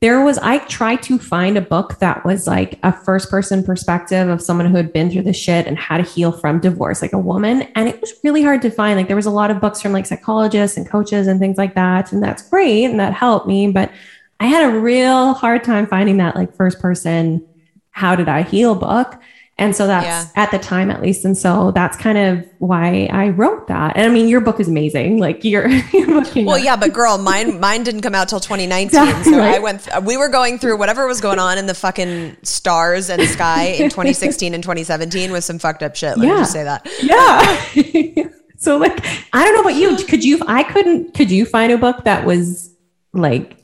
there 0.01 0.23
was, 0.23 0.37
I 0.37 0.59
tried 0.59 1.03
to 1.03 1.17
find 1.19 1.57
a 1.57 1.61
book 1.61 1.99
that 1.99 2.23
was 2.23 2.47
like 2.47 2.79
a 2.83 2.93
first 2.93 3.29
person 3.29 3.63
perspective 3.63 4.29
of 4.29 4.41
someone 4.41 4.67
who 4.67 4.77
had 4.77 4.93
been 4.93 5.11
through 5.11 5.23
the 5.23 5.33
shit 5.33 5.67
and 5.67 5.77
how 5.77 5.97
to 5.97 6.03
heal 6.03 6.31
from 6.31 6.61
divorce, 6.61 7.01
like 7.01 7.11
a 7.11 7.17
woman. 7.17 7.63
And 7.75 7.89
it 7.89 7.99
was 7.99 8.13
really 8.23 8.41
hard 8.41 8.61
to 8.61 8.71
find. 8.71 8.97
Like 8.97 9.07
there 9.07 9.17
was 9.17 9.25
a 9.25 9.31
lot 9.31 9.51
of 9.51 9.59
books 9.59 9.81
from 9.81 9.91
like 9.91 10.05
psychologists 10.05 10.77
and 10.77 10.89
coaches 10.89 11.27
and 11.27 11.37
things 11.39 11.57
like 11.57 11.75
that. 11.75 12.13
And 12.13 12.23
that's 12.23 12.47
great. 12.49 12.85
And 12.85 12.99
that 13.01 13.13
helped 13.13 13.45
me. 13.45 13.71
But 13.71 13.91
I 14.39 14.45
had 14.45 14.73
a 14.73 14.79
real 14.79 15.33
hard 15.33 15.65
time 15.65 15.85
finding 15.85 16.17
that 16.17 16.35
like 16.35 16.55
first 16.55 16.79
person, 16.79 17.45
how 17.91 18.15
did 18.15 18.29
I 18.29 18.43
heal 18.43 18.75
book. 18.75 19.19
And 19.59 19.75
so 19.75 19.85
that's 19.85 20.05
Yeah. 20.05 20.25
at 20.41 20.51
the 20.51 20.57
time, 20.57 20.89
at 20.89 21.01
least. 21.01 21.25
And 21.25 21.37
so 21.37 21.71
that's 21.71 21.95
kind 21.97 22.17
of 22.17 22.45
why 22.59 23.07
I 23.11 23.29
wrote 23.29 23.67
that. 23.67 23.95
And 23.95 24.05
I 24.05 24.13
mean, 24.13 24.27
your 24.27 24.41
book 24.41 24.59
is 24.59 24.67
amazing. 24.67 25.19
Like 25.19 25.43
your, 25.43 25.67
your 25.67 26.07
book 26.07 26.25
came 26.31 26.45
Well, 26.45 26.57
yeah, 26.57 26.75
but 26.75 26.93
girl, 26.93 27.17
mine 27.17 27.59
mine 27.59 27.83
didn't 27.83 28.01
come 28.01 28.15
out 28.15 28.29
till 28.29 28.39
2019. 28.39 28.87
Exactly, 28.99 29.33
so 29.33 29.39
I 29.39 29.59
went. 29.59 29.83
Th- 29.83 30.03
we 30.03 30.17
were 30.17 30.29
going 30.29 30.57
through 30.57 30.77
whatever 30.77 31.05
was 31.05 31.21
going 31.21 31.39
on 31.39 31.57
in 31.57 31.67
the 31.67 31.73
fucking 31.75 32.37
stars 32.43 33.09
and 33.09 33.21
sky 33.23 33.63
in 33.65 33.89
2016 33.91 34.53
and 34.53 34.63
2017 34.63 35.31
with 35.31 35.43
some 35.43 35.59
fucked 35.59 35.83
up 35.83 35.95
shit. 35.95 36.17
Let 36.17 36.27
me 36.27 36.27
just 36.27 36.51
say 36.53 36.63
that. 36.63 36.87
Yeah. 37.01 38.27
so 38.57 38.77
like, 38.77 39.05
I 39.33 39.43
don't 39.45 39.53
know 39.55 39.61
about 39.61 39.75
you. 39.75 39.95
Could 40.05 40.23
you, 40.23 40.39
I 40.47 40.63
couldn't, 40.63 41.13
could 41.13 41.29
you 41.31 41.45
find 41.45 41.71
a 41.71 41.77
book 41.77 42.03
that 42.05 42.25
was 42.25 42.73
like, 43.13 43.58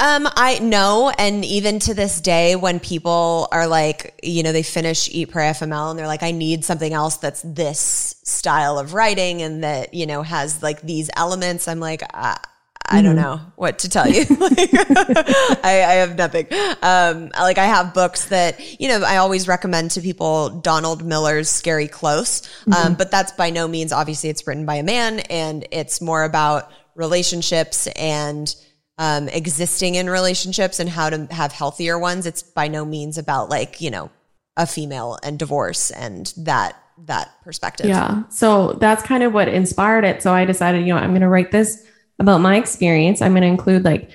Um, 0.00 0.26
I 0.34 0.58
know, 0.60 1.12
and 1.18 1.44
even 1.44 1.78
to 1.80 1.92
this 1.92 2.22
day, 2.22 2.56
when 2.56 2.80
people 2.80 3.48
are 3.52 3.66
like, 3.66 4.18
you 4.22 4.42
know, 4.42 4.50
they 4.50 4.62
finish 4.62 5.10
Eat 5.12 5.30
Pray 5.30 5.50
FML 5.50 5.90
and 5.90 5.98
they're 5.98 6.06
like, 6.06 6.22
I 6.22 6.30
need 6.30 6.64
something 6.64 6.94
else 6.94 7.18
that's 7.18 7.42
this 7.42 8.16
style 8.24 8.78
of 8.78 8.94
writing 8.94 9.42
and 9.42 9.62
that 9.62 9.92
you 9.92 10.06
know 10.06 10.22
has 10.22 10.62
like 10.62 10.80
these 10.80 11.10
elements. 11.14 11.68
I'm 11.68 11.80
like, 11.80 12.02
I, 12.14 12.38
I 12.86 13.02
don't 13.02 13.14
know 13.14 13.40
what 13.56 13.80
to 13.80 13.90
tell 13.90 14.08
you. 14.08 14.24
like, 14.24 14.70
I, 14.72 15.84
I 15.86 15.94
have 15.96 16.16
nothing. 16.16 16.46
Um, 16.82 17.28
like 17.38 17.58
I 17.58 17.66
have 17.66 17.92
books 17.92 18.26
that 18.26 18.80
you 18.80 18.88
know 18.88 19.02
I 19.04 19.18
always 19.18 19.46
recommend 19.46 19.90
to 19.92 20.00
people. 20.00 20.48
Donald 20.48 21.04
Miller's 21.04 21.50
Scary 21.50 21.88
Close, 21.88 22.48
um, 22.74 22.94
but 22.94 23.10
that's 23.10 23.32
by 23.32 23.50
no 23.50 23.68
means 23.68 23.92
obviously 23.92 24.30
it's 24.30 24.46
written 24.46 24.64
by 24.64 24.76
a 24.76 24.82
man, 24.82 25.20
and 25.20 25.66
it's 25.70 26.00
more 26.00 26.24
about 26.24 26.72
relationships 26.94 27.86
and 27.88 28.54
um, 29.00 29.30
existing 29.30 29.94
in 29.94 30.10
relationships 30.10 30.78
and 30.78 30.88
how 30.88 31.08
to 31.08 31.26
have 31.30 31.52
healthier 31.52 31.98
ones. 31.98 32.26
It's 32.26 32.42
by 32.42 32.68
no 32.68 32.84
means 32.84 33.16
about 33.16 33.48
like 33.48 33.80
you 33.80 33.90
know 33.90 34.10
a 34.58 34.66
female 34.66 35.18
and 35.24 35.38
divorce 35.38 35.90
and 35.90 36.32
that 36.36 36.76
that 37.06 37.32
perspective. 37.42 37.86
Yeah. 37.86 38.24
So 38.28 38.74
that's 38.74 39.02
kind 39.02 39.22
of 39.22 39.32
what 39.32 39.48
inspired 39.48 40.04
it. 40.04 40.22
So 40.22 40.34
I 40.34 40.44
decided, 40.44 40.86
you 40.86 40.92
know, 40.92 41.00
I'm 41.00 41.12
going 41.12 41.22
to 41.22 41.30
write 41.30 41.50
this 41.50 41.82
about 42.18 42.42
my 42.42 42.56
experience. 42.56 43.22
I'm 43.22 43.32
going 43.32 43.40
to 43.40 43.48
include 43.48 43.86
like 43.86 44.10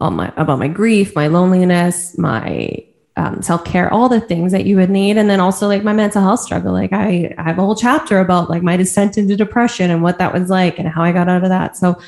all 0.00 0.12
my 0.12 0.32
about 0.36 0.60
my 0.60 0.68
grief, 0.68 1.16
my 1.16 1.26
loneliness, 1.26 2.16
my 2.16 2.86
um, 3.16 3.42
self 3.42 3.64
care, 3.64 3.92
all 3.92 4.08
the 4.08 4.20
things 4.20 4.52
that 4.52 4.64
you 4.64 4.76
would 4.76 4.90
need, 4.90 5.16
and 5.16 5.28
then 5.28 5.40
also 5.40 5.66
like 5.66 5.82
my 5.82 5.92
mental 5.92 6.22
health 6.22 6.38
struggle. 6.38 6.72
Like 6.72 6.92
I, 6.92 7.34
I 7.36 7.42
have 7.42 7.58
a 7.58 7.62
whole 7.62 7.74
chapter 7.74 8.20
about 8.20 8.48
like 8.48 8.62
my 8.62 8.76
descent 8.76 9.18
into 9.18 9.34
depression 9.34 9.90
and 9.90 10.04
what 10.04 10.18
that 10.18 10.32
was 10.32 10.50
like 10.50 10.78
and 10.78 10.88
how 10.88 11.02
I 11.02 11.10
got 11.10 11.28
out 11.28 11.42
of 11.42 11.48
that. 11.48 11.76
So 11.76 12.00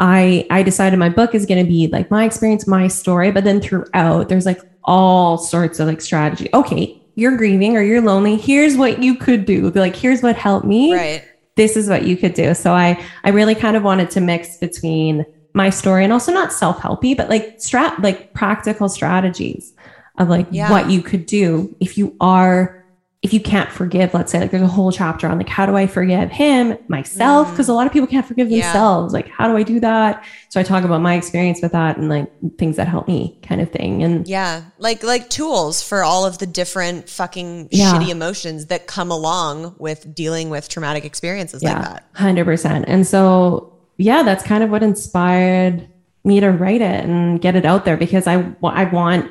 I 0.00 0.46
I 0.50 0.62
decided 0.62 0.98
my 0.98 1.10
book 1.10 1.34
is 1.34 1.46
going 1.46 1.62
to 1.64 1.68
be 1.70 1.86
like 1.88 2.10
my 2.10 2.24
experience, 2.24 2.66
my 2.66 2.88
story, 2.88 3.30
but 3.30 3.44
then 3.44 3.60
throughout 3.60 4.28
there's 4.28 4.46
like 4.46 4.60
all 4.82 5.36
sorts 5.38 5.78
of 5.78 5.86
like 5.86 6.00
strategy. 6.00 6.48
Okay, 6.54 7.00
you're 7.14 7.36
grieving 7.36 7.76
or 7.76 7.82
you're 7.82 8.00
lonely. 8.00 8.36
Here's 8.36 8.76
what 8.76 9.02
you 9.02 9.14
could 9.14 9.44
do. 9.44 9.70
Like 9.70 9.94
here's 9.94 10.22
what 10.22 10.36
helped 10.36 10.66
me. 10.66 10.94
Right. 10.94 11.22
This 11.56 11.76
is 11.76 11.88
what 11.88 12.04
you 12.06 12.16
could 12.16 12.32
do. 12.32 12.54
So 12.54 12.72
I 12.72 12.98
I 13.24 13.28
really 13.30 13.54
kind 13.54 13.76
of 13.76 13.82
wanted 13.82 14.10
to 14.12 14.20
mix 14.20 14.56
between 14.56 15.26
my 15.52 15.68
story 15.68 16.04
and 16.04 16.12
also 16.12 16.32
not 16.32 16.52
self-helpy, 16.52 17.16
but 17.16 17.28
like 17.28 17.58
strat 17.58 18.02
like 18.02 18.32
practical 18.32 18.88
strategies 18.88 19.74
of 20.18 20.28
like 20.30 20.46
Yeah. 20.50 20.70
what 20.70 20.88
you 20.90 21.02
could 21.02 21.26
do 21.26 21.76
if 21.78 21.98
you 21.98 22.16
are 22.20 22.79
if 23.22 23.34
you 23.34 23.40
can't 23.40 23.68
forgive, 23.70 24.14
let's 24.14 24.32
say 24.32 24.40
like 24.40 24.50
there's 24.50 24.62
a 24.62 24.66
whole 24.66 24.90
chapter 24.90 25.26
on 25.28 25.36
like 25.36 25.48
how 25.48 25.66
do 25.66 25.76
I 25.76 25.86
forgive 25.86 26.30
him, 26.30 26.78
myself? 26.88 27.50
Because 27.50 27.68
a 27.68 27.74
lot 27.74 27.86
of 27.86 27.92
people 27.92 28.06
can't 28.06 28.24
forgive 28.24 28.48
Mm. 28.48 28.52
Yeah. 28.56 28.62
themselves. 28.72 29.12
Like, 29.12 29.28
how 29.28 29.46
do 29.46 29.58
I 29.58 29.62
do 29.62 29.78
that? 29.80 30.24
So 30.48 30.58
I 30.58 30.62
talk 30.62 30.84
about 30.84 31.02
my 31.02 31.16
experience 31.16 31.60
with 31.60 31.72
that 31.72 31.98
and 31.98 32.08
like 32.08 32.30
things 32.56 32.76
that 32.76 32.88
help 32.88 33.06
me 33.08 33.38
kind 33.42 33.60
of 33.60 33.70
thing. 33.70 34.02
And 34.02 34.26
Yeah, 34.26 34.62
like 34.78 35.02
like 35.04 35.28
tools 35.28 35.82
for 35.82 36.02
all 36.02 36.24
of 36.24 36.38
the 36.38 36.46
different 36.46 37.10
fucking 37.10 37.68
Yeah. 37.70 37.92
shitty 37.92 38.08
emotions 38.08 38.66
that 38.66 38.86
come 38.86 39.10
along 39.10 39.74
with 39.78 40.14
dealing 40.14 40.48
with 40.48 40.70
traumatic 40.70 41.04
experiences 41.04 41.62
like 41.62 41.76
that. 41.76 42.04
Hundred 42.14 42.46
percent. 42.46 42.86
And 42.88 43.06
so, 43.06 43.70
yeah, 43.98 44.22
that's 44.22 44.42
kind 44.42 44.64
of 44.64 44.70
what 44.70 44.82
inspired 44.82 45.86
me 46.24 46.40
to 46.40 46.48
write 46.50 46.80
it 46.80 47.04
and 47.04 47.38
get 47.38 47.54
it 47.54 47.66
out 47.66 47.84
there 47.84 47.98
because 47.98 48.26
I 48.26 48.50
I 48.64 48.84
want 48.84 49.30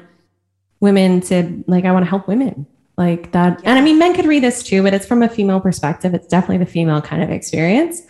women 0.80 1.22
to 1.22 1.64
like 1.68 1.86
I 1.86 1.92
want 1.92 2.06
to 2.06 2.10
help 2.10 2.28
women 2.28 2.68
like 3.00 3.32
that. 3.32 3.62
And 3.64 3.80
I 3.80 3.82
mean, 3.82 3.98
men 3.98 4.14
could 4.14 4.26
read 4.26 4.44
this 4.44 4.62
too, 4.62 4.84
but 4.84 4.94
it's 4.94 5.08
from 5.08 5.24
a 5.24 5.30
female 5.30 5.60
perspective. 5.60 6.14
It's 6.14 6.28
definitely 6.28 6.60
the 6.60 6.72
female 6.72 7.02
kind 7.02 7.24
of 7.24 7.32
experience. 7.32 8.04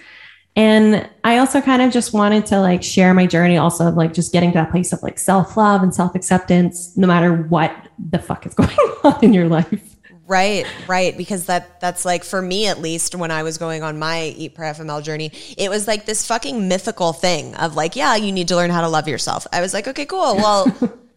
And 0.56 1.08
I 1.24 1.38
also 1.38 1.62
kind 1.62 1.82
of 1.82 1.94
just 1.94 2.12
wanted 2.12 2.46
to 2.48 2.60
like 2.60 2.84
share 2.84 3.14
my 3.14 3.26
journey 3.26 3.56
also 3.56 3.88
of 3.88 3.96
like 3.96 4.14
just 4.14 4.34
getting 4.34 4.52
to 4.52 4.56
that 4.56 4.72
place 4.72 4.92
of 4.92 5.02
like 5.04 5.18
self 5.20 5.56
love 5.56 5.84
and 5.84 5.96
self 5.96 6.16
acceptance, 6.16 6.98
no 6.98 7.08
matter 7.08 7.34
what 7.34 7.74
the 7.98 8.20
fuck 8.20 8.46
is 8.46 8.54
going 8.56 8.70
on 9.04 9.24
in 9.24 9.32
your 9.32 9.48
life. 9.48 9.96
Right, 10.28 10.68
right. 10.88 11.18
Because 11.18 11.46
that 11.46 11.80
that's 11.80 12.04
like 12.04 12.24
for 12.24 12.42
me 12.42 12.68
at 12.68 12.80
least 12.80 13.16
when 13.16 13.32
I 13.32 13.44
was 13.44 13.58
going 13.58 13.84
on 13.84 13.98
my 13.98 14.26
Eat 14.26 14.54
Pray 14.54 14.70
FML 14.72 15.04
journey, 15.04 15.32
it 15.58 15.70
was 15.70 15.88
like 15.88 16.06
this 16.06 16.26
fucking 16.28 16.68
mythical 16.68 17.14
thing 17.14 17.56
of 17.56 17.76
like, 17.76 17.96
yeah, 17.96 18.16
you 18.16 18.32
need 18.32 18.48
to 18.50 18.56
learn 18.56 18.70
how 18.70 18.82
to 18.82 18.90
love 18.90 19.08
yourself. 19.08 19.48
I 19.54 19.62
was 19.62 19.74
like, 19.74 19.88
okay, 19.88 20.06
cool. 20.06 20.36
Well, 20.36 20.76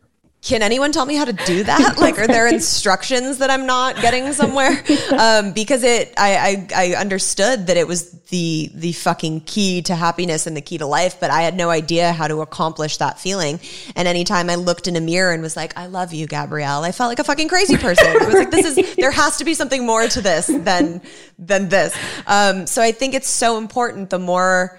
can 0.43 0.61
anyone 0.61 0.91
tell 0.91 1.07
me 1.07 1.15
how 1.15 1.25
to 1.25 1.33
do 1.33 1.63
that? 1.65 1.97
Like, 2.03 2.19
are 2.19 2.27
there 2.27 2.49
instructions 2.49 3.39
that 3.39 3.49
I'm 3.49 3.65
not 3.65 3.97
getting 3.97 4.33
somewhere? 4.33 4.83
Um, 5.13 5.53
because 5.53 5.83
it, 5.85 6.13
I, 6.17 6.67
I, 6.75 6.89
I 6.89 6.95
understood 6.95 7.67
that 7.67 7.77
it 7.77 7.87
was 7.87 8.11
the 8.31 8.71
the 8.75 8.93
fucking 8.93 9.43
key 9.43 9.83
to 9.83 9.95
happiness 9.95 10.47
and 10.47 10.57
the 10.57 10.61
key 10.61 10.79
to 10.79 10.87
life, 10.87 11.21
but 11.21 11.31
I 11.31 11.43
had 11.43 11.55
no 11.55 11.69
idea 11.69 12.13
how 12.13 12.29
to 12.29 12.41
accomplish 12.41 12.97
that 12.97 13.21
feeling. 13.21 13.61
And 13.95 14.09
anytime 14.09 14.49
I 14.49 14.55
looked 14.55 14.89
in 14.89 14.97
a 14.97 15.01
mirror 15.01 15.33
and 15.33 15.43
was 15.43 15.55
like, 15.55 15.77
"I 15.77 15.87
love 15.87 16.15
you, 16.15 16.27
Gabrielle," 16.27 16.83
I 16.83 16.93
felt 16.93 17.09
like 17.09 17.19
a 17.19 17.25
fucking 17.25 17.49
crazy 17.49 17.77
person. 17.77 18.07
It 18.07 18.25
was 18.25 18.35
like, 18.35 18.51
"This 18.51 18.77
is 18.77 18.95
there 18.97 19.11
has 19.11 19.37
to 19.37 19.45
be 19.45 19.55
something 19.55 19.85
more 19.85 20.09
to 20.09 20.21
this 20.23 20.47
than 20.47 21.03
than 21.39 21.69
this." 21.69 21.95
Um, 22.27 22.67
so 22.67 22.81
I 22.81 22.93
think 22.93 23.15
it's 23.15 23.29
so 23.29 23.59
important. 23.59 24.09
The 24.11 24.19
more 24.19 24.79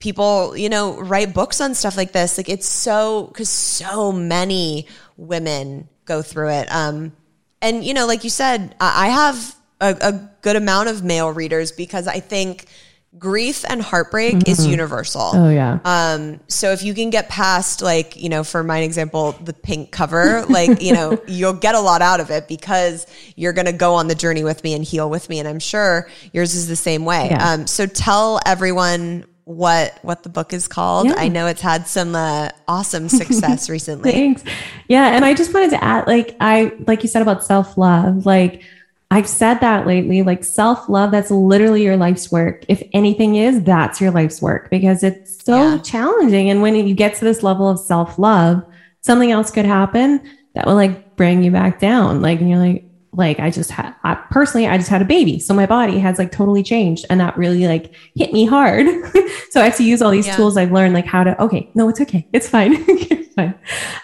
people, 0.00 0.56
you 0.56 0.68
know, 0.68 0.98
write 1.00 1.34
books 1.34 1.60
on 1.60 1.74
stuff 1.74 1.96
like 1.96 2.12
this. 2.12 2.38
Like 2.38 2.48
it's 2.48 2.68
so 2.68 3.26
because 3.26 3.48
so 3.48 4.12
many 4.12 4.86
women 5.16 5.88
go 6.04 6.22
through 6.22 6.50
it. 6.50 6.68
Um, 6.70 7.12
and 7.60 7.84
you 7.84 7.94
know, 7.94 8.06
like 8.06 8.24
you 8.24 8.30
said, 8.30 8.74
I 8.80 9.08
have 9.08 9.56
a, 9.80 9.96
a 10.00 10.30
good 10.42 10.56
amount 10.56 10.88
of 10.88 11.02
male 11.02 11.30
readers 11.30 11.72
because 11.72 12.06
I 12.06 12.20
think 12.20 12.66
grief 13.18 13.64
and 13.68 13.80
heartbreak 13.82 14.36
mm-hmm. 14.36 14.50
is 14.50 14.66
universal. 14.66 15.30
Oh 15.34 15.48
yeah. 15.48 15.78
Um, 15.84 16.40
so 16.46 16.72
if 16.72 16.82
you 16.82 16.94
can 16.94 17.10
get 17.10 17.28
past 17.28 17.82
like, 17.82 18.16
you 18.16 18.28
know, 18.28 18.44
for 18.44 18.62
my 18.62 18.80
example, 18.80 19.32
the 19.32 19.52
pink 19.52 19.90
cover, 19.90 20.44
like, 20.48 20.82
you 20.82 20.92
know, 20.92 21.20
you'll 21.26 21.54
get 21.54 21.74
a 21.74 21.80
lot 21.80 22.02
out 22.02 22.20
of 22.20 22.30
it 22.30 22.46
because 22.46 23.06
you're 23.34 23.52
going 23.52 23.66
to 23.66 23.72
go 23.72 23.94
on 23.94 24.08
the 24.08 24.14
journey 24.14 24.44
with 24.44 24.62
me 24.62 24.74
and 24.74 24.84
heal 24.84 25.08
with 25.10 25.28
me. 25.28 25.38
And 25.38 25.48
I'm 25.48 25.58
sure 25.58 26.08
yours 26.32 26.54
is 26.54 26.68
the 26.68 26.76
same 26.76 27.04
way. 27.04 27.28
Yeah. 27.30 27.52
Um, 27.52 27.66
so 27.66 27.86
tell 27.86 28.40
everyone 28.46 29.24
what 29.48 29.98
what 30.02 30.24
the 30.24 30.28
book 30.28 30.52
is 30.52 30.68
called. 30.68 31.06
Yeah. 31.06 31.14
I 31.16 31.28
know 31.28 31.46
it's 31.46 31.62
had 31.62 31.86
some 31.88 32.14
uh, 32.14 32.50
awesome 32.68 33.08
success 33.08 33.70
recently. 33.70 34.12
Thanks. 34.12 34.44
Yeah, 34.88 35.08
and 35.16 35.24
I 35.24 35.32
just 35.32 35.54
wanted 35.54 35.70
to 35.70 35.82
add 35.82 36.06
like 36.06 36.36
I 36.38 36.72
like 36.86 37.02
you 37.02 37.08
said 37.08 37.22
about 37.22 37.42
self-love, 37.42 38.26
like 38.26 38.62
I've 39.10 39.26
said 39.26 39.60
that 39.60 39.86
lately, 39.86 40.22
like 40.22 40.44
self-love 40.44 41.12
that's 41.12 41.30
literally 41.30 41.82
your 41.82 41.96
life's 41.96 42.30
work. 42.30 42.66
If 42.68 42.82
anything 42.92 43.36
is, 43.36 43.62
that's 43.62 44.02
your 44.02 44.10
life's 44.10 44.42
work 44.42 44.68
because 44.68 45.02
it's 45.02 45.42
so 45.42 45.56
yeah. 45.56 45.78
challenging 45.78 46.50
and 46.50 46.60
when 46.60 46.74
you 46.76 46.94
get 46.94 47.14
to 47.14 47.24
this 47.24 47.42
level 47.42 47.70
of 47.70 47.80
self-love, 47.80 48.62
something 49.00 49.32
else 49.32 49.50
could 49.50 49.64
happen 49.64 50.20
that 50.54 50.66
will 50.66 50.74
like 50.74 51.16
bring 51.16 51.42
you 51.42 51.50
back 51.50 51.80
down. 51.80 52.20
Like 52.20 52.40
and 52.40 52.50
you're 52.50 52.58
like 52.58 52.84
like 53.12 53.40
I 53.40 53.50
just 53.50 53.70
had 53.70 53.94
I, 54.04 54.14
personally 54.14 54.66
I 54.66 54.76
just 54.76 54.90
had 54.90 55.02
a 55.02 55.04
baby. 55.04 55.38
So 55.38 55.54
my 55.54 55.66
body 55.66 55.98
has 55.98 56.18
like 56.18 56.32
totally 56.32 56.62
changed 56.62 57.06
and 57.10 57.20
that 57.20 57.36
really 57.36 57.66
like 57.66 57.94
hit 58.14 58.32
me 58.32 58.44
hard. 58.44 58.86
So 59.50 59.62
I 59.62 59.64
have 59.64 59.76
to 59.76 59.84
use 59.84 60.02
all 60.02 60.10
these 60.10 60.26
yeah. 60.26 60.36
tools 60.36 60.58
I've 60.58 60.72
learned 60.72 60.92
like 60.92 61.06
how 61.06 61.24
to 61.24 61.40
okay 61.42 61.70
no 61.74 61.88
it's 61.88 62.00
okay. 62.02 62.28
It's 62.32 62.48
fine. 62.48 62.76
It's 62.88 63.34
fine. 63.34 63.54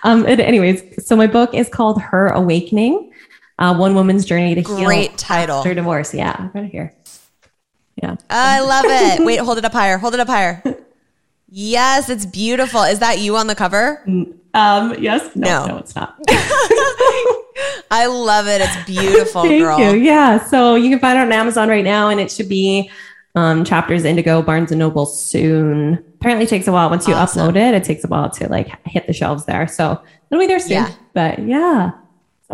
Um 0.05 0.25
and 0.27 0.41
anyways 0.41 1.07
so 1.07 1.17
my 1.17 1.27
book 1.27 1.53
is 1.55 1.69
called 1.69 2.01
Her 2.01 2.29
Awakening 2.29 3.13
uh, 3.59 3.77
one 3.77 3.95
woman's 3.95 4.25
journey 4.25 4.55
to 4.55 4.63
Great 4.63 4.79
heal 4.79 4.87
great 4.87 5.19
title. 5.19 5.59
After 5.59 5.75
divorce. 5.75 6.15
Yeah 6.15 6.49
right 6.55 6.71
here. 6.71 6.95
Yeah. 7.97 8.17
I 8.31 8.61
love 8.61 8.85
it. 8.87 9.25
Wait 9.25 9.39
hold 9.41 9.59
it 9.59 9.65
up 9.65 9.73
higher. 9.73 9.99
Hold 9.99 10.15
it 10.15 10.21
up 10.21 10.29
higher 10.29 10.63
yes 11.57 12.09
it's 12.09 12.27
beautiful 12.27 12.83
is 12.83 12.99
that 12.99 13.19
you 13.21 13.37
on 13.37 13.47
the 13.47 13.55
cover 13.55 14.03
um 14.55 14.95
yes 14.99 15.35
no 15.37 15.67
no, 15.67 15.67
no 15.67 15.79
it's 15.79 15.95
not 15.95 16.19
I 17.91 18.07
love 18.07 18.49
it. 18.49 18.61
It's 18.61 18.85
beautiful, 18.87 19.43
Thank 19.43 19.63
girl. 19.63 19.79
You. 19.79 20.01
Yeah. 20.01 20.45
So 20.45 20.75
you 20.75 20.91
can 20.91 20.99
find 20.99 21.19
it 21.19 21.23
on 21.23 21.33
Amazon 21.33 21.69
right 21.69 21.85
now, 21.85 22.09
and 22.09 22.21
it 22.21 22.31
should 22.31 22.49
be 22.49 22.91
um, 23.35 23.65
chapters 23.65 24.05
Indigo, 24.05 24.43
Barnes 24.43 24.73
and 24.73 24.79
Noble 24.79 25.07
soon. 25.07 26.05
Apparently, 26.15 26.47
takes 26.47 26.67
a 26.67 26.73
while 26.73 26.91
once 26.91 27.07
you 27.07 27.15
awesome. 27.15 27.49
upload 27.49 27.57
it. 27.57 27.75
It 27.75 27.85
takes 27.85 28.05
a 28.05 28.09
while 28.09 28.31
to 28.31 28.49
like 28.49 28.69
hit 28.87 29.07
the 29.07 29.13
shelves 29.13 29.45
there. 29.45 29.69
So 29.69 30.01
it'll 30.31 30.41
be 30.41 30.47
there 30.47 30.59
soon. 30.59 30.73
Yeah. 30.73 30.93
But 31.13 31.39
yeah. 31.41 31.93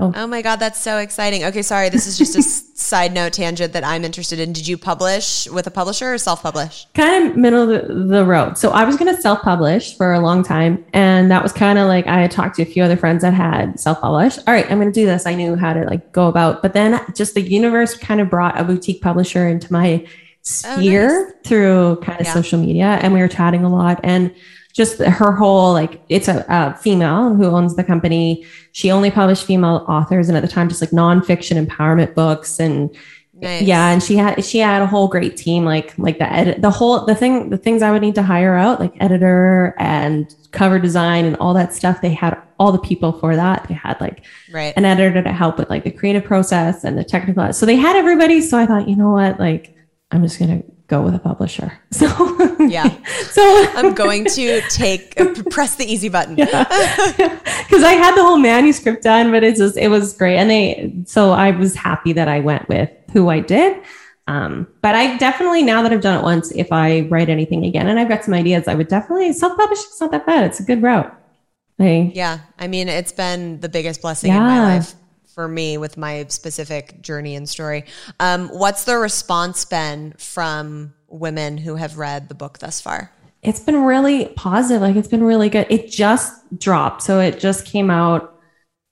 Oh. 0.01 0.13
oh 0.17 0.27
my 0.27 0.41
God, 0.41 0.57
that's 0.57 0.81
so 0.81 0.99
exciting. 0.99 1.45
Okay, 1.45 1.63
sorry. 1.63 1.91
This 1.91 2.07
is 2.07 2.17
just 2.17 2.35
a 2.37 2.43
side 2.81 3.13
note 3.13 3.35
tangent 3.35 3.75
that 3.75 3.85
I'm 3.85 4.05
interested 4.05 4.39
in. 4.39 4.53
Did 4.53 4.67
you 4.67 4.79
publish 4.79 5.47
with 5.51 5.67
a 5.67 5.71
publisher 5.71 6.15
or 6.15 6.19
self 6.19 6.43
publish? 6.43 6.87
Kind 6.95 7.31
of 7.31 7.37
middle 7.37 7.71
of 7.71 8.09
the, 8.09 8.25
road. 8.25 8.57
So 8.57 8.71
I 8.71 8.85
was 8.85 8.97
going 8.97 9.15
to 9.15 9.21
self 9.21 9.43
publish 9.43 9.97
for 9.97 10.13
a 10.13 10.21
long 10.21 10.43
time. 10.43 10.85
And 10.93 11.31
that 11.31 11.43
was 11.43 11.53
kind 11.53 11.79
of 11.79 11.87
like 11.87 12.07
I 12.07 12.21
had 12.21 12.31
talked 12.31 12.57
to 12.57 12.63
a 12.63 12.67
few 12.67 12.83
other 12.83 12.97
friends 12.97 13.23
that 13.23 13.35
had 13.35 13.79
self 13.79 14.01
published. 14.01 14.39
All 14.47 14.55
right, 14.55 14.71
I'm 14.71 14.79
going 14.79 14.93
to 14.93 15.01
do 15.01 15.07
this. 15.07 15.27
I 15.27 15.35
knew 15.35 15.57
how 15.57 15.75
to 15.75 15.85
like 15.85 16.13
go 16.13 16.29
about. 16.29 16.63
But 16.63 16.73
then 16.73 17.01
just 17.15 17.35
the 17.35 17.43
universe 17.43 17.95
kind 17.97 18.21
of 18.21 18.31
brought 18.31 18.59
a 18.59 18.65
boutique 18.65 19.03
publisher 19.03 19.47
into 19.47 19.71
my 19.73 20.05
oh, 20.07 20.11
sphere 20.43 21.11
oh, 21.11 21.25
nice. 21.25 21.33
through 21.47 21.97
kind 22.03 22.21
of 22.21 22.27
yeah. 22.27 22.33
social 22.33 22.59
media. 22.59 22.99
And 23.03 23.13
we 23.13 23.21
were 23.21 23.29
chatting 23.29 23.65
a 23.65 23.71
lot. 23.71 24.01
And 24.03 24.35
just 24.73 24.99
her 24.99 25.33
whole 25.33 25.73
like 25.73 26.03
it's 26.09 26.29
a, 26.29 26.45
a, 26.49 26.77
female 26.77 27.35
who 27.35 27.45
owns 27.47 27.77
the 27.77 27.85
company. 27.85 28.45
She 28.73 28.91
only 28.91 29.11
published 29.11 29.45
female 29.45 29.85
authors 29.89 30.29
and 30.29 30.37
at 30.37 30.43
the 30.43 30.49
time 30.49 30.69
just 30.69 30.81
like 30.81 30.91
nonfiction 30.91 31.65
empowerment 31.65 32.15
books 32.15 32.61
and 32.61 32.95
nice. 33.35 33.63
yeah 33.63 33.91
and 33.91 34.03
she 34.03 34.17
had 34.17 34.45
she 34.45 34.59
had 34.59 34.83
a 34.83 34.87
whole 34.87 35.09
great 35.09 35.37
team 35.37 35.65
like 35.65 35.97
like 35.99 36.19
the 36.19 36.33
edit 36.33 36.63
the 36.63 36.71
whole 36.71 37.05
the 37.07 37.15
thing 37.15 37.51
the 37.51 37.57
things 37.57 37.83
i 37.83 37.91
would 37.91 38.03
need 38.03 38.15
to 38.15 38.23
hire 38.23 38.55
out 38.55 38.79
like 38.79 38.93
editor 39.01 39.75
and 39.79 40.35
cover 40.53 40.79
design 40.79 41.25
and 41.25 41.37
all 41.37 41.55
that 41.55 41.73
stuff. 41.73 42.01
They 42.01 42.13
had 42.13 42.41
all 42.59 42.73
the 42.73 42.79
people 42.79 43.13
for 43.13 43.37
that. 43.37 43.67
They 43.69 43.75
had 43.75 44.01
like 44.01 44.25
right. 44.53 44.75
an 44.77 44.85
editor 44.85 45.23
to 45.23 45.33
help 45.33 45.59
with 45.59 45.71
like 45.71 45.85
the 45.85 45.91
creative 45.91 46.25
process 46.25 46.85
and 46.85 46.99
the 46.99 47.05
technical 47.05 47.53
so 47.53 47.67
they 47.67 47.77
had 47.77 47.97
everybody. 47.97 48.41
So 48.41 48.59
i 48.59 48.67
thought 48.67 48.89
you 48.89 48.97
know 48.97 49.11
what? 49.11 49.39
Like 49.39 49.75
i'm 50.11 50.23
just 50.23 50.39
gonna 50.39 50.63
go 50.91 51.01
with 51.01 51.15
a 51.15 51.19
publisher. 51.19 51.73
So 51.93 52.07
yeah. 52.61 52.89
so 53.31 53.43
I'm 53.75 53.95
going 53.95 54.25
to 54.25 54.61
take 54.69 55.17
press 55.51 55.77
the 55.77 55.85
easy 55.85 56.09
button. 56.09 56.35
Because 56.35 57.83
I 57.83 57.93
had 57.93 58.17
the 58.17 58.23
whole 58.23 58.39
manuscript 58.39 59.03
done, 59.03 59.31
but 59.31 59.45
it 59.45 59.57
just 59.57 59.77
it 59.77 59.89
was 59.89 60.17
great. 60.17 60.37
And 60.37 60.51
they 60.51 60.95
so 61.07 61.33
I 61.33 61.51
was 61.53 61.75
happy 61.75 62.13
that 62.15 62.29
I 62.29 62.41
went 62.41 62.69
with 62.69 62.91
who 63.13 63.29
I 63.29 63.41
did. 63.41 63.83
Um, 64.27 64.69
but 64.83 64.95
I 64.95 65.17
definitely 65.17 65.63
now 65.63 65.83
that 65.83 65.93
I've 65.93 66.01
done 66.01 66.19
it 66.21 66.23
once, 66.23 66.53
if 66.53 66.73
I 66.73 67.03
write 67.11 67.29
anything 67.29 67.65
again 67.65 67.89
and 67.89 67.99
I've 67.99 68.09
got 68.09 68.25
some 68.25 68.35
ideas, 68.35 68.69
I 68.69 68.75
would 68.75 68.89
definitely 68.89 69.33
self-publish. 69.33 69.79
It's 69.79 70.01
not 70.01 70.13
that 70.13 70.27
bad. 70.27 70.45
It's 70.45 70.61
a 70.61 70.63
good 70.63 70.83
route. 70.83 71.13
I, 71.81 72.13
yeah. 72.15 72.41
I 72.59 72.69
mean, 72.69 72.89
it's 72.89 73.13
been 73.13 73.59
the 73.61 73.69
biggest 73.69 74.03
blessing 74.03 74.31
yeah. 74.31 74.39
in 74.39 74.43
my 74.43 74.61
life 74.61 74.95
for 75.41 75.49
me 75.49 75.79
with 75.79 75.97
my 75.97 76.27
specific 76.29 77.01
journey 77.01 77.35
and 77.35 77.49
story. 77.49 77.87
Um, 78.21 78.51
what's 78.51 78.85
the 78.85 78.99
response 78.99 79.65
been 79.65 80.13
from 80.19 80.93
women 81.09 81.57
who 81.57 81.77
have 81.77 81.97
read 81.97 82.29
the 82.29 82.35
book 82.35 82.59
thus 82.59 82.79
far? 82.79 83.11
It's 83.43 83.61
been 83.61 83.85
really 83.85 84.27
positive. 84.37 84.83
Like 84.83 84.97
it's 84.97 85.09
been 85.09 85.25
really 85.25 85.49
good. 85.49 85.67
It 85.71 85.91
just 85.91 86.35
dropped. 86.59 87.01
So 87.01 87.21
it 87.21 87.41
just 87.41 87.65
came 87.65 87.91
out 87.91 88.39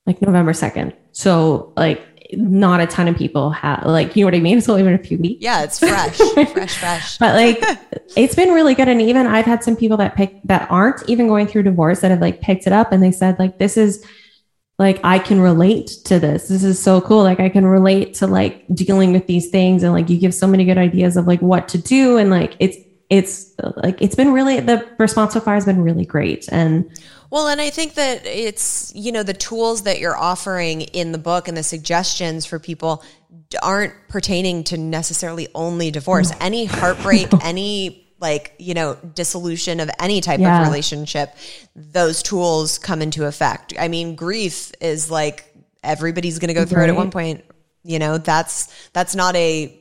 like 0.07 0.23
November 0.23 0.53
2nd. 0.53 0.95
So 1.13 1.75
like 1.77 2.03
not 2.33 2.81
a 2.81 2.87
ton 2.87 3.09
of 3.09 3.17
people 3.17 3.51
have 3.51 3.85
like 3.85 4.17
you 4.17 4.25
know 4.25 4.29
what 4.29 4.35
I 4.35 4.41
mean? 4.41 4.57
It's 4.57 4.71
only 4.71 4.85
been 4.85 4.95
a 4.95 4.99
few 4.99 5.19
weeks. 5.19 5.43
Yeah, 5.43 5.65
it's 5.65 5.79
fresh, 5.79 6.17
fresh, 6.53 6.79
fresh. 6.79 7.19
But 7.19 7.35
like 7.35 7.63
it's 8.17 8.35
been 8.35 8.55
really 8.55 8.75
good. 8.75 8.89
And 8.89 9.03
even 9.03 9.27
I've 9.27 9.45
had 9.45 9.63
some 9.63 9.77
people 9.77 9.99
that 9.99 10.17
pick 10.17 10.41
that 10.45 10.67
aren't 10.71 11.07
even 11.11 11.29
going 11.29 11.47
through 11.47 11.65
divorce 11.65 12.01
that 12.01 12.11
have 12.11 12.23
like 12.23 12.41
picked 12.41 12.67
it 12.67 12.73
up 12.73 12.91
and 12.91 13.03
they 13.03 13.13
said 13.13 13.39
like 13.39 13.59
this 13.59 13.77
is 13.77 14.03
like 14.79 15.01
I 15.03 15.19
can 15.19 15.41
relate 15.41 15.89
to 16.05 16.21
this. 16.21 16.49
This 16.49 16.63
is 16.63 16.81
so 16.81 17.01
cool. 17.01 17.23
Like 17.25 17.41
I 17.41 17.49
can 17.49 17.67
relate 17.67 18.15
to 18.15 18.27
like 18.27 18.65
dealing 18.73 19.13
with 19.13 19.27
these 19.27 19.51
things 19.51 19.83
and 19.83 19.93
like 19.93 20.09
you 20.09 20.19
give 20.19 20.33
so 20.33 20.47
many 20.47 20.65
good 20.65 20.79
ideas 20.79 21.17
of 21.17 21.27
like 21.27 21.43
what 21.43 21.69
to 21.69 21.79
do 21.79 22.17
and 22.17 22.31
like 22.31 22.55
it's 22.61 22.77
it's 23.11 23.55
like 23.77 24.01
it's 24.03 24.15
been 24.15 24.33
really 24.33 24.61
the 24.61 24.87
response 24.99 25.33
so 25.33 25.41
far 25.41 25.55
has 25.55 25.65
been 25.65 25.83
really 25.83 26.05
great 26.05 26.47
and 26.53 26.91
well 27.31 27.49
and 27.49 27.59
i 27.59 27.71
think 27.71 27.95
that 27.95 28.25
it's 28.27 28.93
you 28.95 29.11
know 29.11 29.23
the 29.23 29.33
tools 29.33 29.85
that 29.85 29.99
you're 29.99 30.17
offering 30.17 30.83
in 30.83 31.13
the 31.13 31.19
book 31.19 31.49
and 31.49 31.57
the 31.57 31.63
suggestions 31.63 32.45
for 32.45 32.59
people 32.59 33.03
aren't 33.63 33.95
pertaining 34.09 34.63
to 34.63 34.77
necessarily 34.77 35.49
only 35.55 35.91
divorce 35.91 36.33
any 36.39 36.65
heartbreak 36.67 37.29
any 37.43 38.08
like 38.21 38.55
you 38.59 38.75
know 38.75 38.97
dissolution 39.15 39.81
of 39.81 39.91
any 40.01 40.21
type 40.21 40.41
yeah. 40.41 40.61
of 40.61 40.67
relationship 40.67 41.35
those 41.75 42.23
tools 42.23 42.79
come 42.79 43.03
into 43.03 43.25
effect 43.27 43.75
i 43.79 43.89
mean 43.89 44.15
grief 44.15 44.73
is 44.81 45.11
like 45.11 45.55
everybody's 45.83 46.39
going 46.39 46.49
to 46.49 46.55
go 46.55 46.65
through 46.65 46.81
right. 46.81 46.89
it 46.89 46.93
at 46.93 46.97
one 46.97 47.11
point 47.11 47.45
you 47.83 47.99
know 47.99 48.19
that's 48.19 48.89
that's 48.91 49.15
not 49.15 49.37
a 49.37 49.75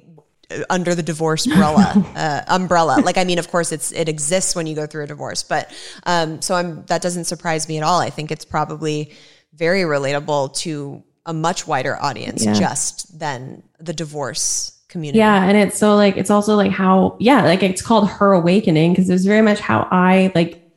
uh, 0.51 0.63
under 0.69 0.93
the 0.93 1.03
divorce 1.03 1.45
umbrella 1.47 1.93
uh, 2.15 2.41
umbrella 2.47 3.01
like 3.03 3.17
i 3.17 3.23
mean 3.23 3.39
of 3.39 3.49
course 3.49 3.71
it's 3.71 3.91
it 3.91 4.07
exists 4.07 4.55
when 4.55 4.67
you 4.67 4.75
go 4.75 4.85
through 4.85 5.03
a 5.03 5.07
divorce 5.07 5.43
but 5.43 5.71
um 6.05 6.41
so 6.41 6.55
i'm 6.55 6.83
that 6.85 7.01
doesn't 7.01 7.25
surprise 7.25 7.67
me 7.67 7.77
at 7.77 7.83
all 7.83 7.99
i 7.99 8.09
think 8.09 8.31
it's 8.31 8.45
probably 8.45 9.11
very 9.53 9.81
relatable 9.81 10.53
to 10.55 11.03
a 11.25 11.33
much 11.33 11.67
wider 11.67 12.01
audience 12.01 12.45
yeah. 12.45 12.53
just 12.53 13.19
than 13.19 13.63
the 13.79 13.93
divorce 13.93 14.76
community. 14.97 15.19
Yeah. 15.19 15.43
And 15.43 15.55
it's 15.55 15.77
so 15.77 15.95
like, 15.95 16.17
it's 16.17 16.31
also 16.31 16.55
like 16.55 16.71
how, 16.71 17.15
yeah, 17.19 17.43
like 17.43 17.61
it's 17.61 17.81
called 17.81 18.09
her 18.09 18.33
awakening 18.33 18.93
because 18.93 19.09
it's 19.09 19.25
very 19.25 19.41
much 19.41 19.59
how 19.59 19.87
I 19.91 20.31
like 20.33 20.67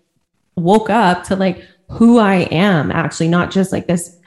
woke 0.57 0.91
up 0.91 1.25
to 1.25 1.37
like 1.37 1.65
who 1.89 2.19
I 2.19 2.43
am 2.51 2.91
actually, 2.91 3.29
not 3.29 3.51
just 3.51 3.73
like 3.73 3.87
this 3.87 4.21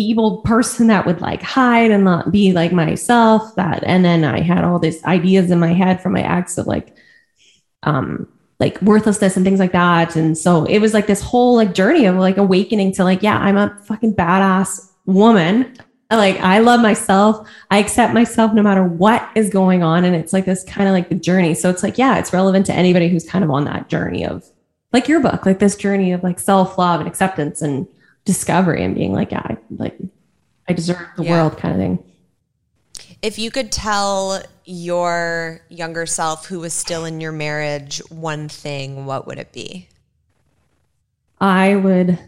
feeble 0.00 0.38
person 0.38 0.86
that 0.86 1.04
would 1.04 1.20
like 1.20 1.42
hide 1.42 1.90
and 1.90 2.04
not 2.04 2.32
be 2.32 2.52
like 2.52 2.72
myself 2.72 3.54
that 3.56 3.84
and 3.84 4.02
then 4.02 4.24
i 4.24 4.40
had 4.40 4.64
all 4.64 4.78
these 4.78 5.04
ideas 5.04 5.50
in 5.50 5.60
my 5.60 5.74
head 5.74 6.00
from 6.00 6.14
my 6.14 6.22
ex 6.22 6.56
of 6.56 6.66
like 6.66 6.96
um 7.82 8.26
like 8.60 8.80
worthlessness 8.80 9.36
and 9.36 9.44
things 9.44 9.60
like 9.60 9.72
that 9.72 10.16
and 10.16 10.38
so 10.38 10.64
it 10.64 10.78
was 10.78 10.94
like 10.94 11.06
this 11.06 11.20
whole 11.20 11.54
like 11.54 11.74
journey 11.74 12.06
of 12.06 12.16
like 12.16 12.38
awakening 12.38 12.92
to 12.92 13.04
like 13.04 13.22
yeah 13.22 13.38
i'm 13.40 13.58
a 13.58 13.78
fucking 13.84 14.14
badass 14.14 14.90
woman 15.04 15.76
like 16.18 16.36
i 16.40 16.58
love 16.58 16.80
myself 16.80 17.48
i 17.70 17.78
accept 17.78 18.12
myself 18.12 18.52
no 18.52 18.62
matter 18.62 18.82
what 18.82 19.28
is 19.34 19.48
going 19.48 19.82
on 19.82 20.04
and 20.04 20.16
it's 20.16 20.32
like 20.32 20.44
this 20.44 20.64
kind 20.64 20.88
of 20.88 20.92
like 20.92 21.08
the 21.08 21.14
journey 21.14 21.54
so 21.54 21.70
it's 21.70 21.82
like 21.82 21.96
yeah 21.98 22.18
it's 22.18 22.32
relevant 22.32 22.66
to 22.66 22.72
anybody 22.72 23.08
who's 23.08 23.28
kind 23.28 23.44
of 23.44 23.50
on 23.50 23.64
that 23.64 23.88
journey 23.88 24.26
of 24.26 24.44
like 24.92 25.06
your 25.06 25.20
book 25.20 25.46
like 25.46 25.60
this 25.60 25.76
journey 25.76 26.12
of 26.12 26.22
like 26.22 26.40
self-love 26.40 27.00
and 27.00 27.08
acceptance 27.08 27.62
and 27.62 27.86
discovery 28.24 28.84
and 28.84 28.94
being 28.94 29.12
like, 29.12 29.32
yeah, 29.32 29.42
I, 29.44 29.56
like 29.70 29.98
I 30.68 30.72
deserve 30.72 31.06
the 31.16 31.24
yeah. 31.24 31.32
world 31.32 31.58
kind 31.58 31.74
of 31.74 31.80
thing. 31.80 32.04
If 33.22 33.38
you 33.38 33.50
could 33.50 33.70
tell 33.70 34.42
your 34.64 35.60
younger 35.68 36.06
self 36.06 36.46
who 36.46 36.60
was 36.60 36.72
still 36.72 37.04
in 37.04 37.20
your 37.20 37.32
marriage 37.32 37.98
one 38.08 38.48
thing, 38.48 39.04
what 39.04 39.26
would 39.26 39.38
it 39.38 39.52
be? 39.52 39.88
I 41.40 41.76
would 41.76 42.18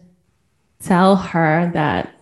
tell 0.81 1.17
her 1.17 1.71
that 1.75 2.15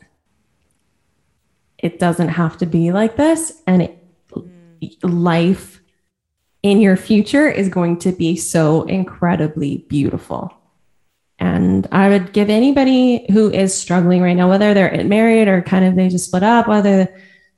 it 1.83 1.99
doesn't 1.99 2.29
have 2.29 2.59
to 2.59 2.67
be 2.67 2.93
like 2.93 3.17
this 3.17 3.63
and 3.67 3.83
it, 3.83 3.99
life 5.03 5.81
in 6.63 6.81
your 6.81 6.97
future 6.97 7.49
is 7.49 7.69
going 7.69 7.99
to 7.99 8.13
be 8.13 8.37
so 8.37 8.83
incredibly 8.83 9.79
beautiful. 9.89 10.53
And 11.39 11.89
I 11.91 12.11
would 12.11 12.35
give 12.35 12.51
anybody 12.51 13.27
who 13.33 13.51
is 13.51 13.75
struggling 13.75 14.21
right 14.21 14.37
now, 14.37 14.49
whether 14.49 14.75
they're 14.75 15.05
married 15.05 15.49
or 15.49 15.63
kind 15.63 15.87
of 15.87 15.97
they 15.97 16.11
just 16.11 16.27
split 16.27 16.43
up, 16.43 16.69
whether 16.69 17.09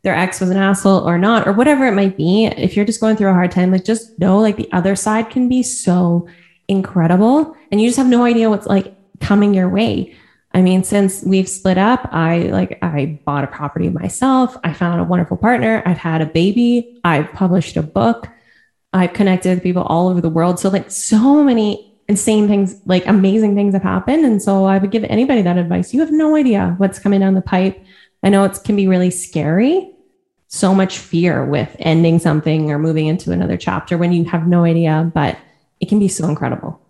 their 0.03 0.15
ex 0.15 0.41
was 0.41 0.51
an 0.51 0.57
asshole 0.57 1.09
or 1.09 1.19
not, 1.19 1.49
or 1.49 1.53
whatever 1.53 1.87
it 1.87 1.95
might 1.95 2.17
be, 2.17 2.47
if 2.47 2.77
you're 2.77 2.85
just 2.85 3.01
going 3.01 3.17
through 3.17 3.31
a 3.31 3.35
hard 3.35 3.51
time, 3.51 3.73
like 3.73 3.85
just 3.85 4.19
know 4.21 4.39
like 4.39 4.57
the 4.57 4.71
other 4.73 4.95
side 4.95 5.31
can 5.31 5.49
be 5.49 5.65
so 5.65 6.29
incredible 6.69 7.57
and 7.71 7.81
you 7.81 7.89
just 7.89 7.99
have 7.99 8.07
no 8.07 8.25
idea 8.25 8.49
what's 8.49 8.67
like 8.67 8.95
coming 9.21 9.53
your 9.53 9.69
way. 9.69 10.15
I 10.55 10.61
mean, 10.61 10.85
since 10.85 11.23
we've 11.23 11.49
split 11.49 11.79
up, 11.79 12.09
I 12.13 12.41
like 12.45 12.79
I 12.83 13.21
bought 13.25 13.45
a 13.45 13.47
property 13.47 13.89
myself. 13.89 14.57
I 14.65 14.73
found 14.73 15.01
a 15.01 15.05
wonderful 15.05 15.37
partner. 15.37 15.83
I've 15.87 15.99
had 15.99 16.21
a 16.21 16.27
baby. 16.27 17.01
I've 17.05 17.33
published 17.33 17.77
a 17.77 17.83
book. 17.83 18.29
I've 18.93 19.15
connected 19.15 19.55
with 19.55 19.63
people 19.63 19.83
all 19.85 20.09
over 20.09 20.21
the 20.21 20.29
world. 20.29 20.61
So 20.61 20.69
like 20.69 20.91
so 20.91 21.43
many 21.43 21.89
insane 22.09 22.49
things, 22.49 22.81
like 22.85 23.07
amazing 23.07 23.55
things 23.55 23.73
have 23.73 23.83
happened. 23.83 24.27
And 24.27 24.43
so 24.43 24.67
I 24.67 24.77
would 24.77 24.91
give 24.91 25.05
anybody 25.05 25.41
that 25.43 25.57
advice. 25.57 25.95
You 25.95 26.01
have 26.01 26.13
no 26.13 26.37
idea 26.37 26.75
what's 26.77 26.99
coming 26.99 27.21
down 27.21 27.35
the 27.35 27.41
pipe. 27.41 27.83
I 28.23 28.29
know 28.29 28.45
it 28.45 28.59
can 28.65 28.77
be 28.77 28.87
really 28.87 29.11
scary. 29.11 29.89
So 30.49 30.75
much 30.75 30.99
fear 30.99 31.47
with 31.47 31.75
ending 31.79 32.19
something 32.19 32.71
or 32.71 32.79
moving 32.79 33.07
into 33.07 33.33
another 33.33 33.57
chapter 33.57 33.97
when 33.97 34.13
you 34.13 34.25
have 34.25 34.47
no 34.47 34.65
idea, 34.65 35.11
but 35.15 35.39
it 35.81 35.89
can 35.89 35.99
be 35.99 36.09
so 36.09 36.29
incredible. 36.29 36.82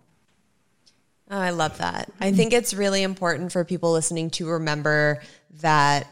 Oh, 1.33 1.39
I 1.39 1.49
love 1.49 1.79
that. 1.79 2.13
I 2.21 2.33
think 2.33 2.53
it's 2.53 2.75
really 2.75 3.03
important 3.03 3.53
for 3.53 3.65
people 3.65 3.93
listening 3.93 4.29
to 4.33 4.51
remember 4.51 5.23
that 5.63 6.07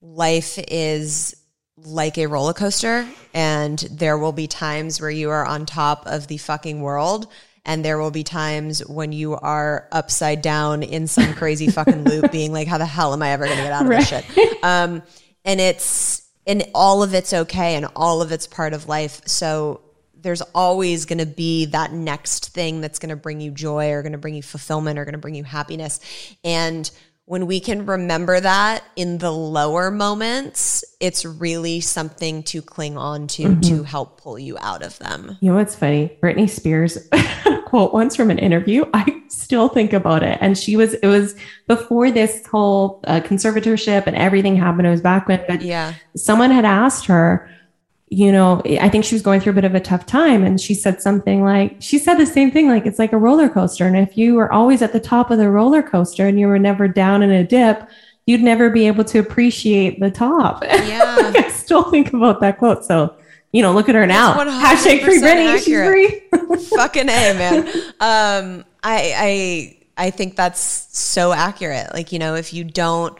life 0.00 0.56
is 0.68 1.34
like 1.76 2.16
a 2.16 2.26
roller 2.26 2.52
coaster 2.52 3.08
and 3.34 3.76
there 3.90 4.16
will 4.16 4.30
be 4.30 4.46
times 4.46 5.00
where 5.00 5.10
you 5.10 5.30
are 5.30 5.44
on 5.44 5.66
top 5.66 6.06
of 6.06 6.28
the 6.28 6.36
fucking 6.36 6.80
world 6.80 7.26
and 7.64 7.84
there 7.84 7.98
will 7.98 8.12
be 8.12 8.22
times 8.22 8.86
when 8.86 9.10
you 9.10 9.34
are 9.34 9.88
upside 9.90 10.42
down 10.42 10.84
in 10.84 11.08
some 11.08 11.34
crazy 11.34 11.68
fucking 11.68 12.04
loop 12.04 12.30
being 12.32 12.52
like 12.52 12.68
how 12.68 12.78
the 12.78 12.86
hell 12.86 13.12
am 13.14 13.22
i 13.22 13.30
ever 13.30 13.46
going 13.46 13.56
to 13.56 13.62
get 13.62 13.72
out 13.72 13.82
of 13.82 13.88
right. 13.88 14.06
this 14.06 14.08
shit 14.08 14.64
um, 14.64 15.02
and 15.44 15.60
it's 15.60 16.28
and 16.46 16.64
all 16.74 17.02
of 17.02 17.14
it's 17.14 17.32
okay 17.32 17.76
and 17.76 17.86
all 17.96 18.20
of 18.20 18.30
it's 18.30 18.46
part 18.46 18.74
of 18.74 18.88
life 18.88 19.22
so 19.26 19.80
there's 20.22 20.42
always 20.54 21.04
going 21.04 21.18
to 21.18 21.26
be 21.26 21.66
that 21.66 21.92
next 21.92 22.52
thing 22.52 22.80
that's 22.80 22.98
going 22.98 23.10
to 23.10 23.16
bring 23.16 23.40
you 23.40 23.50
joy 23.50 23.90
or 23.90 24.02
going 24.02 24.12
to 24.12 24.18
bring 24.18 24.34
you 24.34 24.42
fulfillment 24.42 24.98
or 24.98 25.04
going 25.04 25.12
to 25.12 25.18
bring 25.18 25.34
you 25.34 25.44
happiness 25.44 26.00
and 26.44 26.90
when 27.30 27.46
we 27.46 27.60
can 27.60 27.86
remember 27.86 28.40
that 28.40 28.82
in 28.96 29.18
the 29.18 29.30
lower 29.30 29.92
moments, 29.92 30.82
it's 30.98 31.24
really 31.24 31.80
something 31.80 32.42
to 32.42 32.60
cling 32.60 32.98
on 32.98 33.28
to 33.28 33.44
mm-hmm. 33.44 33.60
to 33.60 33.84
help 33.84 34.20
pull 34.20 34.36
you 34.36 34.58
out 34.58 34.82
of 34.82 34.98
them. 34.98 35.38
You 35.40 35.52
know 35.52 35.56
what's 35.56 35.76
funny? 35.76 36.18
Britney 36.20 36.50
Spears 36.50 36.98
quote 37.66 37.94
once 37.94 38.16
from 38.16 38.30
an 38.30 38.40
interview. 38.40 38.84
I 38.92 39.22
still 39.28 39.68
think 39.68 39.92
about 39.92 40.24
it. 40.24 40.38
And 40.40 40.58
she 40.58 40.76
was, 40.76 40.94
it 40.94 41.06
was 41.06 41.36
before 41.68 42.10
this 42.10 42.44
whole 42.48 43.00
uh, 43.04 43.20
conservatorship 43.20 44.08
and 44.08 44.16
everything 44.16 44.56
happened. 44.56 44.88
It 44.88 44.90
was 44.90 45.00
back 45.00 45.28
when, 45.28 45.44
but 45.46 45.62
yeah, 45.62 45.94
someone 46.16 46.50
had 46.50 46.64
asked 46.64 47.06
her, 47.06 47.48
you 48.12 48.32
know, 48.32 48.60
I 48.80 48.88
think 48.88 49.04
she 49.04 49.14
was 49.14 49.22
going 49.22 49.40
through 49.40 49.52
a 49.52 49.54
bit 49.54 49.64
of 49.64 49.76
a 49.76 49.80
tough 49.80 50.04
time. 50.04 50.42
And 50.42 50.60
she 50.60 50.74
said 50.74 51.00
something 51.00 51.44
like, 51.44 51.76
she 51.78 51.96
said 51.96 52.16
the 52.16 52.26
same 52.26 52.50
thing, 52.50 52.68
like, 52.68 52.84
it's 52.84 52.98
like 52.98 53.12
a 53.12 53.16
roller 53.16 53.48
coaster. 53.48 53.86
And 53.86 53.96
if 53.96 54.18
you 54.18 54.34
were 54.34 54.52
always 54.52 54.82
at 54.82 54.92
the 54.92 54.98
top 54.98 55.30
of 55.30 55.38
the 55.38 55.48
roller 55.48 55.80
coaster 55.80 56.26
and 56.26 56.38
you 56.38 56.48
were 56.48 56.58
never 56.58 56.88
down 56.88 57.22
in 57.22 57.30
a 57.30 57.44
dip, 57.44 57.88
you'd 58.26 58.42
never 58.42 58.68
be 58.68 58.88
able 58.88 59.04
to 59.04 59.20
appreciate 59.20 60.00
the 60.00 60.10
top. 60.10 60.64
Yeah. 60.90 61.32
I 61.36 61.48
still 61.50 61.88
think 61.88 62.12
about 62.12 62.40
that 62.40 62.58
quote. 62.58 62.84
So, 62.84 63.14
you 63.52 63.62
know, 63.62 63.72
look 63.72 63.88
at 63.88 63.94
her 63.94 64.06
now. 64.06 64.34
Hashtag 64.34 65.04
free 65.04 65.20
Britney. 65.20 65.58
She's 65.58 65.66
free. 65.66 66.66
Fucking 66.76 67.08
A, 67.08 67.34
man. 67.34 67.68
Um, 68.00 68.64
I, 68.82 69.76
I, 69.96 70.06
I 70.06 70.10
think 70.10 70.34
that's 70.34 70.60
so 70.98 71.32
accurate. 71.32 71.94
Like, 71.94 72.10
you 72.10 72.18
know, 72.18 72.34
if 72.34 72.52
you 72.52 72.64
don't, 72.64 73.16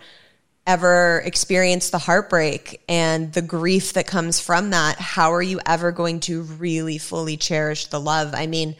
ever 0.67 1.23
experienced 1.25 1.93
the 1.93 1.99
heartbreak 1.99 2.83
and 2.89 3.33
the 3.33 3.43
grief 3.43 3.95
that 3.95 4.07
comes 4.07 4.41
from 4.41 4.71
that, 4.71 4.99
how 4.99 5.33
are 5.33 5.43
you 5.43 5.61
ever 5.67 5.93
going 5.93 6.21
to 6.21 6.43
really 6.43 6.99
fully 6.99 7.37
cherish 7.37 7.87
the 7.87 8.01
love? 8.01 8.35
I 8.35 8.47
mean, 8.47 8.77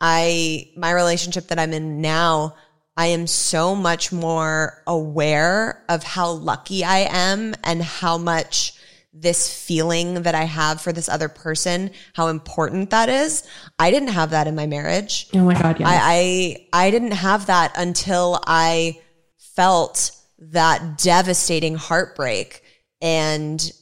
I, 0.00 0.70
my 0.76 0.92
relationship 0.92 1.48
that 1.48 1.58
I'm 1.58 1.72
in 1.72 2.00
now, 2.00 2.54
I 2.96 3.06
am 3.06 3.26
so 3.26 3.74
much 3.74 4.12
more 4.12 4.82
aware 4.86 5.82
of 5.88 6.04
how 6.04 6.30
lucky 6.30 6.84
I 6.84 7.08
am 7.10 7.54
and 7.64 7.82
how 7.82 8.18
much 8.18 8.74
this 9.12 9.64
feeling 9.64 10.22
that 10.22 10.34
I 10.34 10.44
have 10.44 10.80
for 10.80 10.92
this 10.92 11.08
other 11.08 11.28
person, 11.28 11.90
how 12.14 12.28
important 12.28 12.90
that 12.90 13.08
is. 13.08 13.48
I 13.78 13.90
didn't 13.90 14.08
have 14.08 14.30
that 14.30 14.46
in 14.46 14.56
my 14.56 14.66
marriage. 14.66 15.28
Oh 15.34 15.44
my 15.44 15.54
God. 15.54 15.78
Yes. 15.78 15.88
I, 15.88 16.66
I, 16.72 16.86
I 16.86 16.90
didn't 16.90 17.12
have 17.12 17.46
that 17.46 17.72
until 17.76 18.40
I 18.46 19.00
felt 19.38 20.10
that 20.52 20.98
devastating 20.98 21.74
heartbreak 21.74 22.62
and 23.00 23.72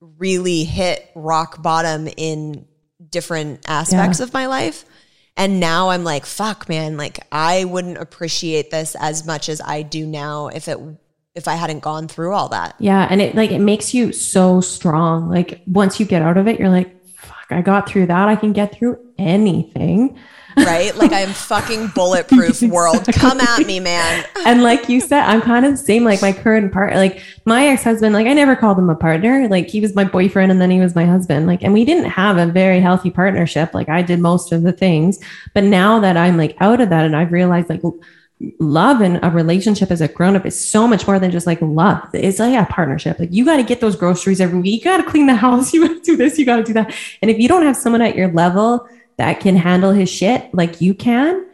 really 0.00 0.64
hit 0.64 1.10
rock 1.14 1.62
bottom 1.62 2.08
in 2.16 2.66
different 3.10 3.64
aspects 3.68 4.18
yeah. 4.18 4.24
of 4.24 4.32
my 4.32 4.46
life. 4.46 4.84
And 5.36 5.60
now 5.60 5.90
I'm 5.90 6.04
like, 6.04 6.24
fuck, 6.24 6.68
man, 6.68 6.96
like 6.96 7.20
I 7.30 7.64
wouldn't 7.64 7.98
appreciate 7.98 8.70
this 8.70 8.96
as 8.98 9.26
much 9.26 9.48
as 9.48 9.60
I 9.60 9.82
do 9.82 10.06
now 10.06 10.48
if 10.48 10.68
it 10.68 10.78
if 11.34 11.46
I 11.46 11.54
hadn't 11.54 11.80
gone 11.80 12.08
through 12.08 12.32
all 12.32 12.48
that. 12.48 12.74
Yeah, 12.78 13.06
and 13.10 13.20
it 13.20 13.34
like 13.34 13.50
it 13.50 13.58
makes 13.58 13.92
you 13.92 14.12
so 14.12 14.62
strong. 14.62 15.28
Like 15.28 15.60
once 15.66 16.00
you 16.00 16.06
get 16.06 16.22
out 16.22 16.38
of 16.38 16.48
it, 16.48 16.58
you're 16.58 16.70
like, 16.70 17.04
fuck, 17.16 17.46
I 17.50 17.60
got 17.60 17.86
through 17.86 18.06
that. 18.06 18.28
I 18.28 18.36
can 18.36 18.54
get 18.54 18.72
through 18.72 18.98
anything 19.18 20.18
right? 20.56 20.94
Like 20.96 21.12
I'm 21.12 21.28
fucking 21.28 21.88
bulletproof 21.88 22.62
world. 22.62 23.06
Come 23.12 23.40
at 23.40 23.66
me, 23.66 23.80
man. 23.80 24.24
and 24.44 24.62
like 24.62 24.88
you 24.88 25.00
said, 25.00 25.22
I'm 25.22 25.40
kind 25.42 25.64
of 25.64 25.72
the 25.72 25.76
same. 25.78 26.04
Like 26.04 26.22
my 26.22 26.32
current 26.32 26.72
partner. 26.72 26.96
like 26.96 27.22
my 27.44 27.66
ex 27.66 27.82
husband, 27.84 28.14
like 28.14 28.26
I 28.26 28.32
never 28.32 28.56
called 28.56 28.78
him 28.78 28.90
a 28.90 28.94
partner. 28.94 29.48
Like 29.48 29.68
he 29.68 29.80
was 29.80 29.94
my 29.94 30.04
boyfriend 30.04 30.50
and 30.50 30.60
then 30.60 30.70
he 30.70 30.80
was 30.80 30.94
my 30.94 31.04
husband. 31.04 31.46
Like, 31.46 31.62
and 31.62 31.72
we 31.72 31.84
didn't 31.84 32.10
have 32.10 32.38
a 32.38 32.46
very 32.46 32.80
healthy 32.80 33.10
partnership. 33.10 33.74
Like 33.74 33.88
I 33.88 34.02
did 34.02 34.20
most 34.20 34.52
of 34.52 34.62
the 34.62 34.72
things. 34.72 35.18
But 35.54 35.64
now 35.64 36.00
that 36.00 36.16
I'm 36.16 36.36
like 36.36 36.56
out 36.60 36.80
of 36.80 36.90
that 36.90 37.04
and 37.04 37.14
I've 37.14 37.32
realized 37.32 37.68
like, 37.68 37.82
love 38.60 39.00
and 39.00 39.18
a 39.22 39.30
relationship 39.30 39.90
as 39.90 40.00
a 40.00 40.08
grown 40.08 40.36
up 40.36 40.44
is 40.44 40.58
so 40.58 40.86
much 40.86 41.06
more 41.06 41.18
than 41.18 41.30
just 41.30 41.46
like 41.46 41.60
love. 41.62 42.06
It's 42.12 42.38
like 42.38 42.54
a 42.54 42.70
partnership. 42.70 43.18
Like 43.18 43.32
you 43.32 43.44
got 43.44 43.56
to 43.56 43.62
get 43.62 43.80
those 43.80 43.96
groceries 43.96 44.40
every 44.40 44.60
week. 44.60 44.84
You 44.84 44.90
got 44.90 44.98
to 44.98 45.10
clean 45.10 45.26
the 45.26 45.34
house. 45.34 45.72
You 45.76 45.88
got 45.88 45.94
to 45.94 46.00
do 46.00 46.16
this. 46.16 46.38
You 46.38 46.46
got 46.46 46.56
to 46.56 46.64
do 46.64 46.72
that. 46.74 46.94
And 47.22 47.30
if 47.30 47.38
you 47.38 47.48
don't 47.48 47.62
have 47.62 47.76
someone 47.76 48.02
at 48.02 48.16
your 48.16 48.32
level 48.32 48.88
that 49.16 49.40
can 49.40 49.56
handle 49.56 49.92
his 49.92 50.08
shit 50.08 50.52
like 50.52 50.80
you 50.80 50.94
can, 50.94 51.46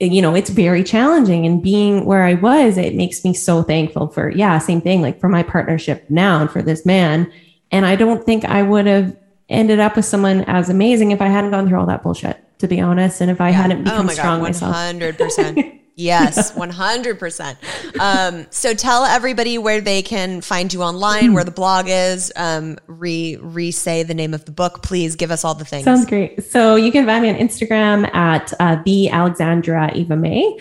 you 0.00 0.22
know, 0.22 0.34
it's 0.34 0.50
very 0.50 0.82
challenging. 0.82 1.44
And 1.44 1.62
being 1.62 2.06
where 2.06 2.24
I 2.24 2.34
was, 2.34 2.78
it 2.78 2.94
makes 2.94 3.22
me 3.24 3.34
so 3.34 3.62
thankful 3.62 4.08
for, 4.08 4.30
yeah, 4.30 4.58
same 4.58 4.80
thing, 4.80 5.02
like 5.02 5.20
for 5.20 5.28
my 5.28 5.42
partnership 5.42 6.06
now 6.08 6.40
and 6.40 6.50
for 6.50 6.62
this 6.62 6.86
man. 6.86 7.30
And 7.70 7.84
I 7.84 7.96
don't 7.96 8.24
think 8.24 8.44
I 8.44 8.62
would 8.62 8.86
have 8.86 9.16
ended 9.48 9.78
up 9.78 9.96
with 9.96 10.04
someone 10.04 10.42
as 10.44 10.70
amazing 10.70 11.10
if 11.10 11.20
I 11.20 11.26
hadn't 11.26 11.50
gone 11.50 11.68
through 11.68 11.78
all 11.78 11.86
that 11.86 12.02
bullshit, 12.02 12.42
to 12.60 12.66
be 12.66 12.80
honest. 12.80 13.20
And 13.20 13.30
if 13.30 13.40
I 13.40 13.50
yeah. 13.50 13.56
hadn't 13.62 13.84
become 13.84 14.00
oh 14.00 14.04
my 14.04 14.12
strong 14.12 14.40
God, 14.40 14.52
100%. 14.52 15.18
myself. 15.18 15.56
Yes, 16.00 16.52
100%. 16.52 18.00
Um, 18.00 18.46
so 18.50 18.74
tell 18.74 19.04
everybody 19.04 19.58
where 19.58 19.80
they 19.80 20.02
can 20.02 20.40
find 20.40 20.72
you 20.72 20.82
online, 20.82 21.34
where 21.34 21.44
the 21.44 21.50
blog 21.50 21.86
is. 21.88 22.32
Um, 22.36 22.78
re 22.86 23.36
re 23.36 23.70
say 23.70 24.02
the 24.02 24.14
name 24.14 24.32
of 24.34 24.46
the 24.46 24.52
book, 24.52 24.82
please. 24.82 25.16
Give 25.16 25.30
us 25.30 25.44
all 25.44 25.54
the 25.54 25.64
things. 25.64 25.84
Sounds 25.84 26.06
great. 26.06 26.42
So 26.44 26.74
you 26.76 26.90
can 26.90 27.06
find 27.06 27.22
me 27.22 27.30
on 27.30 27.36
Instagram 27.36 28.12
at 28.14 28.52
uh, 28.58 28.82
the 28.84 29.10
Alexandra 29.10 29.92
Eva 29.94 30.16
May. 30.16 30.58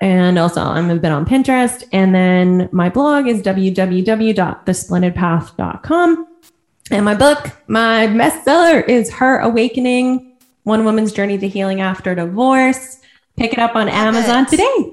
And 0.00 0.38
also, 0.38 0.62
I'm 0.62 0.90
a 0.90 0.96
bit 0.96 1.12
on 1.12 1.26
Pinterest. 1.26 1.84
And 1.92 2.14
then 2.14 2.70
my 2.72 2.88
blog 2.88 3.26
is 3.26 3.42
www.thesplendidpath.com. 3.42 6.26
And 6.90 7.04
my 7.04 7.14
book, 7.14 7.50
my 7.66 8.06
bestseller 8.06 8.88
is 8.88 9.12
Her 9.12 9.40
Awakening 9.40 10.38
One 10.62 10.84
Woman's 10.84 11.12
Journey 11.12 11.36
to 11.38 11.46
Healing 11.48 11.82
After 11.82 12.14
Divorce. 12.14 13.00
Pick 13.38 13.52
it 13.52 13.58
up 13.58 13.76
on 13.76 13.86
Love 13.86 13.94
Amazon 13.94 14.44
it. 14.44 14.48
today. 14.50 14.92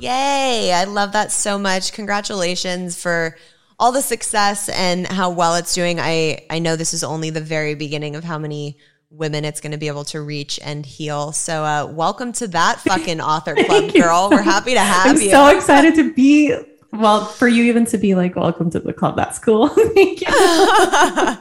Yay. 0.00 0.72
I 0.72 0.84
love 0.84 1.12
that 1.12 1.30
so 1.30 1.58
much. 1.58 1.92
Congratulations 1.92 3.00
for 3.00 3.36
all 3.78 3.92
the 3.92 4.02
success 4.02 4.68
and 4.68 5.06
how 5.06 5.30
well 5.30 5.54
it's 5.54 5.74
doing. 5.74 6.00
I, 6.00 6.44
I 6.50 6.58
know 6.58 6.76
this 6.76 6.92
is 6.92 7.04
only 7.04 7.30
the 7.30 7.40
very 7.40 7.74
beginning 7.74 8.16
of 8.16 8.24
how 8.24 8.38
many 8.38 8.78
women 9.10 9.44
it's 9.44 9.60
going 9.60 9.70
to 9.72 9.78
be 9.78 9.86
able 9.86 10.04
to 10.06 10.20
reach 10.20 10.58
and 10.62 10.84
heal. 10.84 11.30
So, 11.30 11.64
uh, 11.64 11.86
welcome 11.86 12.32
to 12.32 12.48
that 12.48 12.80
fucking 12.84 13.20
author 13.20 13.54
club, 13.54 13.92
girl. 13.92 14.28
We're 14.30 14.42
happy 14.42 14.74
to 14.74 14.80
have 14.80 15.06
you. 15.06 15.12
I'm 15.12 15.22
you. 15.22 15.30
so 15.30 15.56
excited 15.56 15.94
to 15.94 16.12
be, 16.12 16.56
well, 16.92 17.24
for 17.24 17.46
you 17.46 17.64
even 17.64 17.84
to 17.86 17.98
be 17.98 18.16
like, 18.16 18.34
welcome 18.34 18.70
to 18.70 18.80
the 18.80 18.92
club. 18.92 19.16
That's 19.16 19.38
cool. 19.38 19.68
Thank 19.94 20.22
you. 20.22 20.26
oh, 20.28 21.40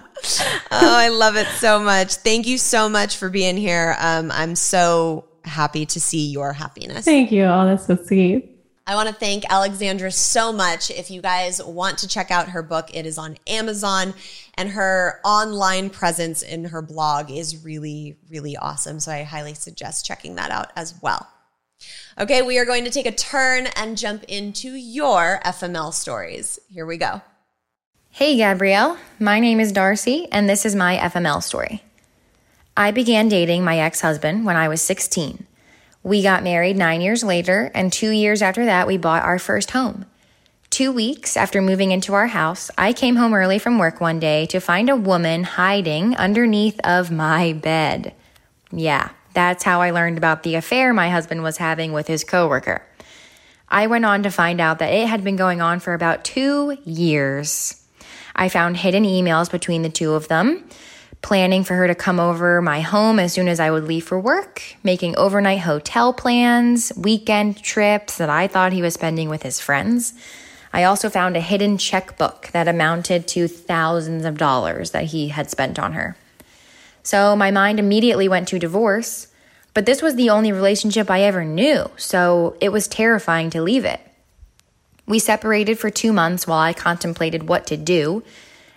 I 0.71 1.09
love 1.11 1.35
it 1.35 1.47
so 1.57 1.79
much. 1.79 2.13
Thank 2.15 2.45
you 2.45 2.59
so 2.59 2.87
much 2.89 3.17
for 3.17 3.29
being 3.29 3.57
here. 3.57 3.95
Um, 3.99 4.31
I'm 4.31 4.55
so 4.55 5.25
happy 5.45 5.85
to 5.87 5.99
see 5.99 6.27
your 6.27 6.53
happiness. 6.53 7.05
Thank 7.05 7.31
you. 7.31 7.43
Oh, 7.43 7.65
that's 7.65 7.85
so 7.85 7.95
sweet. 7.95 8.49
I 8.85 8.95
want 8.95 9.07
to 9.07 9.15
thank 9.15 9.49
Alexandra 9.49 10.11
so 10.11 10.51
much. 10.51 10.91
If 10.91 11.09
you 11.09 11.21
guys 11.21 11.63
want 11.63 11.99
to 11.99 12.07
check 12.07 12.31
out 12.31 12.49
her 12.49 12.61
book, 12.61 12.89
it 12.93 13.05
is 13.05 13.17
on 13.17 13.37
Amazon, 13.47 14.13
and 14.55 14.69
her 14.69 15.21
online 15.23 15.89
presence 15.89 16.41
in 16.41 16.65
her 16.65 16.81
blog 16.81 17.31
is 17.31 17.63
really, 17.63 18.17
really 18.29 18.57
awesome. 18.57 18.99
So 18.99 19.11
I 19.13 19.23
highly 19.23 19.53
suggest 19.53 20.05
checking 20.05 20.35
that 20.35 20.51
out 20.51 20.71
as 20.75 20.95
well. 21.01 21.27
Okay, 22.19 22.41
we 22.41 22.59
are 22.59 22.65
going 22.65 22.83
to 22.83 22.89
take 22.89 23.05
a 23.05 23.11
turn 23.11 23.67
and 23.77 23.97
jump 23.97 24.23
into 24.25 24.71
your 24.71 25.39
FML 25.45 25.93
stories. 25.93 26.59
Here 26.69 26.85
we 26.85 26.97
go. 26.97 27.21
Hey, 28.09 28.35
Gabrielle. 28.35 28.97
My 29.17 29.39
name 29.39 29.59
is 29.59 29.71
Darcy, 29.71 30.27
and 30.31 30.47
this 30.47 30.65
is 30.65 30.75
my 30.75 30.97
FML 30.97 31.41
story. 31.41 31.81
I 32.75 32.89
began 32.89 33.29
dating 33.29 33.63
my 33.63 33.77
ex 33.77 34.01
husband 34.01 34.45
when 34.45 34.55
I 34.55 34.67
was 34.67 34.81
16. 34.81 35.45
We 36.01 36.23
got 36.23 36.43
married 36.43 36.75
nine 36.75 37.01
years 37.01 37.23
later, 37.23 37.69
and 37.75 37.93
two 37.93 38.09
years 38.09 38.41
after 38.41 38.65
that, 38.65 38.87
we 38.87 38.97
bought 38.97 39.23
our 39.23 39.37
first 39.37 39.71
home. 39.71 40.05
Two 40.71 40.91
weeks 40.91 41.37
after 41.37 41.61
moving 41.61 41.91
into 41.91 42.15
our 42.15 42.25
house, 42.25 42.71
I 42.75 42.91
came 42.91 43.15
home 43.15 43.35
early 43.35 43.59
from 43.59 43.77
work 43.77 44.01
one 44.01 44.19
day 44.19 44.47
to 44.47 44.59
find 44.59 44.89
a 44.89 44.95
woman 44.95 45.43
hiding 45.43 46.15
underneath 46.17 46.79
of 46.83 47.11
my 47.11 47.53
bed. 47.53 48.15
Yeah, 48.71 49.11
that's 49.35 49.63
how 49.63 49.81
I 49.81 49.91
learned 49.91 50.17
about 50.17 50.41
the 50.41 50.55
affair 50.55 50.91
my 50.93 51.11
husband 51.11 51.43
was 51.43 51.57
having 51.57 51.93
with 51.93 52.07
his 52.07 52.23
coworker. 52.23 52.81
I 53.69 53.85
went 53.85 54.05
on 54.05 54.23
to 54.23 54.31
find 54.31 54.59
out 54.59 54.79
that 54.79 54.91
it 54.91 55.07
had 55.07 55.23
been 55.23 55.35
going 55.35 55.61
on 55.61 55.79
for 55.79 55.93
about 55.93 56.25
two 56.25 56.75
years. 56.85 57.83
I 58.35 58.49
found 58.49 58.77
hidden 58.77 59.03
emails 59.03 59.51
between 59.51 59.83
the 59.83 59.89
two 59.89 60.13
of 60.13 60.27
them, 60.27 60.67
planning 61.23 61.63
for 61.63 61.73
her 61.73 61.87
to 61.87 61.95
come 61.95 62.19
over 62.19 62.61
my 62.61 62.81
home 62.81 63.17
as 63.17 63.33
soon 63.33 63.47
as 63.47 63.59
I 63.59 63.71
would 63.71 63.85
leave 63.85 64.03
for 64.05 64.19
work, 64.19 64.61
making 64.83 65.15
overnight 65.15 65.61
hotel 65.61 66.13
plans, 66.13 66.91
weekend 66.95 67.63
trips 67.63 68.17
that 68.17 68.29
I 68.29 68.47
thought 68.47 68.73
he 68.73 68.83
was 68.83 68.93
spending 68.93 69.29
with 69.29 69.41
his 69.41 69.59
friends. 69.59 70.13
I 70.73 70.83
also 70.83 71.09
found 71.09 71.37
a 71.37 71.41
hidden 71.41 71.77
checkbook 71.77 72.49
that 72.51 72.67
amounted 72.67 73.27
to 73.29 73.47
thousands 73.47 74.25
of 74.25 74.37
dollars 74.37 74.91
that 74.91 75.05
he 75.05 75.29
had 75.29 75.49
spent 75.49 75.79
on 75.79 75.93
her. 75.93 76.17
So 77.03 77.35
my 77.35 77.51
mind 77.51 77.79
immediately 77.79 78.27
went 78.27 78.47
to 78.49 78.59
divorce, 78.59 79.27
but 79.73 79.85
this 79.85 80.01
was 80.01 80.15
the 80.15 80.29
only 80.29 80.51
relationship 80.51 81.09
I 81.09 81.21
ever 81.21 81.45
knew, 81.45 81.89
so 81.95 82.57
it 82.59 82.69
was 82.69 82.87
terrifying 82.87 83.49
to 83.51 83.61
leave 83.61 83.85
it. 83.85 84.01
We 85.05 85.19
separated 85.19 85.79
for 85.79 85.89
two 85.89 86.13
months 86.13 86.47
while 86.47 86.59
I 86.59 86.73
contemplated 86.73 87.47
what 87.47 87.67
to 87.67 87.77
do. 87.77 88.23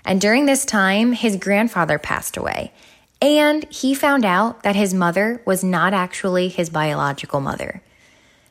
And 0.06 0.20
during 0.20 0.46
this 0.46 0.64
time, 0.64 1.12
his 1.12 1.36
grandfather 1.36 1.98
passed 1.98 2.36
away. 2.36 2.72
And 3.20 3.64
he 3.64 3.94
found 3.94 4.24
out 4.24 4.62
that 4.62 4.76
his 4.76 4.94
mother 4.94 5.42
was 5.44 5.64
not 5.64 5.92
actually 5.92 6.48
his 6.48 6.70
biological 6.70 7.40
mother. 7.40 7.82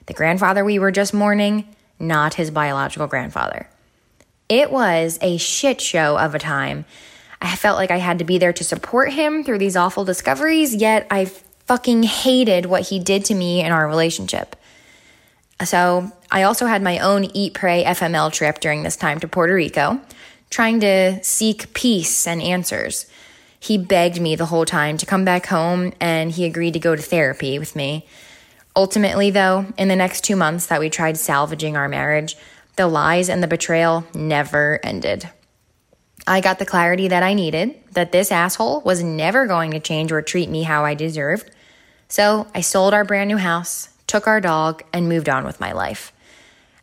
The 0.08 0.14
grandfather 0.14 0.66
we 0.66 0.80
were 0.80 0.92
just 0.92 1.14
mourning, 1.14 1.74
not 1.98 2.34
his 2.34 2.52
biological 2.52 3.08
grandfather. 3.08 3.70
It 4.50 4.70
was 4.70 5.18
a 5.22 5.38
shit 5.38 5.82
show 5.82 6.18
of 6.18 6.36
a 6.36 6.40
time. 6.40 6.86
I 7.42 7.56
felt 7.56 7.78
like 7.78 7.92
I 7.92 7.98
had 7.98 8.20
to 8.20 8.26
be 8.26 8.38
there 8.38 8.54
to 8.54 8.64
support 8.64 9.14
him 9.14 9.44
through 9.44 9.60
these 9.60 9.78
awful 9.78 10.04
discoveries, 10.04 10.76
yet 10.76 11.08
I 11.10 11.26
fucking 11.66 12.04
hated 12.04 12.66
what 12.66 12.90
he 12.90 13.00
did 13.00 13.26
to 13.26 13.36
me 13.36 13.62
in 13.62 13.72
our 13.72 13.88
relationship. 13.88 14.56
So 15.64 16.12
I 16.30 16.44
also 16.44 16.66
had 16.66 16.82
my 16.82 17.00
own 17.00 17.26
Eat, 17.34 17.54
Pray 17.54 17.84
FML 17.84 18.32
trip 18.32 18.60
during 18.60 18.84
this 18.84 18.98
time 18.98 19.20
to 19.20 19.28
Puerto 19.28 19.54
Rico, 19.54 20.02
trying 20.56 20.80
to 20.80 21.22
seek 21.22 21.74
peace 21.74 22.26
and 22.26 22.42
answers. 22.42 23.08
He 23.60 23.78
begged 23.78 24.22
me 24.22 24.38
the 24.38 24.46
whole 24.46 24.64
time 24.64 24.96
to 24.96 25.06
come 25.06 25.26
back 25.26 25.48
home 25.48 25.92
and 26.00 26.32
he 26.32 26.46
agreed 26.46 26.72
to 26.76 26.80
go 26.80 26.96
to 26.96 27.02
therapy 27.02 27.60
with 27.60 27.76
me. 27.76 28.08
Ultimately, 28.74 29.32
though, 29.32 29.66
in 29.78 29.90
the 29.90 29.98
next 29.98 30.24
two 30.24 30.38
months 30.38 30.68
that 30.68 30.80
we 30.80 30.90
tried 30.90 31.18
salvaging 31.18 31.76
our 31.76 31.90
marriage, 31.90 32.38
the 32.78 32.88
lies 32.88 33.28
and 33.28 33.44
the 33.44 33.50
betrayal 33.50 34.06
never 34.14 34.80
ended. 34.82 35.30
I 36.26 36.40
got 36.40 36.58
the 36.58 36.66
clarity 36.66 37.10
that 37.10 37.22
I 37.22 37.34
needed 37.34 37.76
that 37.92 38.14
this 38.14 38.32
asshole 38.32 38.80
was 38.80 39.04
never 39.04 39.48
going 39.48 39.72
to 39.72 39.82
change 39.82 40.14
or 40.14 40.22
treat 40.22 40.50
me 40.50 40.64
how 40.64 40.86
I 40.86 40.94
deserved. 40.94 41.52
So 42.08 42.48
I 42.56 42.62
sold 42.62 42.94
our 42.94 43.04
brand 43.04 43.28
new 43.28 43.40
house, 43.40 43.90
took 44.08 44.26
our 44.26 44.40
dog, 44.40 44.84
and 44.94 45.10
moved 45.10 45.28
on 45.28 45.44
with 45.44 45.60
my 45.60 45.74
life. 45.74 46.14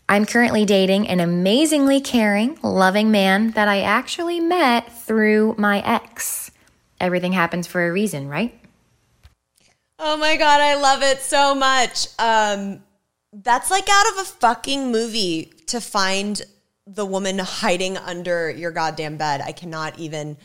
I'm 0.09 0.27
currently 0.27 0.65
dating 0.65 1.09
an 1.09 1.21
amazingly 1.21 2.01
caring, 2.01 2.59
loving 2.63 3.11
man 3.11 3.53
that 3.53 3.69
I 3.69 3.81
actually 3.81 4.41
met 4.41 4.93
through 4.93 5.55
my 5.59 5.81
ex. 5.81 6.51
Everything 7.01 7.33
happens 7.33 7.67
for 7.67 7.87
a 7.87 7.93
reason, 7.93 8.29
right? 8.29 8.59
Oh 9.99 10.17
my 10.17 10.37
god, 10.37 10.61
I 10.61 10.75
love 10.75 11.03
it 11.03 11.21
so 11.21 11.55
much. 11.55 12.09
Um, 12.19 12.83
that's 13.33 13.71
like 13.71 13.89
out 13.89 14.13
of 14.13 14.19
a 14.19 14.25
fucking 14.25 14.93
movie 14.93 15.53
to 15.69 15.81
find 15.81 16.43
the 16.87 17.07
woman 17.07 17.39
hiding 17.39 17.97
under 17.97 18.51
your 18.51 18.73
goddamn 18.73 19.17
bed. 19.17 19.41
I 19.41 19.53
cannot 19.53 19.99
even 19.99 20.37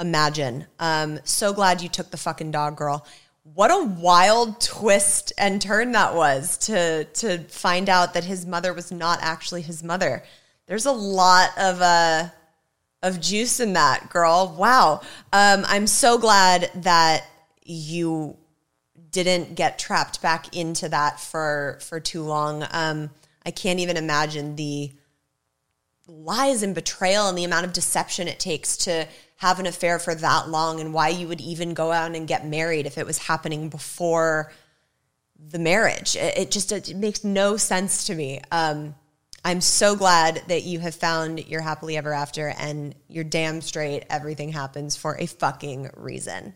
imagine. 0.00 0.66
Um, 0.78 1.20
so 1.24 1.52
glad 1.52 1.82
you 1.82 1.88
took 1.88 2.10
the 2.10 2.16
fucking 2.16 2.50
dog, 2.50 2.76
girl. 2.76 3.06
What 3.44 3.72
a 3.72 3.84
wild 3.84 4.60
twist 4.60 5.32
and 5.36 5.60
turn 5.60 5.92
that 5.92 6.14
was 6.14 6.56
to 6.58 7.04
to 7.04 7.38
find 7.44 7.88
out 7.88 8.14
that 8.14 8.24
his 8.24 8.46
mother 8.46 8.72
was 8.72 8.92
not 8.92 9.18
actually 9.20 9.62
his 9.62 9.82
mother. 9.82 10.22
There's 10.66 10.86
a 10.86 10.92
lot 10.92 11.50
of 11.58 11.80
uh 11.80 12.28
of 13.02 13.20
juice 13.20 13.58
in 13.58 13.72
that, 13.72 14.10
girl. 14.10 14.54
Wow. 14.56 15.00
Um, 15.32 15.64
I'm 15.66 15.88
so 15.88 16.18
glad 16.18 16.70
that 16.76 17.24
you 17.64 18.36
didn't 19.10 19.56
get 19.56 19.78
trapped 19.78 20.22
back 20.22 20.56
into 20.56 20.88
that 20.88 21.18
for 21.18 21.78
for 21.80 21.98
too 21.98 22.22
long. 22.22 22.64
Um, 22.70 23.10
I 23.44 23.50
can't 23.50 23.80
even 23.80 23.96
imagine 23.96 24.54
the 24.54 24.92
lies 26.06 26.62
and 26.62 26.74
betrayal 26.74 27.28
and 27.28 27.36
the 27.36 27.44
amount 27.44 27.66
of 27.66 27.72
deception 27.72 28.28
it 28.28 28.38
takes 28.38 28.76
to 28.76 29.06
have 29.42 29.58
an 29.58 29.66
affair 29.66 29.98
for 29.98 30.14
that 30.14 30.48
long 30.48 30.78
and 30.78 30.94
why 30.94 31.08
you 31.08 31.26
would 31.26 31.40
even 31.40 31.74
go 31.74 31.90
out 31.90 32.14
and 32.14 32.28
get 32.28 32.46
married 32.46 32.86
if 32.86 32.96
it 32.96 33.04
was 33.04 33.18
happening 33.18 33.68
before 33.68 34.52
the 35.36 35.58
marriage. 35.58 36.14
It, 36.14 36.38
it 36.38 36.50
just 36.52 36.70
it 36.70 36.94
makes 36.94 37.24
no 37.24 37.56
sense 37.56 38.06
to 38.06 38.14
me. 38.14 38.40
Um, 38.52 38.94
I'm 39.44 39.60
so 39.60 39.96
glad 39.96 40.44
that 40.46 40.62
you 40.62 40.78
have 40.78 40.94
found 40.94 41.44
your 41.48 41.60
happily 41.60 41.96
ever 41.96 42.14
after 42.14 42.54
and 42.56 42.94
you're 43.08 43.24
damn 43.24 43.60
straight 43.62 44.04
everything 44.08 44.52
happens 44.52 44.94
for 44.94 45.18
a 45.18 45.26
fucking 45.26 45.90
reason. 45.96 46.54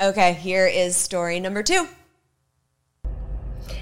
Okay, 0.00 0.32
here 0.32 0.66
is 0.66 0.96
story 0.96 1.38
number 1.38 1.62
two. 1.62 1.86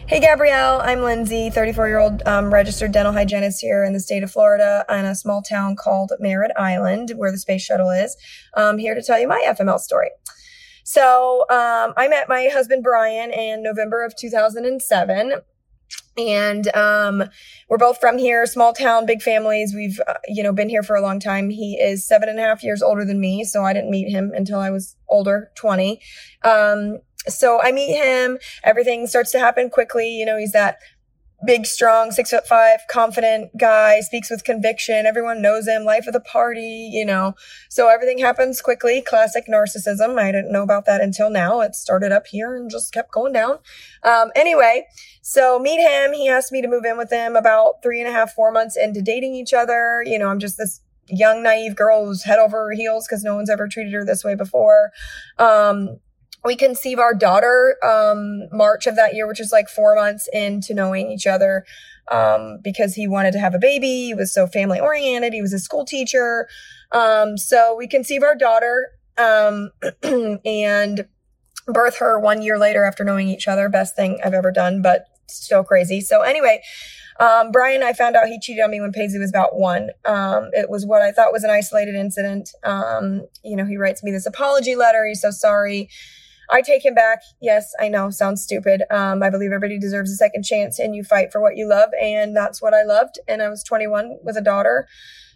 Hey, 0.09 0.21
Gabrielle. 0.21 0.81
I'm 0.83 1.03
Lindsay, 1.03 1.51
34 1.51 1.89
year 1.89 1.99
old 1.99 2.23
um, 2.27 2.53
registered 2.53 2.93
dental 2.93 3.13
hygienist 3.13 3.61
here 3.61 3.85
in 3.85 3.93
the 3.93 4.01
state 4.01 4.23
of 4.23 4.31
Florida 4.31 4.85
in 4.89 5.05
a 5.05 5.15
small 5.15 5.43
town 5.43 5.77
called 5.77 6.13
Merritt 6.19 6.53
Island, 6.57 7.13
where 7.17 7.31
the 7.31 7.39
space 7.39 7.63
shuttle 7.63 7.91
is. 7.91 8.17
I'm 8.55 8.79
here 8.79 8.95
to 8.95 9.03
tell 9.03 9.19
you 9.21 9.29
my 9.29 9.45
FML 9.47 9.79
story. 9.79 10.11
So, 10.85 11.41
um, 11.51 11.93
I 11.97 12.09
met 12.09 12.29
my 12.29 12.49
husband 12.53 12.83
Brian 12.83 13.31
in 13.31 13.63
November 13.63 14.05
of 14.05 14.17
2007 14.17 15.43
and 16.19 16.75
um, 16.75 17.25
we're 17.69 17.79
both 17.79 18.01
from 18.01 18.19
here 18.19 18.45
small 18.47 18.73
town 18.73 19.07
big 19.07 19.23
families 19.23 19.73
we've 19.75 20.01
uh, 20.09 20.15
you 20.27 20.43
know 20.43 20.53
been 20.53 20.69
here 20.69 20.83
for 20.83 20.97
a 20.97 21.01
long 21.01 21.21
time 21.21 21.49
he 21.49 21.79
is 21.81 22.07
seven 22.07 22.29
and 22.29 22.39
a 22.39 22.43
half 22.43 22.63
years 22.63 22.83
older 22.83 23.05
than 23.05 23.21
me 23.21 23.45
so 23.45 23.65
i 23.65 23.73
didn't 23.73 23.91
meet 23.91 24.11
him 24.11 24.33
until 24.35 24.59
i 24.59 24.71
was 24.71 24.97
older 25.09 25.51
20 25.55 26.01
um, 26.45 26.99
so 27.27 27.61
I 27.61 27.73
meet 27.73 27.95
him. 27.95 28.39
Everything 28.63 29.07
starts 29.07 29.31
to 29.33 29.39
happen 29.39 29.71
quickly. 29.71 30.09
You 30.11 30.27
know, 30.27 30.39
he's 30.39 30.53
that 30.53 30.79
big, 31.47 31.67
strong, 31.67 32.11
six 32.11 32.31
foot 32.31 32.47
five, 32.47 32.81
confident 32.91 33.57
guy, 33.57 34.01
speaks 34.01 34.31
with 34.31 34.45
conviction. 34.45 35.07
Everyone 35.07 35.41
knows 35.41 35.69
him, 35.69 35.85
life 35.85 36.07
of 36.07 36.13
the 36.13 36.21
party, 36.21 36.91
you 36.93 37.05
know. 37.05 37.35
So 37.69 37.89
everything 37.89 38.19
happens 38.19 38.61
quickly. 38.61 39.03
Classic 39.03 39.45
narcissism. 39.49 40.19
I 40.19 40.33
didn't 40.33 40.53
know 40.53 40.63
about 40.63 40.85
that 40.87 41.01
until 41.01 41.31
now. 41.31 41.61
It 41.61 41.75
started 41.75 42.13
up 42.13 42.27
here 42.27 42.57
and 42.57 42.71
just 42.71 42.93
kept 42.93 43.13
going 43.13 43.33
down. 43.33 43.59
Um, 44.03 44.31
anyway, 44.35 44.87
so 45.23 45.59
meet 45.59 45.81
him. 45.81 46.13
He 46.13 46.29
asked 46.29 46.51
me 46.51 46.61
to 46.61 46.69
move 46.69 46.85
in 46.85 46.99
with 46.99 47.11
him 47.11 47.37
about 47.37 47.83
three 47.83 48.01
and 48.01 48.09
a 48.09 48.13
half, 48.13 48.33
four 48.33 48.51
months 48.51 48.77
into 48.77 49.01
dating 49.01 49.35
each 49.35 49.53
other. 49.53 50.03
You 50.05 50.19
know, 50.19 50.29
I'm 50.29 50.41
just 50.41 50.59
this 50.59 50.81
young, 51.09 51.43
naive 51.43 51.77
girl 51.77 52.05
who's 52.05 52.25
head 52.25 52.39
over 52.39 52.73
heels 52.73 53.07
because 53.07 53.23
no 53.23 53.37
one's 53.37 53.49
ever 53.49 53.69
treated 53.69 53.93
her 53.93 54.05
this 54.05 54.25
way 54.25 54.35
before. 54.35 54.91
Um, 55.39 56.01
we 56.45 56.57
conceive 56.57 56.99
our 56.99 57.15
daughter 57.15 57.77
um, 57.83 58.49
March 58.53 58.87
of 58.87 58.97
that 58.97 59.15
year, 59.15 59.27
which 59.27 59.41
is 59.41 59.53
like 59.53 59.69
four 59.69 59.95
months 59.95 60.29
into 60.33 60.75
knowing 60.75 61.11
each 61.11 61.27
other. 61.27 61.65
Um, 62.11 62.61
because 62.65 62.95
he 62.95 63.07
wanted 63.07 63.33
to 63.33 63.39
have 63.39 63.55
a 63.55 63.59
baby. 63.59 64.07
He 64.07 64.15
was 64.15 64.33
so 64.33 64.47
family 64.47 64.81
oriented. 64.81 65.35
He 65.35 65.43
was 65.43 65.53
a 65.53 65.59
school 65.59 65.85
teacher. 65.85 66.49
Um, 66.91 67.37
so 67.37 67.77
we 67.77 67.87
conceive 67.87 68.23
our 68.23 68.35
daughter 68.35 68.93
um, 69.19 69.71
and 70.47 71.07
birth 71.67 71.99
her 71.99 72.19
one 72.19 72.41
year 72.41 72.59
later 72.59 72.85
after 72.85 73.05
knowing 73.05 73.29
each 73.29 73.47
other. 73.47 73.69
Best 73.69 73.95
thing 73.95 74.19
I've 74.25 74.33
ever 74.33 74.51
done, 74.51 74.81
but 74.81 75.05
still 75.27 75.63
crazy. 75.63 76.01
So 76.01 76.23
anyway, 76.23 76.63
um, 77.21 77.51
Brian, 77.51 77.83
I 77.83 77.93
found 77.93 78.17
out 78.17 78.29
he 78.29 78.41
cheated 78.41 78.65
on 78.65 78.71
me 78.71 78.81
when 78.81 78.93
Paisley 78.93 79.19
was 79.19 79.29
about 79.29 79.59
one. 79.59 79.91
Um, 80.07 80.49
it 80.53 80.71
was 80.71 80.87
what 80.87 81.03
I 81.03 81.13
thought 81.13 81.33
was 81.33 81.45
an 81.45 81.51
isolated 81.51 81.95
incident. 81.95 82.51
You 82.65 83.57
know, 83.57 83.67
he 83.67 83.77
writes 83.77 84.03
me 84.03 84.13
this 84.13 84.25
apology 84.25 84.77
letter. 84.77 85.05
He's 85.07 85.21
so 85.21 85.31
sorry. 85.31 85.91
I 86.51 86.63
take 86.63 86.85
him 86.85 86.95
back. 86.95 87.21
Yes, 87.41 87.73
I 87.79 87.89
know, 87.89 88.11
sounds 88.11 88.43
stupid. 88.43 88.83
Um, 88.91 89.23
I 89.23 89.31
believe 89.31 89.53
everybody 89.53 89.79
deserves 89.79 90.11
a 90.11 90.17
second 90.17 90.45
chance 90.45 90.79
and 90.79 90.95
you 90.95 91.05
fight 91.05 91.31
for 91.33 91.41
what 91.41 91.57
you 91.57 91.69
love. 91.69 91.91
And 92.01 92.37
that's 92.37 92.63
what 92.63 92.75
I 92.75 92.83
loved. 92.83 93.19
And 93.29 93.43
I 93.43 93.49
was 93.49 93.63
21 93.63 94.19
with 94.23 94.37
a 94.37 94.43
daughter. 94.43 94.89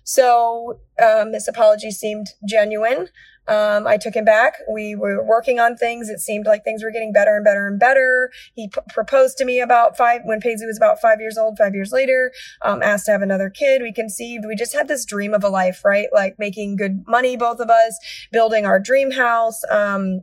So 0.05 0.81
um, 1.03 1.33
this 1.33 1.47
apology 1.47 1.91
seemed 1.91 2.29
genuine. 2.49 3.09
Um, 3.49 3.89
I 3.89 3.97
took 3.97 4.15
him 4.15 4.25
back. 4.25 4.55
We 4.73 4.95
were 4.95 5.25
working 5.25 5.59
on 5.59 5.77
things. 5.77 6.09
It 6.09 6.21
seemed 6.21 6.47
like 6.47 6.63
things 6.63 6.85
were 6.85 6.93
getting 6.93 7.13
better 7.13 7.35
and 7.35 7.45
better 7.45 7.67
and 7.67 7.79
better. 7.79 8.31
He 8.55 8.69
p- 8.69 8.81
proposed 8.91 9.37
to 9.39 9.45
me 9.45 9.61
about 9.61 9.97
five, 9.97 10.21
when 10.25 10.41
Paisley 10.41 10.67
was 10.67 10.77
about 10.77 11.01
five 11.01 11.21
years 11.21 11.37
old, 11.37 11.59
five 11.59 11.75
years 11.75 11.91
later, 11.93 12.33
um, 12.63 12.83
asked 12.83 13.07
to 13.07 13.13
have 13.13 13.23
another 13.23 13.51
kid. 13.51 13.83
We 13.83 13.93
conceived. 13.93 14.45
We 14.47 14.55
just 14.55 14.73
had 14.73 14.87
this 14.87 15.05
dream 15.05 15.35
of 15.35 15.43
a 15.43 15.49
life, 15.49 15.85
right? 15.85 16.07
Like 16.13 16.39
making 16.39 16.77
good 16.77 17.05
money, 17.09 17.37
both 17.37 17.59
of 17.59 17.69
us, 17.69 17.99
building 18.31 18.65
our 18.65 18.79
dream 18.79 19.11
house. 19.11 19.63
Um, 19.71 20.23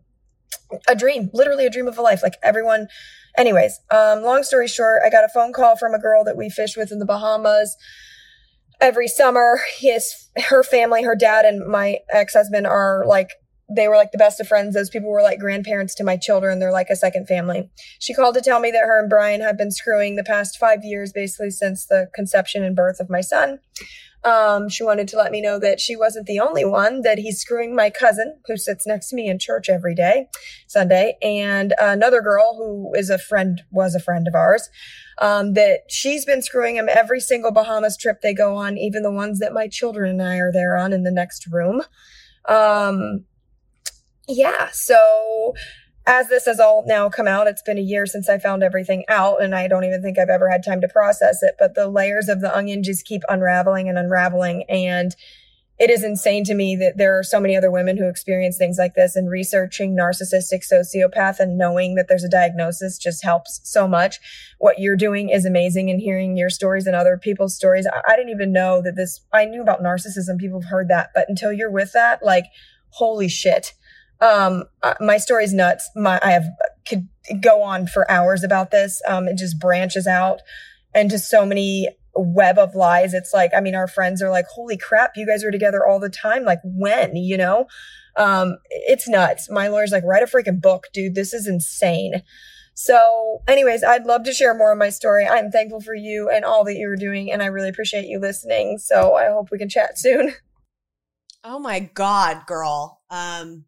a 0.88 0.96
dream, 0.96 1.30
literally 1.34 1.66
a 1.66 1.70
dream 1.70 1.88
of 1.88 1.98
a 1.98 2.02
life. 2.02 2.22
Like 2.24 2.36
everyone, 2.44 2.88
anyways, 3.38 3.80
um, 3.92 4.24
long 4.24 4.44
story 4.44 4.68
short, 4.68 5.02
I 5.06 5.10
got 5.10 5.24
a 5.24 5.30
phone 5.30 5.54
call 5.54 5.76
from 5.76 5.94
a 5.94 6.00
girl 6.00 6.24
that 6.24 6.38
we 6.38 6.50
fish 6.50 6.78
with 6.78 6.92
in 6.92 7.00
the 7.00 7.06
Bahamas 7.06 7.76
every 8.82 9.08
summer. 9.08 9.60
His, 9.78 10.30
her 10.38 10.64
family, 10.64 11.04
her 11.04 11.16
dad 11.16 11.46
and 11.46 11.68
my 11.68 12.00
ex-husband 12.12 12.68
are 12.68 13.04
like, 13.06 13.30
they 13.72 13.88
were 13.88 13.96
like 13.96 14.12
the 14.12 14.18
best 14.18 14.40
of 14.40 14.48
friends. 14.48 14.74
Those 14.74 14.90
people 14.90 15.12
were 15.12 15.22
like 15.22 15.40
grandparents 15.40 15.94
to 15.96 16.04
my 16.04 16.18
children. 16.18 16.60
They're 16.60 16.72
like 16.72 16.90
a 16.90 16.96
second 16.96 17.28
family. 17.28 17.70
She 18.00 18.16
called 18.16 18.34
to 18.36 18.42
tell 18.42 18.60
me 18.60 18.72
that 18.72 18.86
her 18.86 19.00
and 19.00 19.10
Brian 19.10 19.42
have 19.42 19.60
been 19.60 19.70
screwing 19.72 20.16
the 20.16 20.24
past 20.24 20.58
five 20.58 20.80
years, 20.84 21.12
basically 21.14 21.52
since 21.52 21.86
the 21.86 22.08
conception 22.16 22.64
and 22.64 22.76
birth 22.76 23.00
of 23.00 23.12
my 23.12 23.22
son. 23.22 23.60
Um, 24.24 24.68
she 24.68 24.84
wanted 24.84 25.08
to 25.10 25.18
let 25.18 25.32
me 25.32 25.42
know 25.42 25.60
that 25.60 25.80
she 25.80 25.96
wasn't 25.96 26.26
the 26.26 26.40
only 26.40 26.66
one, 26.66 27.02
that 27.02 27.18
he's 27.18 27.40
screwing 27.40 27.76
my 27.76 27.90
cousin 27.90 28.40
who 28.46 28.58
sits 28.58 28.86
next 28.86 29.10
to 29.10 29.16
me 29.16 29.28
in 29.28 29.40
church 29.40 29.70
every 29.70 29.96
day, 29.96 30.28
Sunday, 30.68 31.18
and 31.22 31.74
another 31.80 32.22
girl 32.22 32.56
who 32.58 32.94
is 32.96 33.10
a 33.10 33.18
friend, 33.18 33.62
was 33.72 33.96
a 33.96 34.00
friend 34.00 34.28
of 34.28 34.36
ours, 34.36 34.70
um, 35.20 35.54
that 35.54 35.82
she's 35.90 36.26
been 36.26 36.42
screwing 36.42 36.76
him 36.76 36.90
every 36.90 37.22
single 37.22 37.52
Bahamas 37.52 37.96
trip 37.96 38.22
they 38.22 38.34
go 38.34 38.56
on, 38.56 38.78
even 38.78 39.04
the 39.04 39.12
ones 39.12 39.40
that 39.40 39.54
my 39.54 39.68
children 39.68 40.10
and 40.10 40.22
I 40.22 40.38
are 40.38 40.52
there 40.52 40.76
on 40.76 40.92
in 40.92 41.04
the 41.04 41.12
next 41.12 41.48
room. 41.50 41.82
Um, 42.46 43.26
yeah, 44.28 44.70
so 44.72 45.54
as 46.06 46.30
this 46.30 46.46
has 46.46 46.60
all 46.60 46.84
now 46.88 47.10
come 47.10 47.28
out, 47.28 47.48
it's 47.48 47.62
been 47.62 47.78
a 47.78 47.82
year 47.82 48.06
since 48.06 48.30
I 48.30 48.40
found 48.40 48.64
everything 48.64 49.04
out, 49.08 49.44
and 49.44 49.54
I 49.54 49.68
don't 49.68 49.84
even 49.84 50.02
think 50.02 50.18
I've 50.18 50.30
ever 50.30 50.50
had 50.50 50.64
time 50.64 50.82
to 50.82 50.88
process 50.88 51.44
it. 51.44 51.56
But 51.60 51.76
the 51.76 51.88
layers 51.88 52.30
of 52.30 52.42
the 52.42 52.56
onion 52.56 52.84
just 52.84 53.06
keep 53.06 53.22
unraveling 53.30 53.88
and 53.88 53.98
unraveling. 53.98 54.64
And 54.70 55.16
it 55.78 55.90
is 55.90 56.04
insane 56.04 56.44
to 56.44 56.56
me 56.56 56.76
that 56.76 56.98
there 56.98 57.18
are 57.18 57.24
so 57.24 57.40
many 57.40 57.56
other 57.56 57.72
women 57.72 57.96
who 57.96 58.10
experience 58.10 58.58
things 58.58 58.78
like 58.78 58.96
this 58.96 59.16
and 59.16 59.30
researching 59.30 59.96
narcissistic 59.96 60.62
sociopath 60.70 61.40
and 61.40 61.58
knowing 61.58 61.96
that 61.96 62.08
there's 62.10 62.24
a 62.24 62.30
diagnosis 62.30 62.98
just 62.98 63.24
helps 63.24 63.62
so 63.64 63.88
much. 63.88 64.18
What 64.58 64.80
you're 64.80 64.98
doing 64.98 65.30
is 65.30 65.46
amazing 65.46 65.90
and 65.90 66.02
hearing 66.02 66.36
your 66.36 66.50
stories 66.50 66.86
and 66.86 66.98
other 66.98 67.18
people's 67.18 67.56
stories. 67.56 67.88
I, 67.88 68.02
I 68.12 68.16
didn't 68.18 68.32
even 68.32 68.52
know 68.52 68.82
that 68.82 68.98
this, 68.98 69.22
I 69.32 69.46
knew 69.46 69.62
about 69.62 69.82
narcissism. 69.82 70.38
People 70.38 70.60
have 70.60 70.70
heard 70.70 70.90
that, 70.90 71.12
but 71.16 71.30
until 71.30 71.54
you're 71.54 71.72
with 71.72 71.94
that, 71.94 72.26
like, 72.26 72.46
holy 72.90 73.30
shit 73.30 73.74
um, 74.22 74.64
uh, 74.84 74.96
my 75.00 75.18
story's 75.18 75.54
nuts. 75.54 75.90
My, 75.96 76.20
I 76.22 76.32
have 76.32 76.46
could 76.88 77.08
go 77.42 77.62
on 77.62 77.88
for 77.88 78.10
hours 78.10 78.44
about 78.44 78.72
this. 78.72 79.02
Um, 79.08 79.28
it 79.28 79.38
just 79.38 79.60
branches 79.60 80.08
out 80.08 80.42
into 80.94 81.20
so 81.20 81.46
many 81.46 81.88
web 82.16 82.58
of 82.58 82.76
lies. 82.76 83.14
It's 83.14 83.34
like, 83.34 83.52
I 83.56 83.62
mean, 83.62 83.76
our 83.76 83.88
friends 83.88 84.22
are 84.22 84.30
like, 84.30 84.46
holy 84.48 84.78
crap, 84.78 85.12
you 85.16 85.26
guys 85.26 85.44
are 85.44 85.52
together 85.52 85.86
all 85.86 86.00
the 86.00 86.10
time. 86.10 86.44
Like 86.44 86.60
when, 86.64 87.16
you 87.16 87.38
know? 87.38 87.68
Um, 88.18 88.58
it's 88.70 89.08
nuts. 89.08 89.50
My 89.50 89.68
lawyer's 89.68 89.92
like, 89.92 90.04
write 90.04 90.24
a 90.24 90.26
freaking 90.26 90.62
book, 90.62 90.88
dude. 90.94 91.16
This 91.16 91.34
is 91.34 91.48
insane. 91.48 92.24
So, 92.74 93.42
anyways, 93.48 93.84
I'd 93.84 94.06
love 94.06 94.24
to 94.24 94.34
share 94.34 94.54
more 94.56 94.72
of 94.72 94.78
my 94.78 94.90
story. 94.90 95.26
I'm 95.28 95.52
thankful 95.52 95.82
for 95.82 95.94
you 95.94 96.30
and 96.30 96.46
all 96.46 96.64
that 96.64 96.78
you're 96.78 96.96
doing, 96.96 97.32
and 97.32 97.44
I 97.44 97.48
really 97.48 97.68
appreciate 97.68 98.06
you 98.06 98.20
listening. 98.20 98.78
So, 98.78 99.16
I 99.16 99.28
hope 99.28 99.50
we 99.52 99.58
can 99.58 99.70
chat 99.70 99.98
soon. 99.98 100.34
Oh 101.44 101.60
my 101.60 101.80
God, 101.80 102.46
girl. 102.48 103.02
Um, 103.10 103.66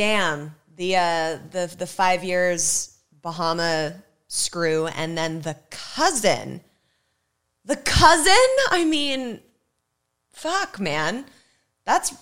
damn 0.00 0.54
the 0.76 0.96
uh 0.96 1.38
the 1.50 1.74
the 1.76 1.86
five 1.86 2.24
years 2.24 2.96
Bahama 3.20 4.02
screw 4.28 4.86
and 4.86 5.18
then 5.18 5.42
the 5.42 5.56
cousin. 5.68 6.62
The 7.66 7.76
cousin? 7.76 8.48
I 8.70 8.86
mean, 8.86 9.40
fuck, 10.32 10.80
man. 10.80 11.26
That's 11.84 12.14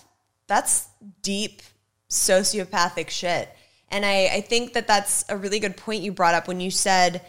that's 0.47 0.89
deep 1.21 1.61
sociopathic 2.09 3.09
shit. 3.09 3.47
And 3.87 4.05
I, 4.05 4.25
I 4.25 4.41
think 4.41 4.73
that 4.73 4.85
that's 4.85 5.23
a 5.29 5.37
really 5.37 5.61
good 5.61 5.77
point 5.77 6.03
you 6.03 6.11
brought 6.11 6.33
up 6.35 6.49
when 6.49 6.59
you 6.59 6.71
said, 6.71 7.21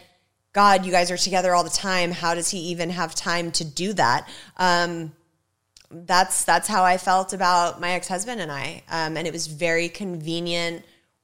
God, 0.51 0.85
you 0.85 0.91
guys 0.91 1.11
are 1.11 1.17
together 1.17 1.55
all 1.55 1.63
the 1.63 1.69
time. 1.69 2.11
How 2.11 2.35
does 2.35 2.49
he 2.49 2.59
even 2.71 2.89
have 2.89 3.15
time 3.15 3.53
to 3.53 3.63
do 3.63 3.93
that? 3.93 4.27
Um, 4.57 5.13
that's 5.91 6.43
that's 6.45 6.67
how 6.67 6.83
I 6.83 6.97
felt 6.97 7.33
about 7.33 7.79
my 7.79 7.91
ex 7.91 8.07
husband 8.07 8.41
and 8.41 8.51
I, 8.51 8.83
um, 8.89 9.17
and 9.17 9.27
it 9.27 9.33
was 9.33 9.47
very 9.47 9.89
convenient 9.89 10.83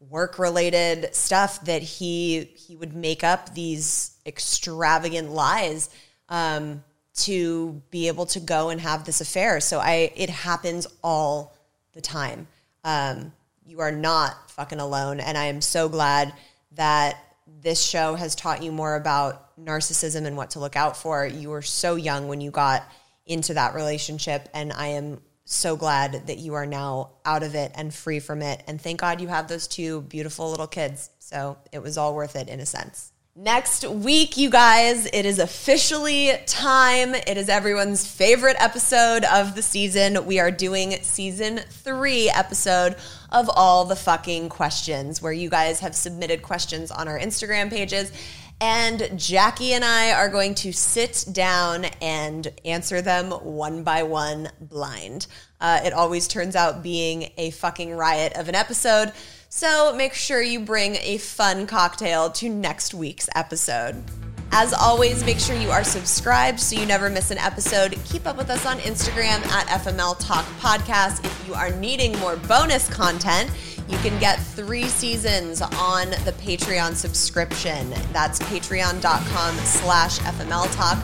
work 0.10 0.38
related 0.38 1.14
stuff 1.16 1.64
that 1.66 1.82
he 1.82 2.44
he 2.56 2.76
would 2.76 2.96
make 2.96 3.24
up 3.24 3.54
these 3.54 4.12
extravagant 4.26 5.32
lies 5.32 5.90
um, 6.30 6.84
to 7.16 7.82
be 7.90 8.08
able 8.08 8.26
to 8.28 8.40
go 8.40 8.70
and 8.70 8.80
have 8.82 9.06
this 9.06 9.22
affair. 9.22 9.60
So 9.60 9.80
I 9.80 10.12
it 10.16 10.30
happens 10.30 10.88
all 11.04 11.56
the 11.94 12.02
time. 12.02 12.48
Um, 12.84 13.32
you 13.66 13.80
are 13.80 13.92
not 13.92 14.52
fucking 14.52 14.80
alone, 14.80 15.20
and 15.20 15.38
I 15.38 15.46
am 15.46 15.62
so 15.62 15.90
glad 15.90 16.34
that 16.74 17.18
this 17.62 17.82
show 17.82 18.16
has 18.16 18.36
taught 18.36 18.64
you 18.64 18.72
more 18.72 18.96
about 18.96 19.58
narcissism 19.58 20.26
and 20.26 20.38
what 20.38 20.52
to 20.52 20.60
look 20.60 20.76
out 20.76 20.96
for. 20.96 21.26
You 21.26 21.50
were 21.50 21.62
so 21.62 21.96
young 21.96 22.28
when 22.28 22.42
you 22.42 22.52
got 22.52 22.84
into 23.28 23.54
that 23.54 23.76
relationship. 23.76 24.50
And 24.54 24.74
I 24.74 24.88
am 24.88 25.22
so 25.46 25.76
glad 25.76 26.28
that 26.28 26.40
you 26.40 26.56
are 26.56 26.66
now 26.66 27.12
out 27.26 27.44
of 27.44 27.56
it 27.56 27.72
and 27.76 27.94
free 27.94 28.20
from 28.20 28.42
it. 28.42 28.64
And 28.68 28.82
thank 28.82 29.00
God 29.00 29.22
you 29.22 29.28
have 29.28 29.48
those 29.48 29.68
two 29.68 30.02
beautiful 30.02 30.50
little 30.50 30.68
kids. 30.68 31.10
So 31.20 31.58
it 31.72 31.80
was 31.80 31.98
all 31.98 32.16
worth 32.16 32.36
it 32.36 32.50
in 32.50 32.60
a 32.60 32.66
sense. 32.66 33.12
Next 33.40 33.88
week, 33.88 34.36
you 34.36 34.50
guys, 34.50 35.06
it 35.06 35.24
is 35.24 35.38
officially 35.38 36.32
time. 36.48 37.14
It 37.14 37.38
is 37.38 37.50
everyone's 37.50 38.06
favorite 38.06 38.56
episode 38.60 39.26
of 39.26 39.54
the 39.54 39.62
season. 39.62 40.26
We 40.26 40.40
are 40.40 40.50
doing 40.50 40.94
season 41.04 41.60
three 41.70 42.32
episode 42.32 42.96
of 43.32 43.48
All 43.54 43.86
the 43.86 43.96
Fucking 43.96 44.50
Questions, 44.50 45.22
where 45.22 45.32
you 45.32 45.52
guys 45.52 45.82
have 45.82 45.96
submitted 45.96 46.42
questions 46.42 46.90
on 46.90 47.08
our 47.08 47.20
Instagram 47.20 47.70
pages 47.70 48.12
and 48.60 49.12
Jackie 49.16 49.74
and 49.74 49.86
I 49.86 50.14
are 50.14 50.30
going 50.30 50.56
to 50.56 50.74
sit 50.74 51.26
down 51.32 51.86
and 52.02 52.52
answer 52.66 53.02
them 53.02 53.32
one 53.32 53.84
by 53.84 54.04
one 54.04 54.50
blind. 54.60 55.28
Uh, 55.62 55.82
it 55.84 55.94
always 55.94 56.28
turns 56.28 56.56
out 56.56 56.82
being 56.82 57.32
a 57.38 57.52
fucking 57.52 57.96
riot 57.96 58.34
of 58.36 58.50
an 58.50 58.56
episode. 58.56 59.12
So 59.50 59.94
make 59.96 60.14
sure 60.14 60.42
you 60.42 60.60
bring 60.60 60.96
a 60.96 61.18
fun 61.18 61.68
cocktail 61.68 62.32
to 62.32 62.50
next 62.50 62.94
week's 62.94 63.30
episode. 63.36 64.04
As 64.52 64.74
always, 64.74 65.24
make 65.26 65.40
sure 65.40 65.56
you 65.58 65.72
are 65.72 65.84
subscribed 65.84 66.60
so 66.60 66.80
you 66.80 66.86
never 66.86 67.10
miss 67.10 67.32
an 67.32 67.38
episode. 67.38 67.98
Keep 68.06 68.26
up 68.26 68.38
with 68.38 68.50
us 68.50 68.66
on 68.66 68.78
Instagram 68.80 69.46
at 69.48 69.68
FML 69.68 70.18
Talk 70.20 70.46
Podcast. 70.60 71.24
If 71.26 71.48
you 71.48 71.54
are 71.54 71.70
needing 71.72 72.18
more 72.20 72.38
bonus 72.38 72.90
content, 72.90 73.52
you 73.88 73.98
can 74.00 74.20
get 74.20 74.40
three 74.40 74.84
seasons 74.84 75.62
on 75.62 76.10
the 76.26 76.34
Patreon 76.40 76.94
subscription. 76.94 77.90
That's 78.12 78.40
patreon.com 78.40 79.56
slash 79.56 80.20
FML 80.20 80.76
Talk. 80.76 80.98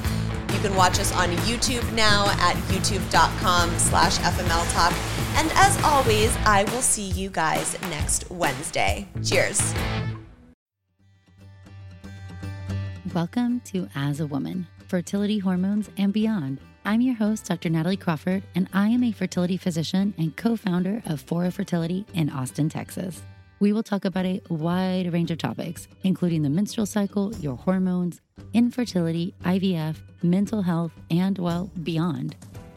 You 0.53 0.59
can 0.59 0.75
watch 0.75 0.99
us 0.99 1.11
on 1.13 1.29
YouTube 1.47 1.91
now 1.93 2.27
at 2.39 2.55
youtube.com 2.67 3.77
slash 3.79 4.17
FML 4.19 4.73
Talk. 4.73 4.93
And 5.35 5.51
as 5.55 5.81
always, 5.83 6.35
I 6.45 6.63
will 6.65 6.81
see 6.81 7.09
you 7.09 7.29
guys 7.29 7.79
next 7.89 8.29
Wednesday. 8.29 9.07
Cheers. 9.23 9.73
Welcome 13.13 13.61
to 13.65 13.87
As 13.95 14.19
a 14.19 14.27
Woman, 14.27 14.67
Fertility 14.87 15.39
Hormones 15.39 15.89
and 15.97 16.11
Beyond. 16.11 16.59
I'm 16.85 16.99
your 16.99 17.15
host, 17.15 17.45
Dr. 17.45 17.69
Natalie 17.69 17.95
Crawford, 17.95 18.43
and 18.55 18.67
I 18.73 18.89
am 18.89 19.03
a 19.03 19.13
fertility 19.13 19.55
physician 19.55 20.13
and 20.17 20.35
co 20.35 20.57
founder 20.57 21.01
of 21.05 21.21
Fora 21.21 21.49
Fertility 21.49 22.05
in 22.13 22.29
Austin, 22.29 22.67
Texas. 22.67 23.21
We 23.61 23.71
will 23.71 23.83
talk 23.83 24.03
about 24.03 24.25
a 24.25 24.41
wide 24.49 25.13
range 25.13 25.31
of 25.31 25.37
topics, 25.37 25.87
including 26.03 26.41
the 26.41 26.49
menstrual 26.49 26.85
cycle, 26.85 27.33
your 27.37 27.55
hormones, 27.55 28.19
infertility, 28.53 29.33
IVF, 29.45 29.95
mental 30.23 30.61
health, 30.61 30.91
and, 31.09 31.37
well, 31.37 31.71
beyond. 31.83 32.35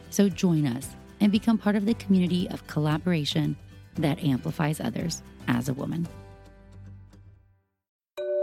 So 0.09 0.29
join 0.29 0.65
us 0.65 0.87
and 1.19 1.29
become 1.29 1.57
part 1.57 1.75
of 1.75 1.85
the 1.85 1.95
community 1.95 2.47
of 2.49 2.65
collaboration 2.65 3.57
that 3.95 4.23
amplifies 4.23 4.79
others 4.79 5.21
as 5.49 5.67
a 5.67 5.73
woman. 5.73 6.07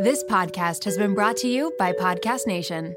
This 0.01 0.23
podcast 0.25 0.85
has 0.85 0.99
been 0.99 1.15
brought 1.15 1.39
to 1.39 1.49
you 1.49 1.73
by 1.79 1.93
Podcast 1.93 2.47
Nation. 2.47 2.95